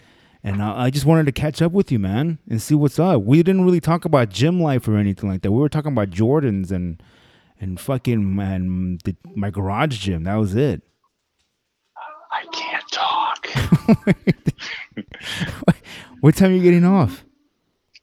And 0.43 0.62
uh, 0.62 0.76
I 0.76 0.89
just 0.89 1.06
wanted 1.06 1.26
to 1.26 1.32
catch 1.32 1.62
up 1.62 1.72
with 1.72 1.91
you, 1.91 2.00
man, 2.00 2.39
and 2.50 2.62
see 2.62 2.76
what's 2.76 3.00
up. 3.00 3.24
We 3.24 3.38
didn't 3.43 3.66
really 3.66 3.82
talk 3.82 4.06
about 4.06 4.30
gym 4.30 4.62
life 4.62 4.88
or 4.88 4.98
anything 4.98 5.30
like 5.30 5.41
that. 5.41 5.52
We 5.52 5.60
were 5.60 5.70
talking 5.70 5.91
about 5.91 6.10
Jordans 6.10 6.72
and 6.72 7.02
and 7.60 7.80
fucking 7.80 8.36
man, 8.36 9.00
the, 9.04 9.16
my 9.36 9.50
garage 9.50 9.98
gym. 9.98 10.26
That 10.26 10.36
was 10.36 10.54
it. 10.56 10.84
I 12.32 12.45
can't 12.52 12.91
talk. 12.91 13.48
what 16.22 16.36
time 16.36 16.52
are 16.52 16.54
you 16.54 16.62
getting 16.62 16.86
off? 16.86 17.26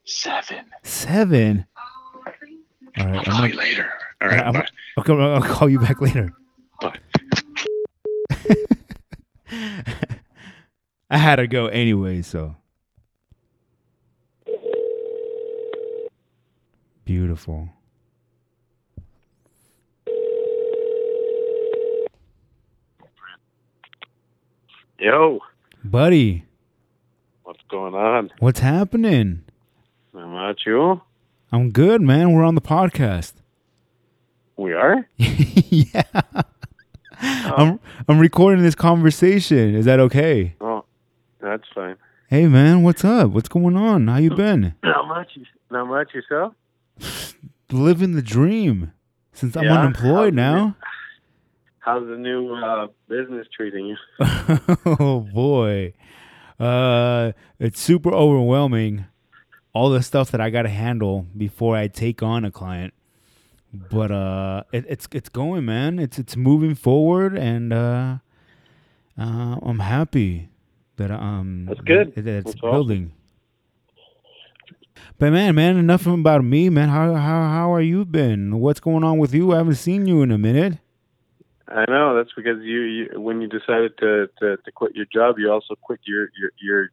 Seven. 0.05 0.65
Seven. 0.83 1.67
All 2.99 3.07
right, 3.07 3.15
I'll 3.15 3.19
I'm 3.19 3.25
call 3.25 3.35
gonna, 3.41 3.49
you 3.49 3.57
later. 3.59 3.91
All 4.21 4.29
right, 4.29 4.41
I'm- 4.41 4.53
bye. 4.53 4.69
I'll, 4.97 5.05
come, 5.05 5.21
I'll 5.21 5.43
call 5.43 5.69
you 5.69 5.81
back 5.81 6.01
later. 6.01 6.33
Bye. 6.81 6.99
I 11.11 11.19
had 11.19 11.37
to 11.37 11.47
go 11.47 11.67
anyway, 11.67 12.23
so. 12.23 12.57
Beautiful. 17.05 17.69
Yo, 24.99 25.41
Buddy, 25.85 26.45
what's 27.43 27.61
going 27.69 27.95
on? 27.95 28.31
what's 28.39 28.61
happening? 28.61 29.43
Not 30.13 30.29
much, 30.29 30.63
you? 30.67 31.01
I'm 31.55 31.71
good, 31.71 32.03
man. 32.03 32.33
We're 32.33 32.43
on 32.43 32.57
the 32.57 32.61
podcast. 32.61 33.35
We 34.57 34.73
are? 34.73 35.09
yeah. 35.17 36.03
I'm 37.21 37.79
I'm 38.09 38.19
recording 38.19 38.65
this 38.65 38.75
conversation. 38.75 39.73
Is 39.77 39.85
that 39.85 40.01
okay? 40.01 40.57
Oh, 40.61 40.85
that's 41.41 41.63
fine. 41.73 41.95
Hey 42.27 42.49
man, 42.49 42.83
what's 42.83 43.05
up? 43.05 43.31
What's 43.31 43.49
going 43.49 43.77
on? 43.77 44.09
How 44.09 44.17
you 44.17 44.35
been? 44.35 44.75
Not 44.83 45.07
much. 45.07 45.39
Not 45.71 45.85
much 45.85 46.13
yourself? 46.13 46.55
Living 47.71 48.17
the 48.17 48.23
dream. 48.23 48.91
Since 49.33 49.57
I'm 49.57 49.69
unemployed 49.69 50.35
How's 50.35 50.57
now. 50.57 50.77
how's 51.79 52.09
the 52.09 52.17
new 52.17 52.53
uh, 52.53 52.89
business 53.09 53.47
treating 53.57 53.87
you? 53.87 53.97
oh 54.99 55.21
boy, 55.21 55.93
uh, 56.59 57.31
it's 57.61 57.81
super 57.81 58.13
overwhelming. 58.13 59.07
All 59.75 59.91
the 59.91 60.03
stuff 60.03 60.31
that 60.31 60.41
I 60.41 60.51
got 60.51 60.63
to 60.63 60.69
handle 60.69 61.27
before 61.37 61.77
I 61.77 61.89
take 61.89 62.23
on 62.23 62.45
a 62.45 62.51
client, 62.51 62.95
but 63.73 64.11
uh, 64.11 64.63
it, 64.73 64.85
it's 64.89 65.09
it's 65.13 65.29
going, 65.29 65.65
man. 65.65 65.99
It's 65.99 66.19
it's 66.19 66.37
moving 66.37 66.75
forward, 66.75 67.37
and 67.37 67.73
uh, 67.73 68.19
uh, 69.19 69.57
I'm 69.61 69.81
happy 69.81 70.49
that 70.97 71.11
um 71.11 71.67
That's 71.67 71.81
good. 71.81 72.15
that 72.15 72.27
it's 72.27 72.45
That's 72.45 72.57
awesome. 72.59 72.71
building. 72.71 73.13
But 75.19 75.33
man, 75.33 75.55
man, 75.55 75.77
enough 75.77 76.07
about 76.07 76.45
me, 76.45 76.69
man. 76.71 76.89
How 76.89 77.15
how 77.15 77.49
how 77.49 77.73
are 77.73 77.81
you 77.81 78.05
been? 78.05 78.59
What's 78.61 78.81
going 78.81 79.05
on 79.05 79.19
with 79.19 79.35
you? 79.35 79.53
I 79.53 79.59
haven't 79.59 79.75
seen 79.77 80.07
you 80.07 80.23
in 80.23 80.31
a 80.31 80.39
minute. 80.39 80.79
I 81.69 81.85
know 81.89 82.15
that's 82.15 82.33
because 82.37 82.63
you, 82.63 82.81
you 82.81 83.21
when 83.21 83.41
you 83.41 83.49
decided 83.49 83.97
to, 83.99 84.29
to 84.41 84.57
to 84.57 84.73
quit 84.73 84.95
your 84.95 85.07
job, 85.07 85.39
you 85.39 85.51
also 85.51 85.75
quit 85.81 86.01
your 86.05 86.31
your 86.39 86.51
your 86.61 86.91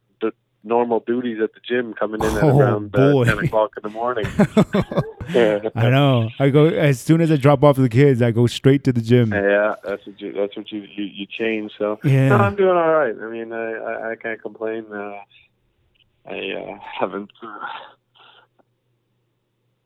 normal 0.64 1.00
duties 1.06 1.38
at 1.42 1.52
the 1.54 1.60
gym, 1.66 1.94
coming 1.94 2.22
in 2.22 2.36
at 2.36 2.44
Oh, 2.44 2.58
around 2.60 2.94
uh, 2.94 3.24
ten 3.24 3.38
o'clock 3.38 3.70
in 3.76 3.82
the 3.82 3.90
morning. 3.90 4.26
yeah, 5.34 5.58
I 5.76 5.90
know. 5.90 6.30
I 6.38 6.50
go 6.50 6.66
as 6.66 7.00
soon 7.00 7.20
as 7.20 7.30
I 7.30 7.36
drop 7.36 7.62
off 7.64 7.76
the 7.76 7.88
kids, 7.88 8.20
I 8.22 8.30
go 8.30 8.46
straight 8.46 8.84
to 8.84 8.92
the 8.92 9.00
gym. 9.00 9.32
Yeah, 9.32 9.74
that's 9.84 10.06
what 10.06 10.20
you 10.20 10.32
that's 10.32 10.56
what 10.56 10.70
you 10.70 10.80
you, 10.80 11.04
you 11.04 11.26
changed. 11.26 11.74
So 11.78 11.98
Yeah. 12.04 12.28
no, 12.30 12.36
I'm 12.36 12.56
doing 12.56 12.76
all 12.76 12.92
right. 12.92 13.14
I 13.20 13.30
mean, 13.30 13.52
I 13.52 13.72
I, 13.72 14.10
I 14.12 14.16
can't 14.16 14.40
complain. 14.42 14.86
Uh, 14.92 15.20
I 16.28 16.38
uh, 16.52 16.78
haven't 17.00 17.30
uh, 17.42 17.66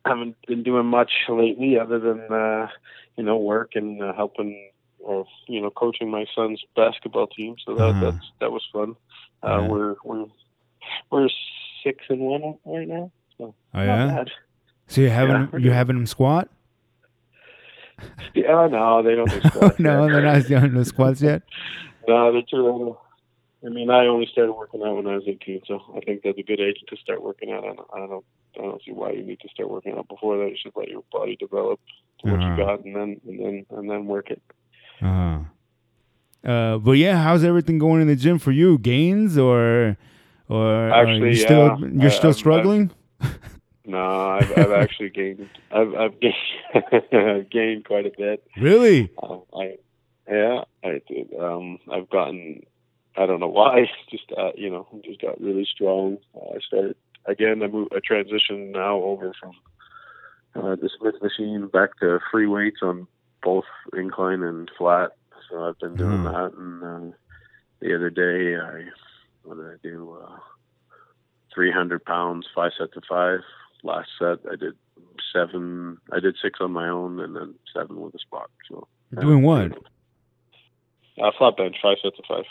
haven't 0.04 0.36
been 0.46 0.62
doing 0.62 0.86
much 0.86 1.10
lately, 1.28 1.78
other 1.78 1.98
than 1.98 2.20
uh, 2.30 2.68
you 3.16 3.24
know 3.24 3.36
work 3.38 3.72
and 3.74 4.02
uh, 4.02 4.12
helping 4.14 4.70
or 4.98 5.26
you 5.48 5.60
know 5.60 5.70
coaching 5.70 6.10
my 6.10 6.26
son's 6.34 6.62
basketball 6.74 7.26
team. 7.26 7.56
So 7.64 7.74
that 7.74 7.82
Uh-huh. 7.90 8.04
that's 8.12 8.32
that 8.40 8.52
was 8.52 8.64
fun. 8.72 8.96
Uh, 9.42 9.60
Yeah. 9.62 9.68
We're 9.68 9.94
we're 10.04 10.26
we're 11.10 11.28
six 11.84 12.04
and 12.08 12.20
one 12.20 12.58
right 12.64 12.88
now. 12.88 13.10
So 13.38 13.54
Oh 13.74 13.78
not 13.78 13.84
yeah. 13.86 14.06
bad. 14.06 14.30
So 14.88 15.00
you're 15.00 15.10
having 15.10 15.48
Yeah, 15.52 15.58
you're 15.58 15.74
having 15.74 15.96
them 15.96 16.06
squat? 16.06 16.48
Yeah, 18.34 18.68
no, 18.70 19.02
they 19.02 19.14
don't 19.14 19.30
do 19.30 19.40
squats. 19.48 19.78
no, 19.78 20.10
they're 20.10 20.20
not 20.22 20.46
doing 20.46 20.74
the 20.74 20.84
squats 20.84 21.20
yet. 21.22 21.42
No, 22.08 22.30
they're 22.32 22.42
too 22.42 22.62
little. 22.62 23.00
I 23.66 23.68
mean, 23.68 23.90
I 23.90 24.06
only 24.06 24.26
started 24.30 24.52
working 24.52 24.80
out 24.80 24.94
when 24.94 25.08
I 25.08 25.16
was 25.16 25.24
18, 25.26 25.62
so 25.66 25.80
I 25.96 25.98
think 26.06 26.22
that's 26.22 26.38
a 26.38 26.42
good 26.44 26.60
age 26.60 26.76
to 26.86 26.96
start 26.98 27.20
working 27.20 27.50
out. 27.50 27.64
I 27.64 27.74
don't, 27.74 27.88
I 27.92 27.98
don't, 27.98 28.24
I 28.56 28.62
don't 28.62 28.80
see 28.84 28.92
why 28.92 29.10
you 29.10 29.24
need 29.24 29.40
to 29.40 29.48
start 29.48 29.68
working 29.68 29.98
out 29.98 30.06
before 30.06 30.38
that. 30.38 30.48
You 30.48 30.56
should 30.56 30.70
let 30.76 30.86
your 30.86 31.02
body 31.10 31.34
develop 31.34 31.80
to 32.22 32.30
what 32.30 32.38
Uh-huh. 32.40 32.50
you 32.50 32.56
got, 32.64 32.84
and 32.84 32.94
then, 32.94 33.20
and 33.26 33.40
then, 33.40 33.66
and 33.70 33.90
then 33.90 34.06
work 34.06 34.30
it. 34.30 34.40
Uh-huh. 35.02 35.40
Uh, 36.48 36.78
but 36.78 36.92
yeah, 36.92 37.20
how's 37.20 37.42
everything 37.42 37.80
going 37.80 38.00
in 38.00 38.06
the 38.06 38.14
gym 38.14 38.38
for 38.38 38.52
you? 38.52 38.78
Gains 38.78 39.36
or 39.36 39.96
or 40.48 40.88
are 40.88 40.90
Actually, 40.90 41.30
you 41.30 41.36
still 41.36 41.66
yeah. 41.80 41.86
you're 41.92 42.10
I- 42.10 42.14
still 42.14 42.30
I've- 42.30 42.38
struggling? 42.38 42.90
No, 43.88 44.30
I've, 44.30 44.50
I've 44.58 44.72
actually 44.72 45.10
gained, 45.10 45.48
I've, 45.70 45.94
I've 45.94 46.18
gained, 46.18 46.34
I've 47.12 47.48
gained 47.50 47.84
quite 47.84 48.04
a 48.04 48.10
bit. 48.18 48.42
really? 48.56 49.12
Uh, 49.22 49.38
I, 49.56 49.76
yeah, 50.28 50.62
I 50.82 51.00
did. 51.08 51.32
Um, 51.38 51.78
I've 51.92 52.10
gotten, 52.10 52.62
I 53.16 53.26
don't 53.26 53.38
know 53.38 53.46
why, 53.46 53.88
just 54.10 54.24
uh, 54.36 54.50
you 54.56 54.70
know, 54.70 54.88
just 55.04 55.20
got 55.20 55.40
really 55.40 55.64
strong. 55.72 56.18
Uh, 56.34 56.56
I 56.56 56.58
started 56.66 56.96
again. 57.26 57.62
I 57.62 57.68
moved, 57.68 57.92
I 57.94 58.00
transitioned 58.00 58.72
now 58.72 58.96
over 58.96 59.32
from 59.38 59.52
uh, 60.56 60.74
the 60.74 60.90
Smith 60.98 61.22
machine 61.22 61.68
back 61.68 61.96
to 62.00 62.18
free 62.32 62.48
weights 62.48 62.80
on 62.82 63.06
both 63.40 63.66
incline 63.96 64.42
and 64.42 64.68
flat. 64.76 65.12
So 65.48 65.62
I've 65.62 65.78
been 65.78 65.94
doing 65.94 66.22
Mhm. 66.24 66.32
that. 66.32 66.58
And 66.58 66.82
uh, 67.12 67.16
the 67.78 67.94
other 67.94 68.10
day, 68.10 68.56
I 68.56 68.86
what 69.46 69.56
did 69.56 69.66
I 69.66 69.76
do? 69.82 70.18
Uh, 70.22 70.36
Three 71.54 71.72
hundred 71.72 72.04
pounds, 72.04 72.46
five 72.54 72.72
sets 72.78 72.96
of 72.96 73.04
five. 73.08 73.40
Last 73.82 74.08
set, 74.18 74.38
I 74.50 74.56
did 74.56 74.74
seven. 75.32 75.96
I 76.12 76.20
did 76.20 76.36
six 76.42 76.58
on 76.60 76.72
my 76.72 76.86
own, 76.88 77.18
and 77.20 77.34
then 77.34 77.54
seven 77.74 77.98
with 78.00 78.14
a 78.14 78.18
spot. 78.18 78.50
So 78.68 78.86
Doing 79.18 79.42
what? 79.42 79.72
uh, 81.22 81.30
flat 81.38 81.56
bench, 81.56 81.76
five 81.82 81.96
sets 82.02 82.18
of 82.18 82.24
five. 82.28 82.44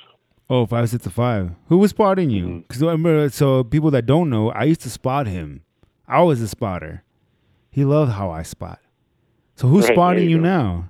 Oh, 0.50 0.66
five 0.66 0.90
sets 0.90 1.06
of 1.06 1.14
five. 1.14 1.52
Who 1.70 1.78
was 1.78 1.92
spotting 1.92 2.32
you? 2.32 2.64
Because 2.68 2.82
I 2.82 2.88
remember, 2.88 3.30
so 3.30 3.64
people 3.64 3.92
that 3.92 4.06
don't 4.08 4.30
know, 4.30 4.50
I 4.52 4.64
used 4.64 4.82
to 4.82 4.90
spot 4.90 5.28
him. 5.28 5.62
I 6.08 6.22
was 6.24 6.42
a 6.42 6.48
spotter. 6.48 7.04
He 7.70 7.84
loved 7.86 8.14
how 8.14 8.32
I 8.32 8.42
spot. 8.44 8.80
So 9.56 9.68
who's 9.68 9.86
Right, 9.86 9.94
spotting 9.94 10.24
you 10.24 10.30
you 10.38 10.40
now? 10.40 10.90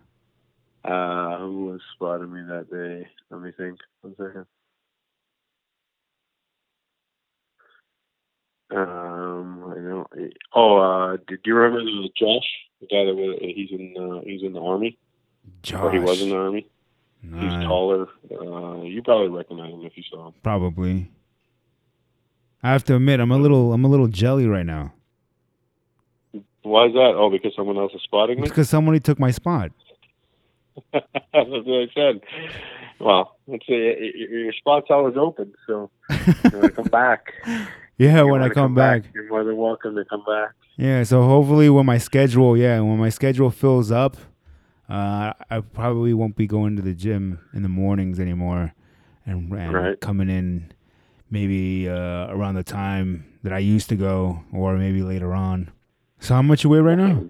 Uh, 0.86 1.38
who 1.40 1.66
was 1.66 1.82
spotting 1.96 2.32
me 2.32 2.42
that 2.48 2.70
day? 2.72 3.08
Let 3.30 3.42
me 3.42 3.52
think. 3.58 3.80
One 4.02 4.16
second. 4.16 4.46
Um, 8.72 9.64
I 9.70 9.80
know. 9.80 10.08
Oh, 10.54 10.78
uh, 10.78 11.18
did 11.28 11.40
you 11.46 11.56
remember 11.56 12.08
Josh, 12.18 12.44
the 12.82 12.88
guy 12.88 13.06
that 13.06 13.16
was, 13.16 13.38
he's 13.42 13.72
in 13.72 13.96
uh, 13.98 14.22
he's 14.24 14.42
in 14.42 14.54
the 14.54 14.62
army, 14.62 14.98
Josh. 15.62 15.82
or 15.82 15.92
he 15.92 16.00
was 16.00 16.22
in 16.22 16.30
the 16.30 16.36
army. 16.36 16.68
Nah, 17.22 17.42
He's 17.42 17.68
taller. 17.68 18.08
Uh, 18.32 18.82
you 18.84 19.02
probably 19.04 19.30
recognize 19.30 19.74
him 19.74 19.86
if 19.86 19.98
you 19.98 20.04
saw 20.10 20.28
him. 20.28 20.34
Probably. 20.44 21.10
I 22.62 22.72
have 22.72 22.84
to 22.86 22.96
admit, 22.96 23.20
I'm 23.20 23.32
a 23.32 23.38
little, 23.38 23.74
I'm 23.74 23.86
a 23.86 23.88
little 23.88 24.08
jelly 24.08 24.48
right 24.48 24.66
now. 24.66 24.94
Why 26.64 26.88
is 26.88 26.94
that? 26.94 27.14
Oh, 27.16 27.30
because 27.30 27.56
someone 27.56 27.78
else 27.78 27.94
is 27.94 28.02
spotting 28.02 28.38
me. 28.38 28.44
It's 28.44 28.52
because 28.52 28.70
somebody 28.70 29.00
took 29.00 29.20
my 29.20 29.30
spot. 29.32 29.72
That's 30.94 31.06
what 31.32 31.68
I 31.68 31.88
said. 31.94 32.22
Well, 33.00 33.38
it's 33.48 33.66
a, 33.70 34.34
your 34.34 34.54
spot's 34.54 34.88
always 34.90 35.16
open, 35.16 35.54
so 35.68 35.92
you 36.10 36.34
want 36.44 36.64
to 36.64 36.72
come 36.72 36.86
back. 36.86 37.34
Yeah, 37.98 38.18
You 38.20 38.28
when 38.28 38.42
I 38.42 38.46
wanna 38.46 38.54
come 38.54 38.76
back. 38.76 39.04
you're 39.14 39.28
more 39.30 39.44
than 39.44 39.56
welcome 39.58 39.96
to 39.96 40.06
come 40.06 40.24
back. 40.28 40.52
Yeah, 40.78 41.04
so 41.04 41.24
hopefully 41.24 41.70
when 41.70 41.86
my 41.86 41.98
schedule, 41.98 42.58
yeah, 42.58 42.80
when 42.82 42.98
my 42.98 43.10
schedule 43.10 43.50
fills 43.52 43.92
up, 43.92 44.18
uh, 44.90 45.32
I 45.50 45.62
probably 45.62 46.14
won't 46.14 46.36
be 46.36 46.46
going 46.48 46.76
to 46.76 46.82
the 46.82 46.94
gym 46.94 47.40
in 47.54 47.64
the 47.64 47.70
mornings 47.70 48.20
anymore, 48.20 48.74
and, 49.26 49.52
and 49.54 49.74
Right. 49.74 50.00
coming 50.02 50.30
in 50.30 50.72
maybe 51.32 51.88
uh, 51.90 52.28
around 52.30 52.56
the 52.56 52.64
time 52.64 53.26
that 53.44 53.54
I 53.54 53.60
used 53.60 53.88
to 53.90 53.96
go, 53.96 54.42
or 54.52 54.76
maybe 54.78 55.02
later 55.02 55.34
on. 55.34 55.70
So 56.20 56.36
how 56.36 56.42
much 56.42 56.64
you 56.64 56.70
weigh 56.70 56.80
right 56.80 56.98
now? 56.98 57.24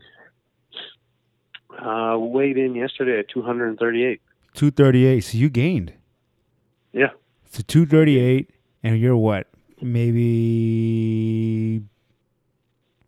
Uh, 1.77 2.17
weighed 2.17 2.57
in 2.57 2.73
yesterday 2.75 3.19
at 3.19 3.27
238. 3.29 4.21
Two 4.53 4.71
thirty 4.71 5.05
eight. 5.05 5.21
So 5.21 5.37
you 5.37 5.49
gained. 5.49 5.91
Yeah. 6.93 7.09
So 7.51 7.61
two 7.67 7.85
thirty 7.85 8.17
eight, 8.19 8.49
and 8.83 8.97
you're 8.97 9.17
what? 9.17 9.47
Maybe 9.81 11.81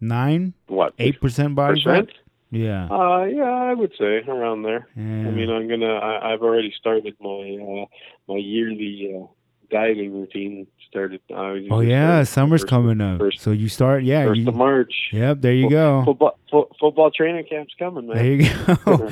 nine, 0.01 0.53
What? 0.68 0.93
eight 0.99 1.20
percent 1.22 1.55
body 1.55 1.82
fat. 1.84 2.05
percent? 2.07 2.18
Yeah. 2.51 2.88
Uh, 2.89 3.26
yeah, 3.26 3.43
I 3.43 3.74
would 3.74 3.91
say 3.99 4.22
around 4.28 4.63
there. 4.63 4.88
yeah. 4.95 5.28
I 5.28 5.32
mean, 5.32 5.49
I'm 5.49 5.68
gonna. 5.68 5.93
I, 5.93 6.34
I've 6.34 6.41
already 6.41 6.74
started 6.80 7.15
my 7.20 7.57
uh, 7.61 7.86
my 8.32 8.38
yearly 8.38 9.13
uh, 9.22 9.26
dieting 9.70 10.13
routine. 10.13 10.68
Started. 10.89 11.20
Uh, 11.30 11.55
Oh 11.70 11.82
yeah, 11.82 12.24
summer's 12.24 12.61
first- 12.61 12.70
coming 12.70 13.01
up. 13.01 13.20
First, 13.20 13.41
so 13.41 13.51
you 13.51 13.68
start, 13.68 14.03
yeah. 14.03 14.24
first 14.26 14.39
You, 14.39 14.47
of 14.47 14.55
March. 14.55 15.09
yep, 15.11 15.41
there 15.41 15.51
you 15.53 15.70
go. 15.70 16.03
Football, 16.05 16.39
fo- 16.49 16.70
football 16.80 17.11
training 17.11 17.45
camp's 17.49 17.74
coming, 17.78 18.07
man. 18.07 18.15
There 18.15 18.34
you 18.34 18.47
go. 18.47 18.78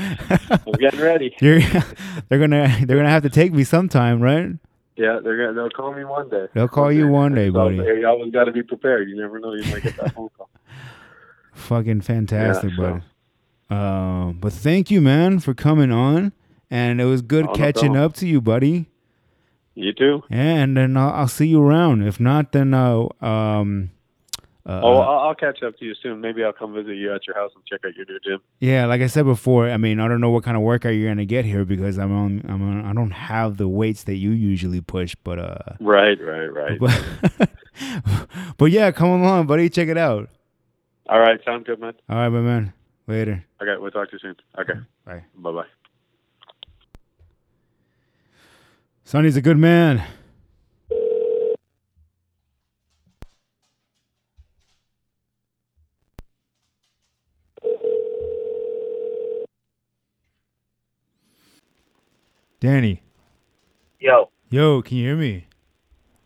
I'm 0.65 0.71
getting 0.79 1.01
ready. 1.01 1.35
You're, 1.41 1.59
they're 2.29 2.39
gonna 2.39 2.73
they're 2.85 2.95
gonna 2.95 3.09
have 3.09 3.23
to 3.23 3.29
take 3.29 3.51
me 3.51 3.65
sometime, 3.65 4.21
right? 4.21 4.51
Yeah, 4.97 5.19
they're 5.23 5.37
gonna. 5.37 5.53
They'll 5.53 5.69
call 5.69 5.93
me 5.93 6.05
one 6.05 6.29
day. 6.29 6.47
They'll 6.53 6.67
call 6.67 6.91
you 6.91 7.07
one 7.07 7.35
day, 7.35 7.47
So, 7.47 7.53
buddy. 7.53 7.75
You 7.75 8.07
always 8.07 8.31
got 8.31 8.45
to 8.45 8.51
be 8.51 8.63
prepared. 8.63 9.09
You 9.09 9.17
never 9.17 9.39
know. 9.39 9.53
You 9.53 9.63
might 9.71 9.83
get 9.83 9.97
that 9.97 10.13
phone 10.15 10.29
call. 10.37 10.49
Fucking 11.53 12.01
fantastic, 12.01 12.71
Yeah, 12.77 13.01
bud. 13.69 13.75
Um, 13.75 14.37
but 14.39 14.53
thank 14.53 14.91
you, 14.91 15.01
man, 15.01 15.39
for 15.39 15.53
coming 15.53 15.91
on, 15.91 16.31
and 16.69 17.01
it 17.01 17.05
was 17.05 17.21
good 17.21 17.47
Oh, 17.49 17.53
catching 17.53 17.97
up 17.97 18.13
to 18.15 18.27
you, 18.27 18.39
buddy. 18.39 18.87
You 19.73 19.91
too. 19.91 20.23
Yeah, 20.29 20.37
and 20.63 20.77
then 20.77 20.95
I'll, 20.95 21.09
I'll 21.11 21.27
see 21.27 21.47
you 21.47 21.61
around. 21.61 22.03
If 22.03 22.19
not, 22.19 22.51
then 22.53 22.73
uh, 22.73 23.07
um, 23.21 23.91
uh, 24.67 24.79
Oh, 24.83 24.97
I'll, 24.99 25.19
I'll 25.27 25.35
catch 25.35 25.61
up 25.63 25.77
to 25.77 25.85
you 25.85 25.93
soon. 26.01 26.21
Maybe 26.21 26.43
I'll 26.43 26.51
come 26.53 26.73
visit 26.73 26.95
you 26.95 27.13
at 27.13 27.27
your 27.27 27.35
house 27.35 27.51
and 27.55 27.63
check 27.65 27.81
out 27.85 27.95
your 27.95 28.05
new 28.07 28.19
gym. 28.23 28.39
yeah, 28.59 28.85
like 28.87 29.01
I 29.01 29.07
said 29.07 29.25
before, 29.25 29.69
I 29.69 29.77
mean, 29.77 29.99
I 29.99 30.07
don't 30.07 30.21
know 30.21 30.31
what 30.31 30.43
kind 30.43 30.57
of 30.57 30.63
workout 30.63 30.89
you're 30.93 31.09
gonna 31.09 31.25
get 31.25 31.45
here 31.45 31.65
because 31.65 31.97
I'm 31.99 32.11
on, 32.11 32.43
I'm 32.49 32.61
on, 32.61 32.85
I 32.85 32.93
don't 32.93 33.11
have 33.11 33.57
the 33.57 33.67
weights 33.67 34.03
that 34.05 34.15
you 34.15 34.31
usually 34.31 34.81
push, 34.81 35.15
but 35.23 35.37
uh, 35.39 35.57
Right, 35.79 36.17
right, 36.21 36.47
right. 36.47 36.79
but, 36.79 37.49
but 38.57 38.65
yeah, 38.71 38.91
come 38.91 39.09
along, 39.21 39.45
buddy, 39.47 39.69
check 39.69 39.87
it 39.87 39.97
out. 39.97 40.29
All 41.07 41.19
right, 41.19 41.39
sound 41.45 41.65
good, 41.65 41.79
man. 41.79 41.93
All 42.09 42.17
right, 42.17 42.29
my 42.29 42.41
man. 42.41 42.73
Later. 43.07 43.45
Okay, 43.61 43.75
we'll 43.79 43.91
talk 43.91 44.09
to 44.09 44.15
you 44.15 44.19
soon. 44.19 44.35
Okay, 44.59 44.73
Bye. 45.05 45.23
bye 45.37 45.51
bye. 45.51 45.65
Sonny's 49.03 49.37
a 49.37 49.41
good 49.41 49.57
man. 49.59 50.03
Danny. 62.65 63.03
Yo. 63.99 64.31
Yo, 64.49 64.81
can 64.81 64.97
you 64.97 65.05
hear 65.09 65.15
me? 65.15 65.47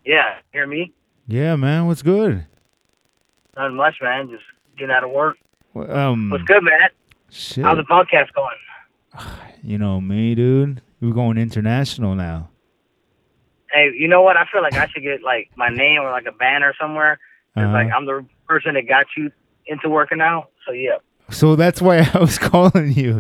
Yeah, 0.05 0.35
hear 0.53 0.65
me? 0.65 0.93
Yeah, 1.27 1.57
man. 1.57 1.85
What's 1.85 2.01
good? 2.01 2.45
Not 3.57 3.73
much, 3.73 3.95
man. 4.01 4.29
Just 4.29 4.43
getting 4.77 4.95
out 4.95 5.03
of 5.03 5.11
work. 5.11 5.35
Um, 5.75 6.29
What's 6.29 6.45
good, 6.45 6.63
man? 6.63 6.89
Shit. 7.29 7.65
How's 7.65 7.75
the 7.75 7.83
podcast 7.83 8.27
going? 8.33 8.55
You 9.61 9.77
know 9.77 9.99
me, 9.99 10.35
dude. 10.35 10.81
We're 11.01 11.11
going 11.11 11.37
international 11.37 12.15
now. 12.15 12.49
Hey, 13.73 13.89
you 13.93 14.07
know 14.07 14.21
what? 14.21 14.37
I 14.37 14.45
feel 14.49 14.61
like 14.61 14.75
I 14.75 14.87
should 14.87 15.03
get 15.03 15.21
like 15.21 15.49
my 15.57 15.67
name 15.67 15.99
or 15.99 16.09
like 16.11 16.25
a 16.25 16.31
banner 16.31 16.73
somewhere. 16.79 17.19
It's 17.57 17.65
Uh-huh. 17.65 17.73
like 17.73 17.91
I'm 17.91 18.05
the 18.05 18.25
person 18.47 18.75
that 18.75 18.87
got 18.87 19.07
you 19.17 19.31
into 19.65 19.89
working 19.89 20.21
out. 20.21 20.51
So 20.65 20.71
yeah. 20.71 20.99
So 21.31 21.55
that's 21.55 21.81
why 21.81 21.99
I 22.13 22.19
was 22.19 22.37
calling 22.37 22.93
you. 22.93 23.19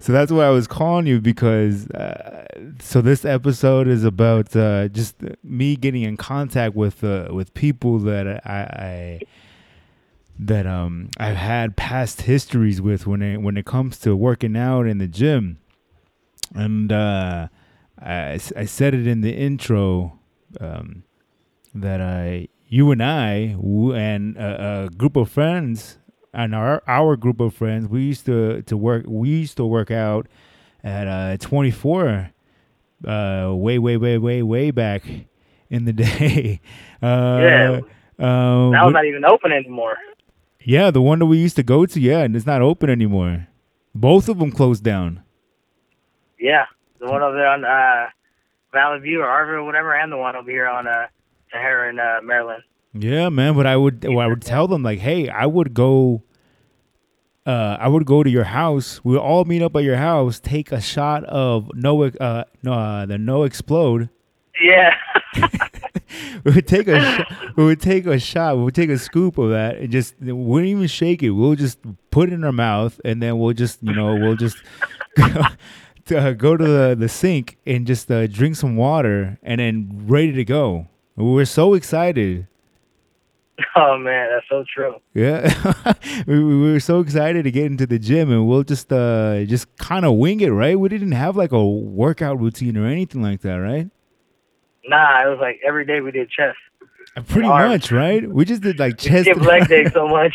So 0.00 0.12
that's 0.12 0.30
why 0.30 0.46
I 0.46 0.50
was 0.50 0.66
calling 0.66 1.06
you 1.06 1.20
because 1.20 1.88
uh, 1.90 2.46
so 2.80 3.00
this 3.00 3.24
episode 3.24 3.88
is 3.88 4.04
about 4.04 4.54
uh, 4.54 4.88
just 4.88 5.16
me 5.42 5.76
getting 5.76 6.02
in 6.02 6.16
contact 6.16 6.74
with 6.74 7.02
uh, 7.02 7.28
with 7.30 7.54
people 7.54 7.98
that 8.00 8.26
I, 8.46 8.50
I 8.50 9.20
that 10.38 10.66
um 10.66 11.08
I've 11.18 11.36
had 11.36 11.76
past 11.76 12.22
histories 12.22 12.80
with 12.80 13.06
when 13.06 13.22
it 13.22 13.38
when 13.38 13.56
it 13.56 13.64
comes 13.64 13.98
to 14.00 14.14
working 14.14 14.56
out 14.56 14.86
in 14.86 14.98
the 14.98 15.08
gym, 15.08 15.58
and 16.54 16.92
uh, 16.92 17.48
I 18.00 18.38
I 18.56 18.64
said 18.66 18.94
it 18.94 19.06
in 19.06 19.22
the 19.22 19.34
intro 19.34 20.18
um, 20.60 21.04
that 21.74 22.00
I 22.00 22.48
you 22.68 22.90
and 22.90 23.02
I 23.02 23.56
and 23.94 24.36
a, 24.36 24.84
a 24.84 24.90
group 24.90 25.16
of 25.16 25.30
friends 25.30 25.98
and 26.34 26.54
our 26.54 26.82
our 26.86 27.16
group 27.16 27.40
of 27.40 27.54
friends 27.54 27.88
we 27.88 28.02
used 28.02 28.26
to 28.26 28.62
to 28.62 28.76
work 28.76 29.04
we 29.06 29.28
used 29.28 29.56
to 29.56 29.64
work 29.66 29.90
out 29.90 30.26
at 30.84 31.06
uh 31.08 31.36
24 31.38 32.30
uh 33.06 33.52
way 33.54 33.78
way 33.78 33.96
way 33.96 34.18
way 34.18 34.42
way 34.42 34.70
back 34.70 35.02
in 35.70 35.84
the 35.84 35.92
day 36.04 36.60
uh 37.02 37.38
Yeah. 37.40 37.80
um, 38.18 38.70
Now 38.72 38.84
but- 38.86 38.90
not 38.90 39.04
even 39.04 39.24
open 39.24 39.52
anymore. 39.52 39.96
yeah 40.64 40.90
the 40.90 41.02
one 41.02 41.18
that 41.20 41.26
we 41.26 41.38
used 41.38 41.56
to 41.56 41.62
go 41.62 41.86
to 41.86 42.00
yeah 42.00 42.20
and 42.20 42.34
it's 42.36 42.46
not 42.46 42.62
open 42.62 42.90
anymore 42.90 43.48
both 43.94 44.28
of 44.28 44.38
them 44.38 44.50
closed 44.52 44.84
down 44.84 45.22
Yeah. 46.38 46.66
The 47.00 47.06
one 47.06 47.22
over 47.22 47.36
there 47.36 47.48
on 47.48 47.64
uh 47.64 48.06
Valley 48.72 49.00
View 49.00 49.20
or 49.22 49.26
Arville 49.26 49.60
or 49.60 49.64
whatever, 49.64 49.94
and 49.94 50.10
the 50.12 50.16
one 50.18 50.34
over 50.36 50.50
here 50.50 50.66
on 50.66 50.86
uh 50.86 51.06
Sahara 51.50 51.88
in 51.90 51.98
uh, 51.98 52.20
Maryland. 52.22 52.62
Yeah, 52.98 53.28
man. 53.28 53.54
But 53.54 53.66
I 53.66 53.76
would, 53.76 54.04
well, 54.04 54.20
I 54.20 54.26
would 54.26 54.42
tell 54.42 54.66
them 54.68 54.82
like, 54.82 54.98
hey, 54.98 55.28
I 55.28 55.46
would 55.46 55.74
go. 55.74 56.22
Uh, 57.44 57.76
I 57.78 57.86
would 57.86 58.06
go 58.06 58.24
to 58.24 58.30
your 58.30 58.44
house. 58.44 59.00
We 59.04 59.12
would 59.12 59.20
all 59.20 59.44
meet 59.44 59.62
up 59.62 59.76
at 59.76 59.84
your 59.84 59.96
house. 59.96 60.40
Take 60.40 60.72
a 60.72 60.80
shot 60.80 61.22
of 61.24 61.70
no, 61.74 62.02
uh, 62.02 62.44
no, 62.64 62.72
uh, 62.72 63.06
the 63.06 63.18
NO-Xplode. 63.18 64.08
Yeah. 64.60 64.90
We 66.44 66.52
would 66.52 66.68
take 66.68 66.86
a, 66.86 67.00
sh- 67.00 67.34
we 67.56 67.64
would 67.64 67.80
take 67.80 68.06
a 68.06 68.18
shot. 68.18 68.56
We 68.56 68.62
would 68.64 68.74
take 68.74 68.90
a 68.90 68.98
scoop 68.98 69.36
of 69.38 69.50
that 69.50 69.78
and 69.78 69.90
just 69.90 70.14
we 70.20 70.32
wouldn't 70.32 70.70
even 70.70 70.86
shake 70.86 71.22
it. 71.22 71.30
We'll 71.30 71.56
just 71.56 71.78
put 72.10 72.28
it 72.30 72.34
in 72.34 72.44
our 72.44 72.52
mouth 72.52 73.00
and 73.04 73.20
then 73.20 73.38
we'll 73.38 73.52
just, 73.52 73.82
you 73.82 73.92
know, 73.92 74.14
we'll 74.14 74.36
just 74.36 74.56
to, 75.16 76.18
uh, 76.18 76.32
go 76.32 76.56
to 76.56 76.64
the, 76.64 76.96
the 76.96 77.08
sink 77.08 77.58
and 77.66 77.86
just 77.86 78.10
uh, 78.10 78.28
drink 78.28 78.54
some 78.56 78.76
water 78.76 79.38
and 79.42 79.58
then 79.60 80.04
ready 80.06 80.32
to 80.32 80.44
go. 80.44 80.86
We 81.16 81.24
were 81.24 81.46
so 81.46 81.74
excited. 81.74 82.46
Oh 83.74 83.96
man, 83.98 84.30
that's 84.30 84.46
so 84.48 84.64
true. 84.72 84.96
Yeah, 85.14 85.94
we, 86.26 86.42
we 86.42 86.72
were 86.72 86.80
so 86.80 87.00
excited 87.00 87.44
to 87.44 87.50
get 87.50 87.66
into 87.66 87.86
the 87.86 87.98
gym, 87.98 88.30
and 88.30 88.46
we'll 88.46 88.62
just 88.64 88.92
uh 88.92 89.44
just 89.44 89.74
kind 89.78 90.04
of 90.04 90.14
wing 90.16 90.40
it, 90.40 90.48
right? 90.48 90.78
We 90.78 90.88
didn't 90.88 91.12
have 91.12 91.36
like 91.36 91.52
a 91.52 91.64
workout 91.66 92.38
routine 92.40 92.76
or 92.76 92.86
anything 92.86 93.22
like 93.22 93.40
that, 93.42 93.56
right? 93.56 93.88
Nah, 94.86 95.24
it 95.26 95.28
was 95.30 95.38
like 95.40 95.60
every 95.66 95.86
day 95.86 96.00
we 96.00 96.10
did 96.10 96.30
chest. 96.30 96.58
Pretty 97.28 97.48
Arms. 97.48 97.70
much, 97.70 97.92
right? 97.92 98.28
We 98.28 98.44
just 98.44 98.62
did 98.62 98.78
like 98.78 98.98
chest. 98.98 99.24
skipped 99.24 99.40
leg 99.40 99.68
day 99.68 99.86
so 99.90 100.06
much. 100.06 100.34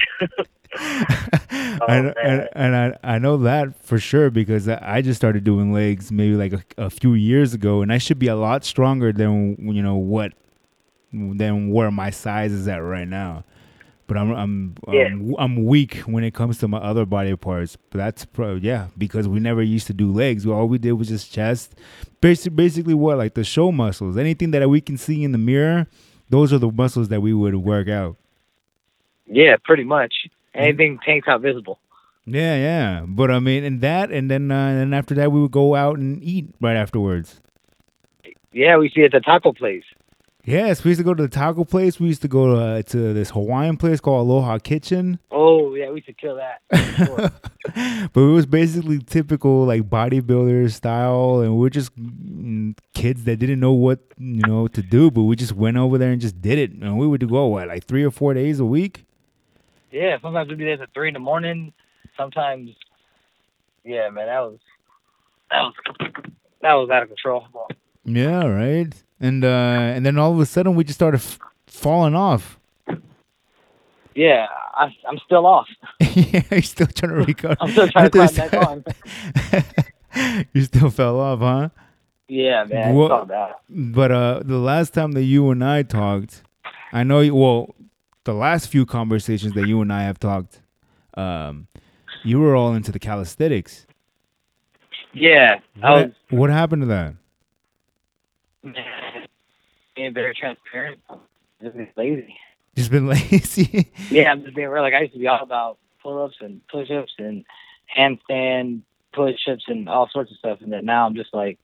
and, 1.87 2.13
and, 2.23 2.49
and 2.53 2.75
I 2.75 2.97
I 3.03 3.17
know 3.19 3.37
that 3.37 3.75
for 3.83 3.99
sure 3.99 4.29
because 4.29 4.67
I 4.67 4.79
I 4.81 5.01
just 5.01 5.19
started 5.19 5.43
doing 5.43 5.73
legs 5.73 6.11
maybe 6.11 6.35
like 6.35 6.53
a, 6.53 6.63
a 6.85 6.89
few 6.89 7.13
years 7.13 7.53
ago, 7.53 7.81
and 7.81 7.91
I 7.93 7.97
should 7.97 8.19
be 8.19 8.27
a 8.27 8.35
lot 8.35 8.65
stronger 8.65 9.11
than 9.11 9.57
you 9.59 9.83
know 9.83 9.95
what 9.95 10.33
than 11.13 11.69
where 11.71 11.91
my 11.91 12.09
size 12.09 12.51
is 12.51 12.67
at 12.67 12.77
right 12.77 13.07
now. 13.07 13.43
But 14.07 14.17
I'm 14.17 14.31
I'm 14.31 14.75
Yeah. 14.91 15.05
I'm, 15.05 15.35
I'm 15.39 15.65
weak 15.65 15.97
when 15.99 16.23
it 16.23 16.33
comes 16.33 16.57
to 16.59 16.67
my 16.67 16.79
other 16.79 17.05
body 17.05 17.35
parts. 17.35 17.77
But 17.89 17.99
that's 17.99 18.25
pro 18.25 18.55
yeah 18.55 18.87
because 18.97 19.27
we 19.27 19.39
never 19.39 19.61
used 19.63 19.87
to 19.87 19.93
do 19.93 20.11
legs. 20.11 20.45
All 20.45 20.67
we 20.67 20.77
did 20.77 20.93
was 20.93 21.07
just 21.07 21.31
chest. 21.31 21.75
Basically, 22.19 22.55
basically 22.55 22.93
what 22.93 23.17
like 23.17 23.35
the 23.35 23.43
show 23.43 23.71
muscles. 23.71 24.17
Anything 24.17 24.51
that 24.51 24.69
we 24.69 24.81
can 24.81 24.97
see 24.97 25.23
in 25.23 25.31
the 25.31 25.37
mirror, 25.37 25.87
those 26.29 26.51
are 26.51 26.57
the 26.57 26.71
muscles 26.71 27.07
that 27.09 27.21
we 27.21 27.33
would 27.33 27.55
work 27.55 27.87
out. 27.87 28.17
yeah, 29.27 29.55
pretty 29.63 29.83
much. 29.85 30.13
Anything 30.53 30.99
tank 31.05 31.25
top 31.25 31.41
visible. 31.41 31.79
Yeah, 32.25 32.55
yeah. 32.55 33.05
But 33.07 33.31
I 33.31 33.39
mean, 33.39 33.63
and 33.63 33.81
that, 33.81 34.11
and 34.11 34.29
then, 34.29 34.51
uh, 34.51 34.67
and 34.67 34.79
then 34.79 34.93
after 34.93 35.15
that, 35.15 35.31
we 35.31 35.41
would 35.41 35.51
go 35.51 35.75
out 35.75 35.97
and 35.97 36.21
eat 36.23 36.53
right 36.59 36.75
afterwards. 36.75 37.39
Yeah, 38.51 38.77
we 38.77 38.89
see 38.89 39.03
at 39.03 39.11
the 39.13 39.21
taco 39.21 39.53
place. 39.53 39.83
Yes, 40.43 40.83
we 40.83 40.89
used 40.89 40.99
to 40.99 41.03
go 41.03 41.13
to 41.13 41.21
the 41.21 41.29
taco 41.29 41.63
place. 41.63 41.99
We 41.99 42.07
used 42.07 42.23
to 42.23 42.27
go 42.27 42.55
to, 42.55 42.61
uh, 42.61 42.81
to 42.81 43.13
this 43.13 43.29
Hawaiian 43.29 43.77
place 43.77 43.99
called 43.99 44.27
Aloha 44.27 44.57
Kitchen. 44.57 45.19
Oh 45.29 45.75
yeah, 45.75 45.91
we 45.91 46.01
should 46.01 46.17
kill 46.17 46.37
that. 46.37 46.61
sure. 46.97 47.29
But 48.13 48.21
it 48.21 48.33
was 48.33 48.47
basically 48.47 48.99
typical 48.99 49.65
like 49.65 49.83
bodybuilder 49.83 50.71
style, 50.71 51.41
and 51.41 51.57
we're 51.57 51.69
just 51.69 51.95
mm, 51.95 52.75
kids 52.93 53.23
that 53.25 53.37
didn't 53.37 53.59
know 53.59 53.71
what 53.71 53.99
you 54.17 54.41
know 54.47 54.67
to 54.69 54.81
do. 54.81 55.11
But 55.11 55.23
we 55.23 55.35
just 55.35 55.53
went 55.53 55.77
over 55.77 55.97
there 55.99 56.11
and 56.11 56.19
just 56.19 56.41
did 56.41 56.57
it, 56.57 56.71
and 56.71 56.97
we 56.97 57.05
would 57.05 57.27
go 57.29 57.45
what 57.47 57.67
like 57.67 57.85
three 57.85 58.03
or 58.03 58.11
four 58.11 58.33
days 58.33 58.59
a 58.59 58.65
week. 58.65 59.05
yeah, 59.91 60.17
sometimes 60.21 60.49
we'd 60.49 60.57
be 60.57 60.65
there 60.65 60.81
at 60.81 60.93
three 60.93 61.09
in 61.09 61.13
the 61.13 61.19
morning. 61.19 61.71
Sometimes, 62.17 62.71
yeah, 63.85 64.09
man, 64.09 64.25
that 64.25 64.39
was 64.39 64.57
that 65.51 65.61
was 65.61 65.73
that 66.61 66.73
was 66.73 66.89
out 66.89 67.03
of 67.03 67.09
control. 67.09 67.47
Yeah, 68.03 68.45
right. 68.47 68.91
And 69.21 69.45
uh, 69.45 69.47
and 69.95 70.05
then 70.05 70.17
all 70.17 70.33
of 70.33 70.39
a 70.39 70.45
sudden, 70.47 70.73
we 70.75 70.83
just 70.83 70.97
started 70.97 71.19
f- 71.21 71.37
falling 71.67 72.15
off. 72.15 72.59
Yeah, 74.15 74.47
I, 74.73 74.93
I'm 75.07 75.17
still 75.25 75.45
off. 75.45 75.67
yeah, 76.01 76.41
you're 76.51 76.61
still 76.63 76.87
trying 76.87 77.11
to 77.13 77.25
recover. 77.25 77.55
I'm 77.61 77.71
still 77.71 77.87
trying 77.87 78.09
to 78.09 78.27
climb 78.27 78.81
back 78.81 79.63
time. 80.11 80.45
you 80.53 80.63
still 80.63 80.89
fell 80.89 81.17
off, 81.19 81.39
huh? 81.39 81.69
Yeah, 82.27 82.65
man, 82.65 82.93
What- 82.95 83.27
bad. 83.27 83.53
But 83.69 84.11
uh, 84.11 84.41
the 84.43 84.57
last 84.57 84.93
time 84.93 85.11
that 85.13 85.23
you 85.23 85.49
and 85.51 85.63
I 85.63 85.83
talked, 85.83 86.41
I 86.91 87.03
know. 87.03 87.19
You, 87.21 87.35
well, 87.35 87.75
the 88.23 88.33
last 88.33 88.67
few 88.67 88.85
conversations 88.85 89.53
that 89.53 89.67
you 89.67 89.81
and 89.81 89.93
I 89.93 90.03
have 90.03 90.19
talked, 90.19 90.61
um, 91.13 91.67
you 92.23 92.39
were 92.39 92.55
all 92.55 92.73
into 92.73 92.91
the 92.91 92.99
calisthenics. 92.99 93.85
Yeah, 95.13 95.59
I 95.83 95.91
was 95.91 96.11
What, 96.29 96.39
what 96.39 96.49
happened 96.49 96.81
to 96.81 96.85
that? 96.87 97.13
Being 100.01 100.13
very 100.13 100.33
transparent. 100.33 100.99
Just 101.61 101.75
being 101.75 101.89
lazy. 101.95 102.35
Just 102.75 102.89
been 102.91 103.05
lazy. 103.07 103.91
Yeah, 104.09 104.31
I'm 104.31 104.43
just 104.43 104.55
being 104.55 104.69
real. 104.69 104.81
Like 104.81 104.93
I 104.93 105.01
used 105.01 105.13
to 105.13 105.19
be 105.19 105.27
all 105.27 105.43
about 105.43 105.77
pull-ups 106.01 106.35
and 106.39 106.61
push-ups 106.69 107.11
and 107.19 107.43
handstand 107.97 108.81
push-ups 109.13 109.65
and 109.67 109.89
all 109.89 110.09
sorts 110.11 110.31
of 110.31 110.37
stuff, 110.37 110.59
and 110.61 110.71
then 110.71 110.85
now 110.85 111.05
I'm 111.05 111.13
just 111.15 111.33
like, 111.33 111.59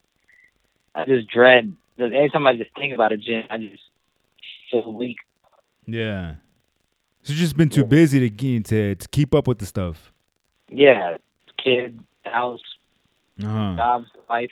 I 0.94 1.06
just 1.06 1.30
dread. 1.30 1.74
that 1.98 2.12
Anytime 2.14 2.46
I 2.46 2.58
just 2.58 2.72
think 2.78 2.94
about 2.94 3.14
a 3.14 3.18
gym, 3.18 3.44
I 3.50 3.58
just 3.58 3.82
feel 4.70 4.92
weak. 4.94 5.16
yeah. 5.86 6.36
So 7.24 7.32
you've 7.34 7.40
just 7.40 7.56
been 7.58 7.70
too 7.70 7.86
busy 7.86 8.20
to 8.20 8.30
get 8.30 8.66
to 8.66 8.96
to 8.96 9.08
keep 9.08 9.34
up 9.34 9.48
with 9.48 9.60
the 9.60 9.66
stuff. 9.66 10.12
Yeah, 10.70 11.18
kid, 11.64 12.00
house, 12.26 12.60
Uh-huh. 13.42 13.76
jobs, 13.78 14.08
life, 14.30 14.52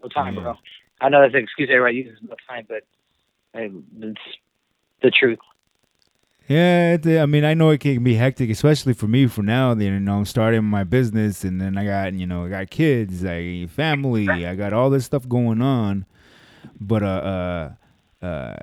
no 0.00 0.08
time, 0.08 0.34
Yeah. 0.36 0.40
bro. 0.42 0.54
I 1.00 1.08
know 1.08 1.20
that's 1.22 1.34
an 1.34 1.42
excuse 1.42 1.68
everybody 1.72 1.96
uses, 1.96 2.18
no 2.22 2.36
time, 2.48 2.66
but 2.68 2.84
it's 3.54 4.20
the 5.02 5.10
truth. 5.10 5.38
Yeah, 6.48 6.96
I 7.04 7.26
mean, 7.26 7.44
I 7.44 7.52
know 7.52 7.68
it 7.70 7.80
can 7.80 8.02
be 8.02 8.14
hectic, 8.14 8.48
especially 8.48 8.94
for 8.94 9.06
me. 9.06 9.26
For 9.26 9.42
now, 9.42 9.74
you 9.74 10.00
know, 10.00 10.16
I'm 10.16 10.24
starting 10.24 10.64
my 10.64 10.82
business, 10.82 11.44
and 11.44 11.60
then 11.60 11.76
I 11.76 11.84
got 11.84 12.14
you 12.14 12.26
know, 12.26 12.46
I 12.46 12.48
got 12.48 12.70
kids, 12.70 13.22
I 13.22 13.66
family, 13.66 14.46
I 14.46 14.54
got 14.54 14.72
all 14.72 14.88
this 14.88 15.04
stuff 15.04 15.28
going 15.28 15.60
on. 15.60 16.06
But 16.80 17.02
uh, 17.02 17.74
uh, 18.22 18.24
uh, 18.24 18.56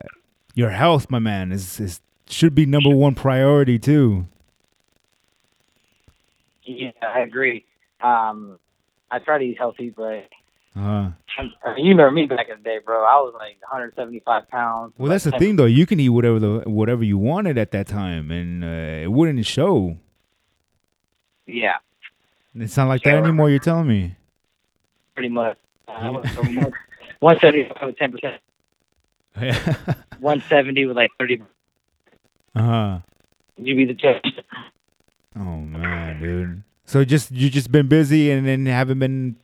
your 0.56 0.72
health, 0.72 1.12
my 1.12 1.20
man, 1.20 1.52
is 1.52 1.80
is 1.80 2.02
should 2.28 2.56
be 2.56 2.66
number 2.66 2.90
one 2.90 3.14
priority 3.14 3.78
too. 3.78 4.28
Yeah, 6.64 6.92
I 7.04 7.20
agree. 7.20 7.66
Um, 8.02 8.58
I 9.12 9.20
try 9.20 9.38
to 9.38 9.44
eat 9.44 9.60
healthy, 9.60 9.92
but 9.96 10.28
Uh, 10.78 11.12
you 11.78 11.90
remember 11.90 12.12
me 12.12 12.26
back 12.26 12.50
in 12.50 12.58
the 12.58 12.64
day, 12.64 12.80
bro. 12.84 12.98
I 13.04 13.16
was 13.22 13.34
like 13.34 13.58
175 13.62 14.50
pounds. 14.50 14.94
well, 14.98 15.10
that's 15.10 15.24
the 15.24 15.32
thing, 15.32 15.56
though. 15.56 15.66
You 15.66 15.86
can 15.86 16.00
eat 16.00 16.10
whatever 16.10 16.40
the 16.40 16.64
whatever 16.66 17.04
you 17.04 17.18
wanted 17.18 17.58
at 17.58 17.72
that 17.72 17.88
time, 17.88 18.30
and 18.32 18.64
uh, 18.64 19.04
it 19.04 19.12
wouldn't 19.12 19.46
show. 19.46 19.98
Yeah, 21.48 21.76
It's 22.56 22.76
not 22.76 22.88
like 22.88 23.04
that 23.04 23.14
anymore. 23.16 23.50
You're 23.50 23.60
telling 23.60 23.88
me. 23.88 24.16
pretty 25.14 25.30
much. 25.30 25.58
Uh, 25.88 26.22
yeah. 26.50 26.70
175 27.20 27.88
with 27.88 27.98
10 27.98 28.12
percent. 28.12 28.42
Yeah. 29.42 29.76
170 30.20 30.86
with 30.86 30.96
like 30.98 31.12
30. 31.20 31.42
Uh 32.56 32.62
huh. 32.62 33.00
You 33.58 33.76
be 33.76 33.86
the 33.86 33.94
judge. 33.94 34.22
Oh 35.38 35.40
man, 35.60 36.22
dude. 36.22 36.64
So 36.86 37.04
just 37.06 37.32
you 37.32 37.50
just 37.50 37.72
been 37.72 37.88
busy 37.88 38.32
and 38.32 38.48
then 38.48 38.66
haven't 38.66 39.00
been 39.00 39.36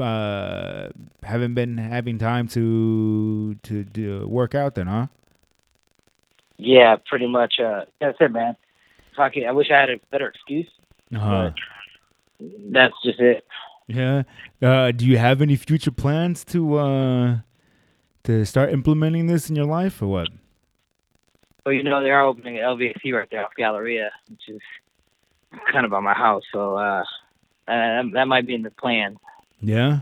uh 0.00 0.88
haven't 1.22 1.54
been 1.54 1.78
having 1.78 2.18
time 2.18 2.48
to 2.48 3.54
to 3.62 3.84
do 3.84 4.26
work 4.28 4.54
out 4.54 4.74
then, 4.74 4.86
huh? 4.86 5.06
Yeah, 6.58 6.96
pretty 7.08 7.26
much. 7.26 7.54
Uh, 7.60 7.84
that's 8.00 8.18
it, 8.20 8.32
man. 8.32 8.56
Fuck 9.16 9.36
it. 9.36 9.44
I 9.44 9.52
wish 9.52 9.68
I 9.70 9.80
had 9.80 9.90
a 9.90 10.00
better 10.10 10.28
excuse. 10.28 10.68
Uh-huh. 11.14 11.50
That's 12.70 12.94
just 13.04 13.20
it. 13.20 13.44
Yeah. 13.86 14.24
Uh, 14.60 14.90
do 14.92 15.06
you 15.06 15.18
have 15.18 15.40
any 15.40 15.56
future 15.56 15.90
plans 15.90 16.44
to 16.46 16.76
uh 16.76 17.38
to 18.24 18.44
start 18.44 18.72
implementing 18.72 19.26
this 19.26 19.48
in 19.48 19.56
your 19.56 19.64
life 19.64 20.02
or 20.02 20.08
what? 20.08 20.28
Well, 21.64 21.74
you 21.74 21.82
know, 21.82 22.02
they 22.02 22.10
are 22.10 22.24
opening 22.24 22.58
an 22.58 22.64
LVC 22.64 23.12
right 23.12 23.28
there 23.30 23.44
off 23.44 23.52
Galleria, 23.56 24.10
which 24.30 24.48
is 24.48 24.60
kind 25.72 25.84
of 25.84 25.90
by 25.90 26.00
my 26.00 26.14
house. 26.14 26.42
So 26.52 26.76
uh, 26.76 27.04
uh, 27.66 28.02
that 28.14 28.26
might 28.26 28.46
be 28.46 28.54
in 28.54 28.62
the 28.62 28.70
plan. 28.70 29.18
Yeah. 29.60 30.00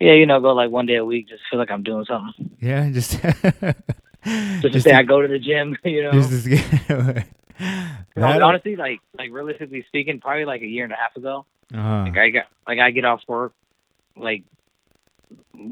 Yeah, 0.00 0.14
you 0.14 0.26
know, 0.26 0.40
go 0.40 0.52
like 0.52 0.70
one 0.70 0.86
day 0.86 0.96
a 0.96 1.04
week, 1.04 1.28
just 1.28 1.42
feel 1.50 1.58
like 1.58 1.70
I'm 1.70 1.82
doing 1.82 2.04
something. 2.04 2.50
Yeah, 2.60 2.90
just 2.92 3.12
just, 3.12 4.72
to 4.72 4.80
say 4.80 4.90
to, 4.90 4.98
I 4.98 5.02
go 5.02 5.22
to 5.22 5.28
the 5.28 5.38
gym, 5.38 5.76
you 5.84 6.02
know. 6.02 6.12
Just 6.12 6.46
no, 8.16 8.44
honestly, 8.44 8.76
like 8.76 9.00
like 9.16 9.30
realistically 9.30 9.84
speaking, 9.88 10.20
probably 10.20 10.44
like 10.44 10.62
a 10.62 10.66
year 10.66 10.84
and 10.84 10.92
a 10.92 10.96
half 10.96 11.16
ago. 11.16 11.46
Uh-huh. 11.72 12.04
Like 12.06 12.18
I 12.18 12.28
got 12.30 12.44
like 12.66 12.78
I 12.80 12.90
get 12.90 13.04
off 13.04 13.20
work 13.28 13.54
like 14.16 14.44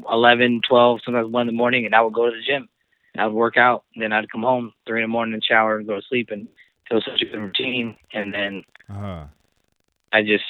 11, 0.09 0.61
12, 0.67 0.99
sometimes 1.05 1.31
one 1.31 1.41
in 1.41 1.47
the 1.47 1.57
morning, 1.57 1.85
and 1.85 1.95
I 1.95 2.01
would 2.01 2.13
go 2.13 2.25
to 2.25 2.31
the 2.31 2.41
gym. 2.41 2.67
I 3.15 3.27
would 3.27 3.35
work 3.35 3.57
out, 3.57 3.83
then 3.95 4.11
I'd 4.11 4.31
come 4.31 4.41
home 4.41 4.73
three 4.87 5.01
in 5.01 5.03
the 5.03 5.11
morning 5.11 5.35
and 5.35 5.43
shower 5.43 5.77
and 5.77 5.87
go 5.87 5.95
to 5.95 6.01
sleep, 6.09 6.29
and 6.31 6.47
it 6.89 6.93
was 6.93 7.05
such 7.05 7.21
a 7.21 7.25
good 7.25 7.39
routine. 7.39 7.95
And 8.11 8.33
then 8.33 8.63
uh-huh. 8.89 9.25
I 10.11 10.23
just 10.23 10.43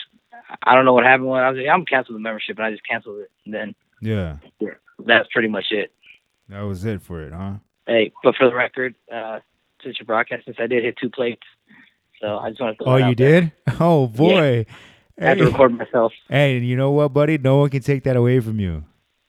I 0.62 0.76
don't 0.76 0.86
know 0.86 0.94
what 0.94 1.04
happened 1.04 1.30
when 1.30 1.42
I 1.42 1.50
was 1.50 1.58
like, 1.58 1.68
I'm 1.68 1.86
canceling 1.86 2.18
the 2.18 2.24
membership, 2.24 2.58
and 2.58 2.66
I 2.66 2.72
just 2.72 2.88
canceled 2.88 3.20
it. 3.20 3.32
And 3.46 3.54
then 3.54 3.76
yeah, 4.02 4.38
that's 5.06 5.28
pretty 5.32 5.48
much 5.48 5.66
it. 5.72 5.92
That 6.50 6.62
was 6.62 6.86
it 6.86 7.02
for 7.02 7.22
it, 7.22 7.34
huh? 7.34 7.54
Hey, 7.88 8.12
but 8.24 8.36
for 8.36 8.48
the 8.50 8.56
record, 8.56 8.96
uh, 9.14 9.40
since 9.84 9.98
your 10.00 10.06
broadcast, 10.06 10.46
since 10.46 10.58
I 10.60 10.68
did 10.68 10.84
hit 10.84 10.98
two 11.02 11.10
plates, 11.10 11.42
so 12.22 12.38
I 12.38 12.50
just 12.50 12.62
want 12.62 12.78
to. 12.78 12.86
Oh, 12.86 12.96
you 12.98 13.16
did? 13.16 13.52
There. 13.66 13.76
Oh 13.80 14.08
boy. 14.08 14.66
Yeah. 14.68 15.26
I 15.26 15.30
had 15.30 15.38
to 15.38 15.46
record 15.46 15.78
myself. 15.78 16.12
Hey, 16.28 16.58
and 16.58 16.68
you 16.68 16.76
know 16.76 16.92
what, 16.92 17.14
buddy? 17.14 17.38
No 17.38 17.58
one 17.58 17.70
can 17.70 17.82
take 17.82 18.04
that 18.06 18.16
away 18.16 18.40
from 18.40 18.60
you. 18.60 18.84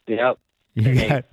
Yep. 0.07 0.39
You 0.75 0.83
hey. 0.83 1.09
got, 1.09 1.25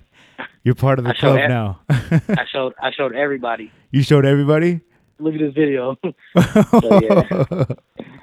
you're 0.64 0.76
part 0.76 1.00
of 1.00 1.06
the 1.06 1.12
I 1.12 1.14
club 1.14 1.38
now. 1.48 1.80
I 1.90 2.46
showed 2.52 2.74
I 2.82 2.92
showed 2.92 3.16
everybody. 3.16 3.72
You 3.92 4.04
showed 4.04 4.26
everybody? 4.26 4.82
Look 5.20 5.36
at 5.36 5.40
this 5.40 5.54
video. 5.54 5.98
so, 6.82 7.66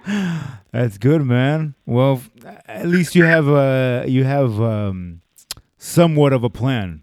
That's 0.73 0.99
good, 0.99 1.25
man. 1.25 1.75
Well, 1.87 2.23
at 2.67 2.87
least 2.87 3.15
you 3.15 3.25
have 3.25 3.49
a 3.49 4.05
you 4.07 4.25
have 4.25 4.61
um, 4.61 5.21
somewhat 5.77 6.33
of 6.33 6.45
a 6.45 6.51
plan. 6.51 7.03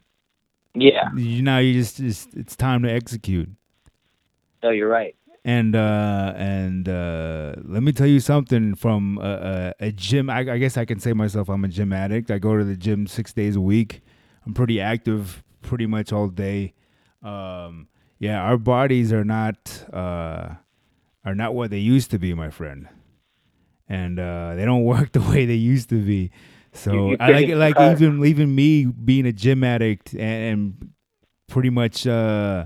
Yeah. 0.74 1.10
You 1.16 1.42
now 1.42 1.60
you 1.60 1.74
just, 1.74 1.98
just 1.98 2.34
it's 2.36 2.56
time 2.56 2.84
to 2.84 2.92
execute. 2.92 3.50
No, 4.64 4.72
you're 4.72 4.90
right 4.90 5.16
and 5.46 5.76
uh, 5.76 6.34
and 6.36 6.90
uh, 6.90 7.54
let 7.64 7.84
me 7.84 7.92
tell 7.92 8.08
you 8.08 8.20
something 8.20 8.74
from 8.74 9.20
a, 9.22 9.74
a, 9.80 9.88
a 9.88 9.92
gym. 9.92 10.28
I, 10.28 10.40
I, 10.40 10.58
guess 10.58 10.76
I 10.76 10.86
can 10.86 11.00
say 11.00 11.14
myself 11.14 11.50
I'm 11.50 11.64
a 11.64 11.68
gym 11.68 11.94
addict. 11.94 12.32
I 12.32 12.40
go 12.40 12.58
to 12.58 12.64
the 12.64 12.76
gym 12.76 13.06
six 13.06 13.32
days 13.32 13.56
a 13.56 13.62
week. 13.62 14.02
I'm 14.46 14.56
pretty 14.56 14.82
active, 14.82 15.44
pretty 15.62 15.86
much 15.86 16.12
all 16.12 16.30
day. 16.30 16.74
Um, 17.22 17.88
yeah, 18.18 18.42
our 18.42 18.58
bodies 18.58 19.14
are 19.14 19.24
not 19.24 19.86
uh, 19.94 20.56
are 21.26 21.36
not 21.36 21.56
what 21.56 21.72
they 21.72 21.80
used 21.80 22.12
to 22.12 22.20
be, 22.20 22.34
my 22.34 22.50
friend, 22.50 22.88
and 23.90 24.20
uh, 24.20 24.56
they 24.56 24.64
don't 24.66 24.84
work 24.94 25.12
the 25.12 25.22
way 25.22 25.46
they 25.46 25.56
used 25.56 25.90
to 25.90 26.02
be. 26.02 26.32
So 26.74 27.16
I 27.20 27.32
like 27.32 27.50
like 27.50 27.80
even 27.80 28.24
even 28.26 28.54
me 28.54 28.86
being 28.86 29.26
a 29.26 29.32
gym 29.32 29.64
addict 29.64 30.14
and, 30.14 30.22
and 30.22 30.90
pretty 31.48 31.70
much 31.70 32.06
uh, 32.06 32.66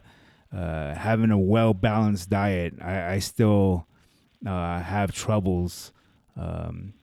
uh, 0.55 0.95
having 0.95 1.31
a 1.31 1.37
well 1.37 1.73
balanced 1.73 2.29
diet, 2.29 2.73
I, 2.81 3.13
I 3.13 3.19
still 3.19 3.87
uh, 4.45 4.79
have 4.79 5.11
troubles 5.11 5.91
um, 6.35 6.93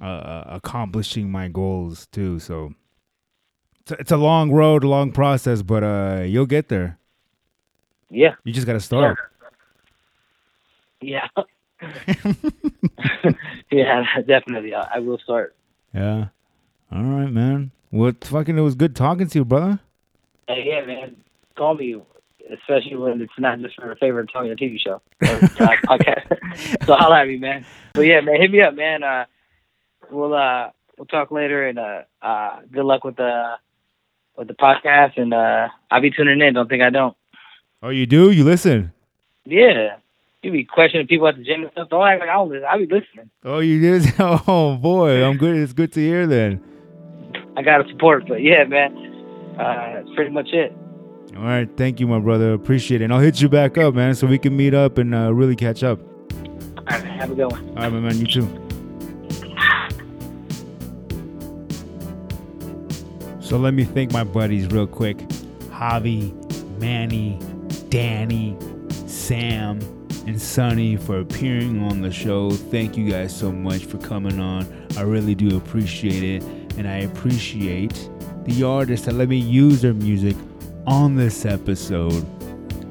accomplishing 0.00 1.30
my 1.30 1.48
goals 1.48 2.06
too. 2.06 2.38
So 2.38 2.74
it's 3.80 3.92
a, 3.92 3.94
it's 4.00 4.12
a 4.12 4.16
long 4.16 4.50
road, 4.50 4.84
a 4.84 4.88
long 4.88 5.12
process, 5.12 5.60
but 5.60 5.84
uh, 5.84 6.22
you'll 6.26 6.46
get 6.46 6.68
there. 6.68 6.98
Yeah, 8.10 8.36
you 8.44 8.52
just 8.52 8.66
got 8.66 8.74
to 8.74 8.80
start. 8.80 9.18
Yeah. 9.18 9.33
Yeah, 11.04 11.28
yeah, 13.70 14.04
definitely. 14.26 14.74
I, 14.74 14.96
I 14.96 14.98
will 15.00 15.18
start. 15.18 15.54
Yeah. 15.94 16.26
All 16.92 17.02
right, 17.02 17.30
man. 17.30 17.70
Well, 17.90 18.12
fucking, 18.20 18.58
it 18.58 18.62
was 18.62 18.74
good 18.74 18.96
talking 18.96 19.28
to 19.28 19.38
you, 19.38 19.44
brother. 19.44 19.80
Hey, 20.48 20.64
yeah, 20.66 20.84
man. 20.84 21.16
Call 21.56 21.74
me 21.74 21.96
especially 22.52 22.96
when 22.96 23.20
it's 23.20 23.32
not 23.38 23.60
just 23.60 23.74
for 23.76 23.90
a 23.92 23.96
favorite 23.96 24.30
talking 24.32 24.52
a 24.52 24.56
TV 24.56 24.78
show. 24.78 25.00
okay, 25.90 26.22
so 26.86 26.94
I'll 26.94 27.14
have 27.14 27.28
you, 27.28 27.38
man. 27.38 27.64
But 27.94 28.02
yeah, 28.02 28.20
man, 28.20 28.40
hit 28.40 28.50
me 28.50 28.60
up, 28.60 28.74
man. 28.74 29.02
Uh, 29.02 29.24
we'll 30.10 30.34
uh, 30.34 30.70
we'll 30.98 31.06
talk 31.06 31.30
later, 31.30 31.66
and 31.66 31.78
uh, 31.78 32.02
uh, 32.22 32.60
good 32.70 32.84
luck 32.84 33.04
with 33.04 33.16
the 33.16 33.54
with 34.36 34.48
the 34.48 34.54
podcast, 34.54 35.16
and 35.16 35.32
uh, 35.32 35.68
I'll 35.90 36.02
be 36.02 36.10
tuning 36.10 36.40
in. 36.40 36.54
Don't 36.54 36.68
think 36.68 36.82
I 36.82 36.90
don't. 36.90 37.16
Oh, 37.82 37.90
you 37.90 38.06
do? 38.06 38.30
You 38.30 38.44
listen? 38.44 38.92
Yeah. 39.44 39.96
You 40.44 40.52
be 40.52 40.64
questioning 40.64 41.06
people 41.06 41.26
at 41.26 41.36
the 41.36 41.42
gym 41.42 41.62
and 41.62 41.70
stuff. 41.72 41.88
Don't 41.88 42.06
act 42.06 42.20
like 42.20 42.28
I 42.28 42.34
don't 42.34 42.50
listen. 42.50 42.64
I 42.70 42.76
be 42.78 42.84
listening. 42.84 43.30
Oh, 43.44 43.60
you 43.60 43.80
did? 43.80 44.12
Oh 44.18 44.76
boy, 44.76 45.24
I'm 45.24 45.36
good. 45.36 45.56
It's 45.56 45.72
good 45.72 45.92
to 45.92 46.00
hear 46.00 46.26
then. 46.26 46.62
I 47.56 47.62
gotta 47.62 47.88
support, 47.90 48.24
but 48.28 48.42
yeah, 48.42 48.64
man. 48.64 48.96
Uh, 49.58 49.94
that's 49.94 50.08
pretty 50.14 50.30
much 50.30 50.48
it. 50.52 50.72
All 51.36 51.42
right, 51.44 51.68
thank 51.76 51.98
you, 52.00 52.06
my 52.06 52.18
brother. 52.18 52.52
Appreciate 52.52 53.00
it. 53.00 53.04
And 53.04 53.12
I'll 53.12 53.20
hit 53.20 53.40
you 53.40 53.48
back 53.48 53.78
up, 53.78 53.94
man, 53.94 54.14
so 54.14 54.26
we 54.26 54.38
can 54.38 54.56
meet 54.56 54.74
up 54.74 54.98
and 54.98 55.14
uh, 55.14 55.32
really 55.32 55.56
catch 55.56 55.82
up. 55.82 55.98
All 56.00 56.84
right, 56.88 57.04
have 57.04 57.30
a 57.30 57.34
good 57.34 57.50
one. 57.50 57.68
All 57.70 57.74
right, 57.76 57.92
my 57.92 58.00
man. 58.00 58.18
You 58.18 58.26
too. 58.26 58.60
So 63.40 63.58
let 63.58 63.74
me 63.74 63.84
thank 63.84 64.12
my 64.12 64.24
buddies 64.24 64.66
real 64.68 64.86
quick 64.86 65.18
Javi, 65.70 66.32
Manny, 66.80 67.38
Danny, 67.88 68.56
Sam, 69.06 69.80
and 70.26 70.40
Sonny 70.40 70.96
for 70.96 71.20
appearing 71.20 71.82
on 71.82 72.00
the 72.00 72.10
show. 72.10 72.50
Thank 72.50 72.96
you 72.96 73.10
guys 73.10 73.36
so 73.36 73.52
much 73.52 73.84
for 73.84 73.98
coming 73.98 74.40
on. 74.40 74.86
I 74.96 75.02
really 75.02 75.34
do 75.34 75.56
appreciate 75.56 76.22
it. 76.22 76.42
And 76.78 76.88
I 76.88 76.98
appreciate 76.98 78.08
the 78.44 78.62
artists 78.64 79.06
that 79.06 79.14
let 79.14 79.28
me 79.28 79.36
use 79.36 79.82
their 79.82 79.94
music 79.94 80.36
on 80.86 81.14
this 81.14 81.44
episode. 81.44 82.26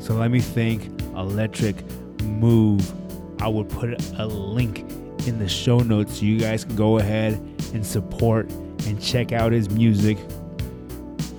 So 0.01 0.13
let 0.13 0.31
me 0.31 0.39
thank 0.39 1.01
Electric 1.15 1.83
Move. 2.23 2.93
I 3.41 3.47
will 3.47 3.65
put 3.65 4.01
a 4.17 4.25
link 4.25 4.79
in 5.27 5.39
the 5.39 5.49
show 5.49 5.79
notes 5.79 6.19
so 6.19 6.25
you 6.25 6.39
guys 6.39 6.63
can 6.63 6.75
go 6.75 6.97
ahead 6.99 7.33
and 7.73 7.85
support 7.85 8.49
and 8.85 9.01
check 9.01 9.31
out 9.31 9.51
his 9.51 9.69
music. 9.69 10.17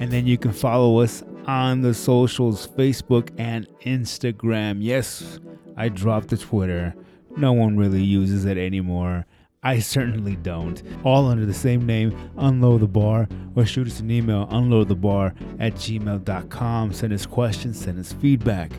And 0.01 0.11
then 0.11 0.27
you 0.27 0.37
can 0.39 0.53
follow 0.53 1.01
us 1.01 1.23
on 1.47 1.83
the 1.83 1.95
socials 1.95 2.67
Facebook 2.67 3.31
and 3.39 3.69
Instagram. 3.85 4.79
Yes, 4.81 5.39
I 5.77 5.89
dropped 5.89 6.29
the 6.29 6.37
Twitter. 6.37 6.95
No 7.37 7.53
one 7.53 7.77
really 7.77 8.03
uses 8.03 8.45
it 8.45 8.57
anymore. 8.57 9.27
I 9.65 9.79
certainly 9.79 10.37
don't. 10.37 10.83
All 11.05 11.27
under 11.27 11.47
the 11.47 11.55
same 11.55 11.87
name, 11.87 12.15
Unload 12.37 12.83
the 12.83 12.87
Bar, 12.87 13.27
or 13.57 13.65
shoot 13.65 13.87
us 13.87 13.99
an 13.99 14.11
email, 14.11 14.47
unloadthebar 14.49 15.35
at 15.59 15.75
gmail.com. 15.75 16.93
Send 16.93 17.13
us 17.15 17.25
questions, 17.25 17.81
send 17.81 17.99
us 17.99 18.13
feedback. 18.13 18.71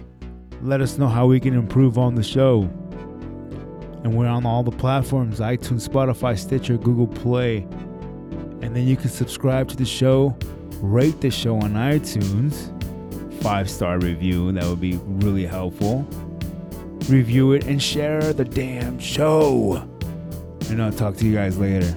Let 0.62 0.82
us 0.82 1.00
know 1.00 1.08
how 1.08 1.26
we 1.26 1.40
can 1.40 1.56
improve 1.56 1.98
on 1.98 2.14
the 2.14 2.24
show. 2.24 2.62
And 4.04 4.16
we're 4.16 4.28
on 4.28 4.46
all 4.46 4.62
the 4.62 4.72
platforms 4.72 5.40
iTunes, 5.40 5.90
Spotify, 5.90 6.38
Stitcher, 6.38 6.78
Google 6.78 7.08
Play. 7.08 7.58
And 8.62 8.76
then 8.76 8.88
you 8.88 8.96
can 8.96 9.10
subscribe 9.10 9.68
to 9.70 9.76
the 9.76 9.86
show, 9.86 10.38
rate 10.82 11.20
the 11.20 11.32
show 11.32 11.56
on 11.56 11.74
iTunes, 11.74 12.72
five 13.42 13.70
star 13.72 13.98
review, 13.98 14.52
that 14.52 14.66
would 14.66 14.82
be 14.82 15.00
really 15.04 15.48
helpful. 15.48 16.08
Review 17.08 17.54
it 17.54 17.66
and 17.66 17.82
share 17.82 18.34
the 18.34 18.44
damn 18.44 18.98
show. 19.00 19.88
And 20.70 20.82
I'll 20.82 20.92
talk 20.92 21.16
to 21.18 21.26
you 21.26 21.36
guys 21.36 21.58
later. 21.58 21.96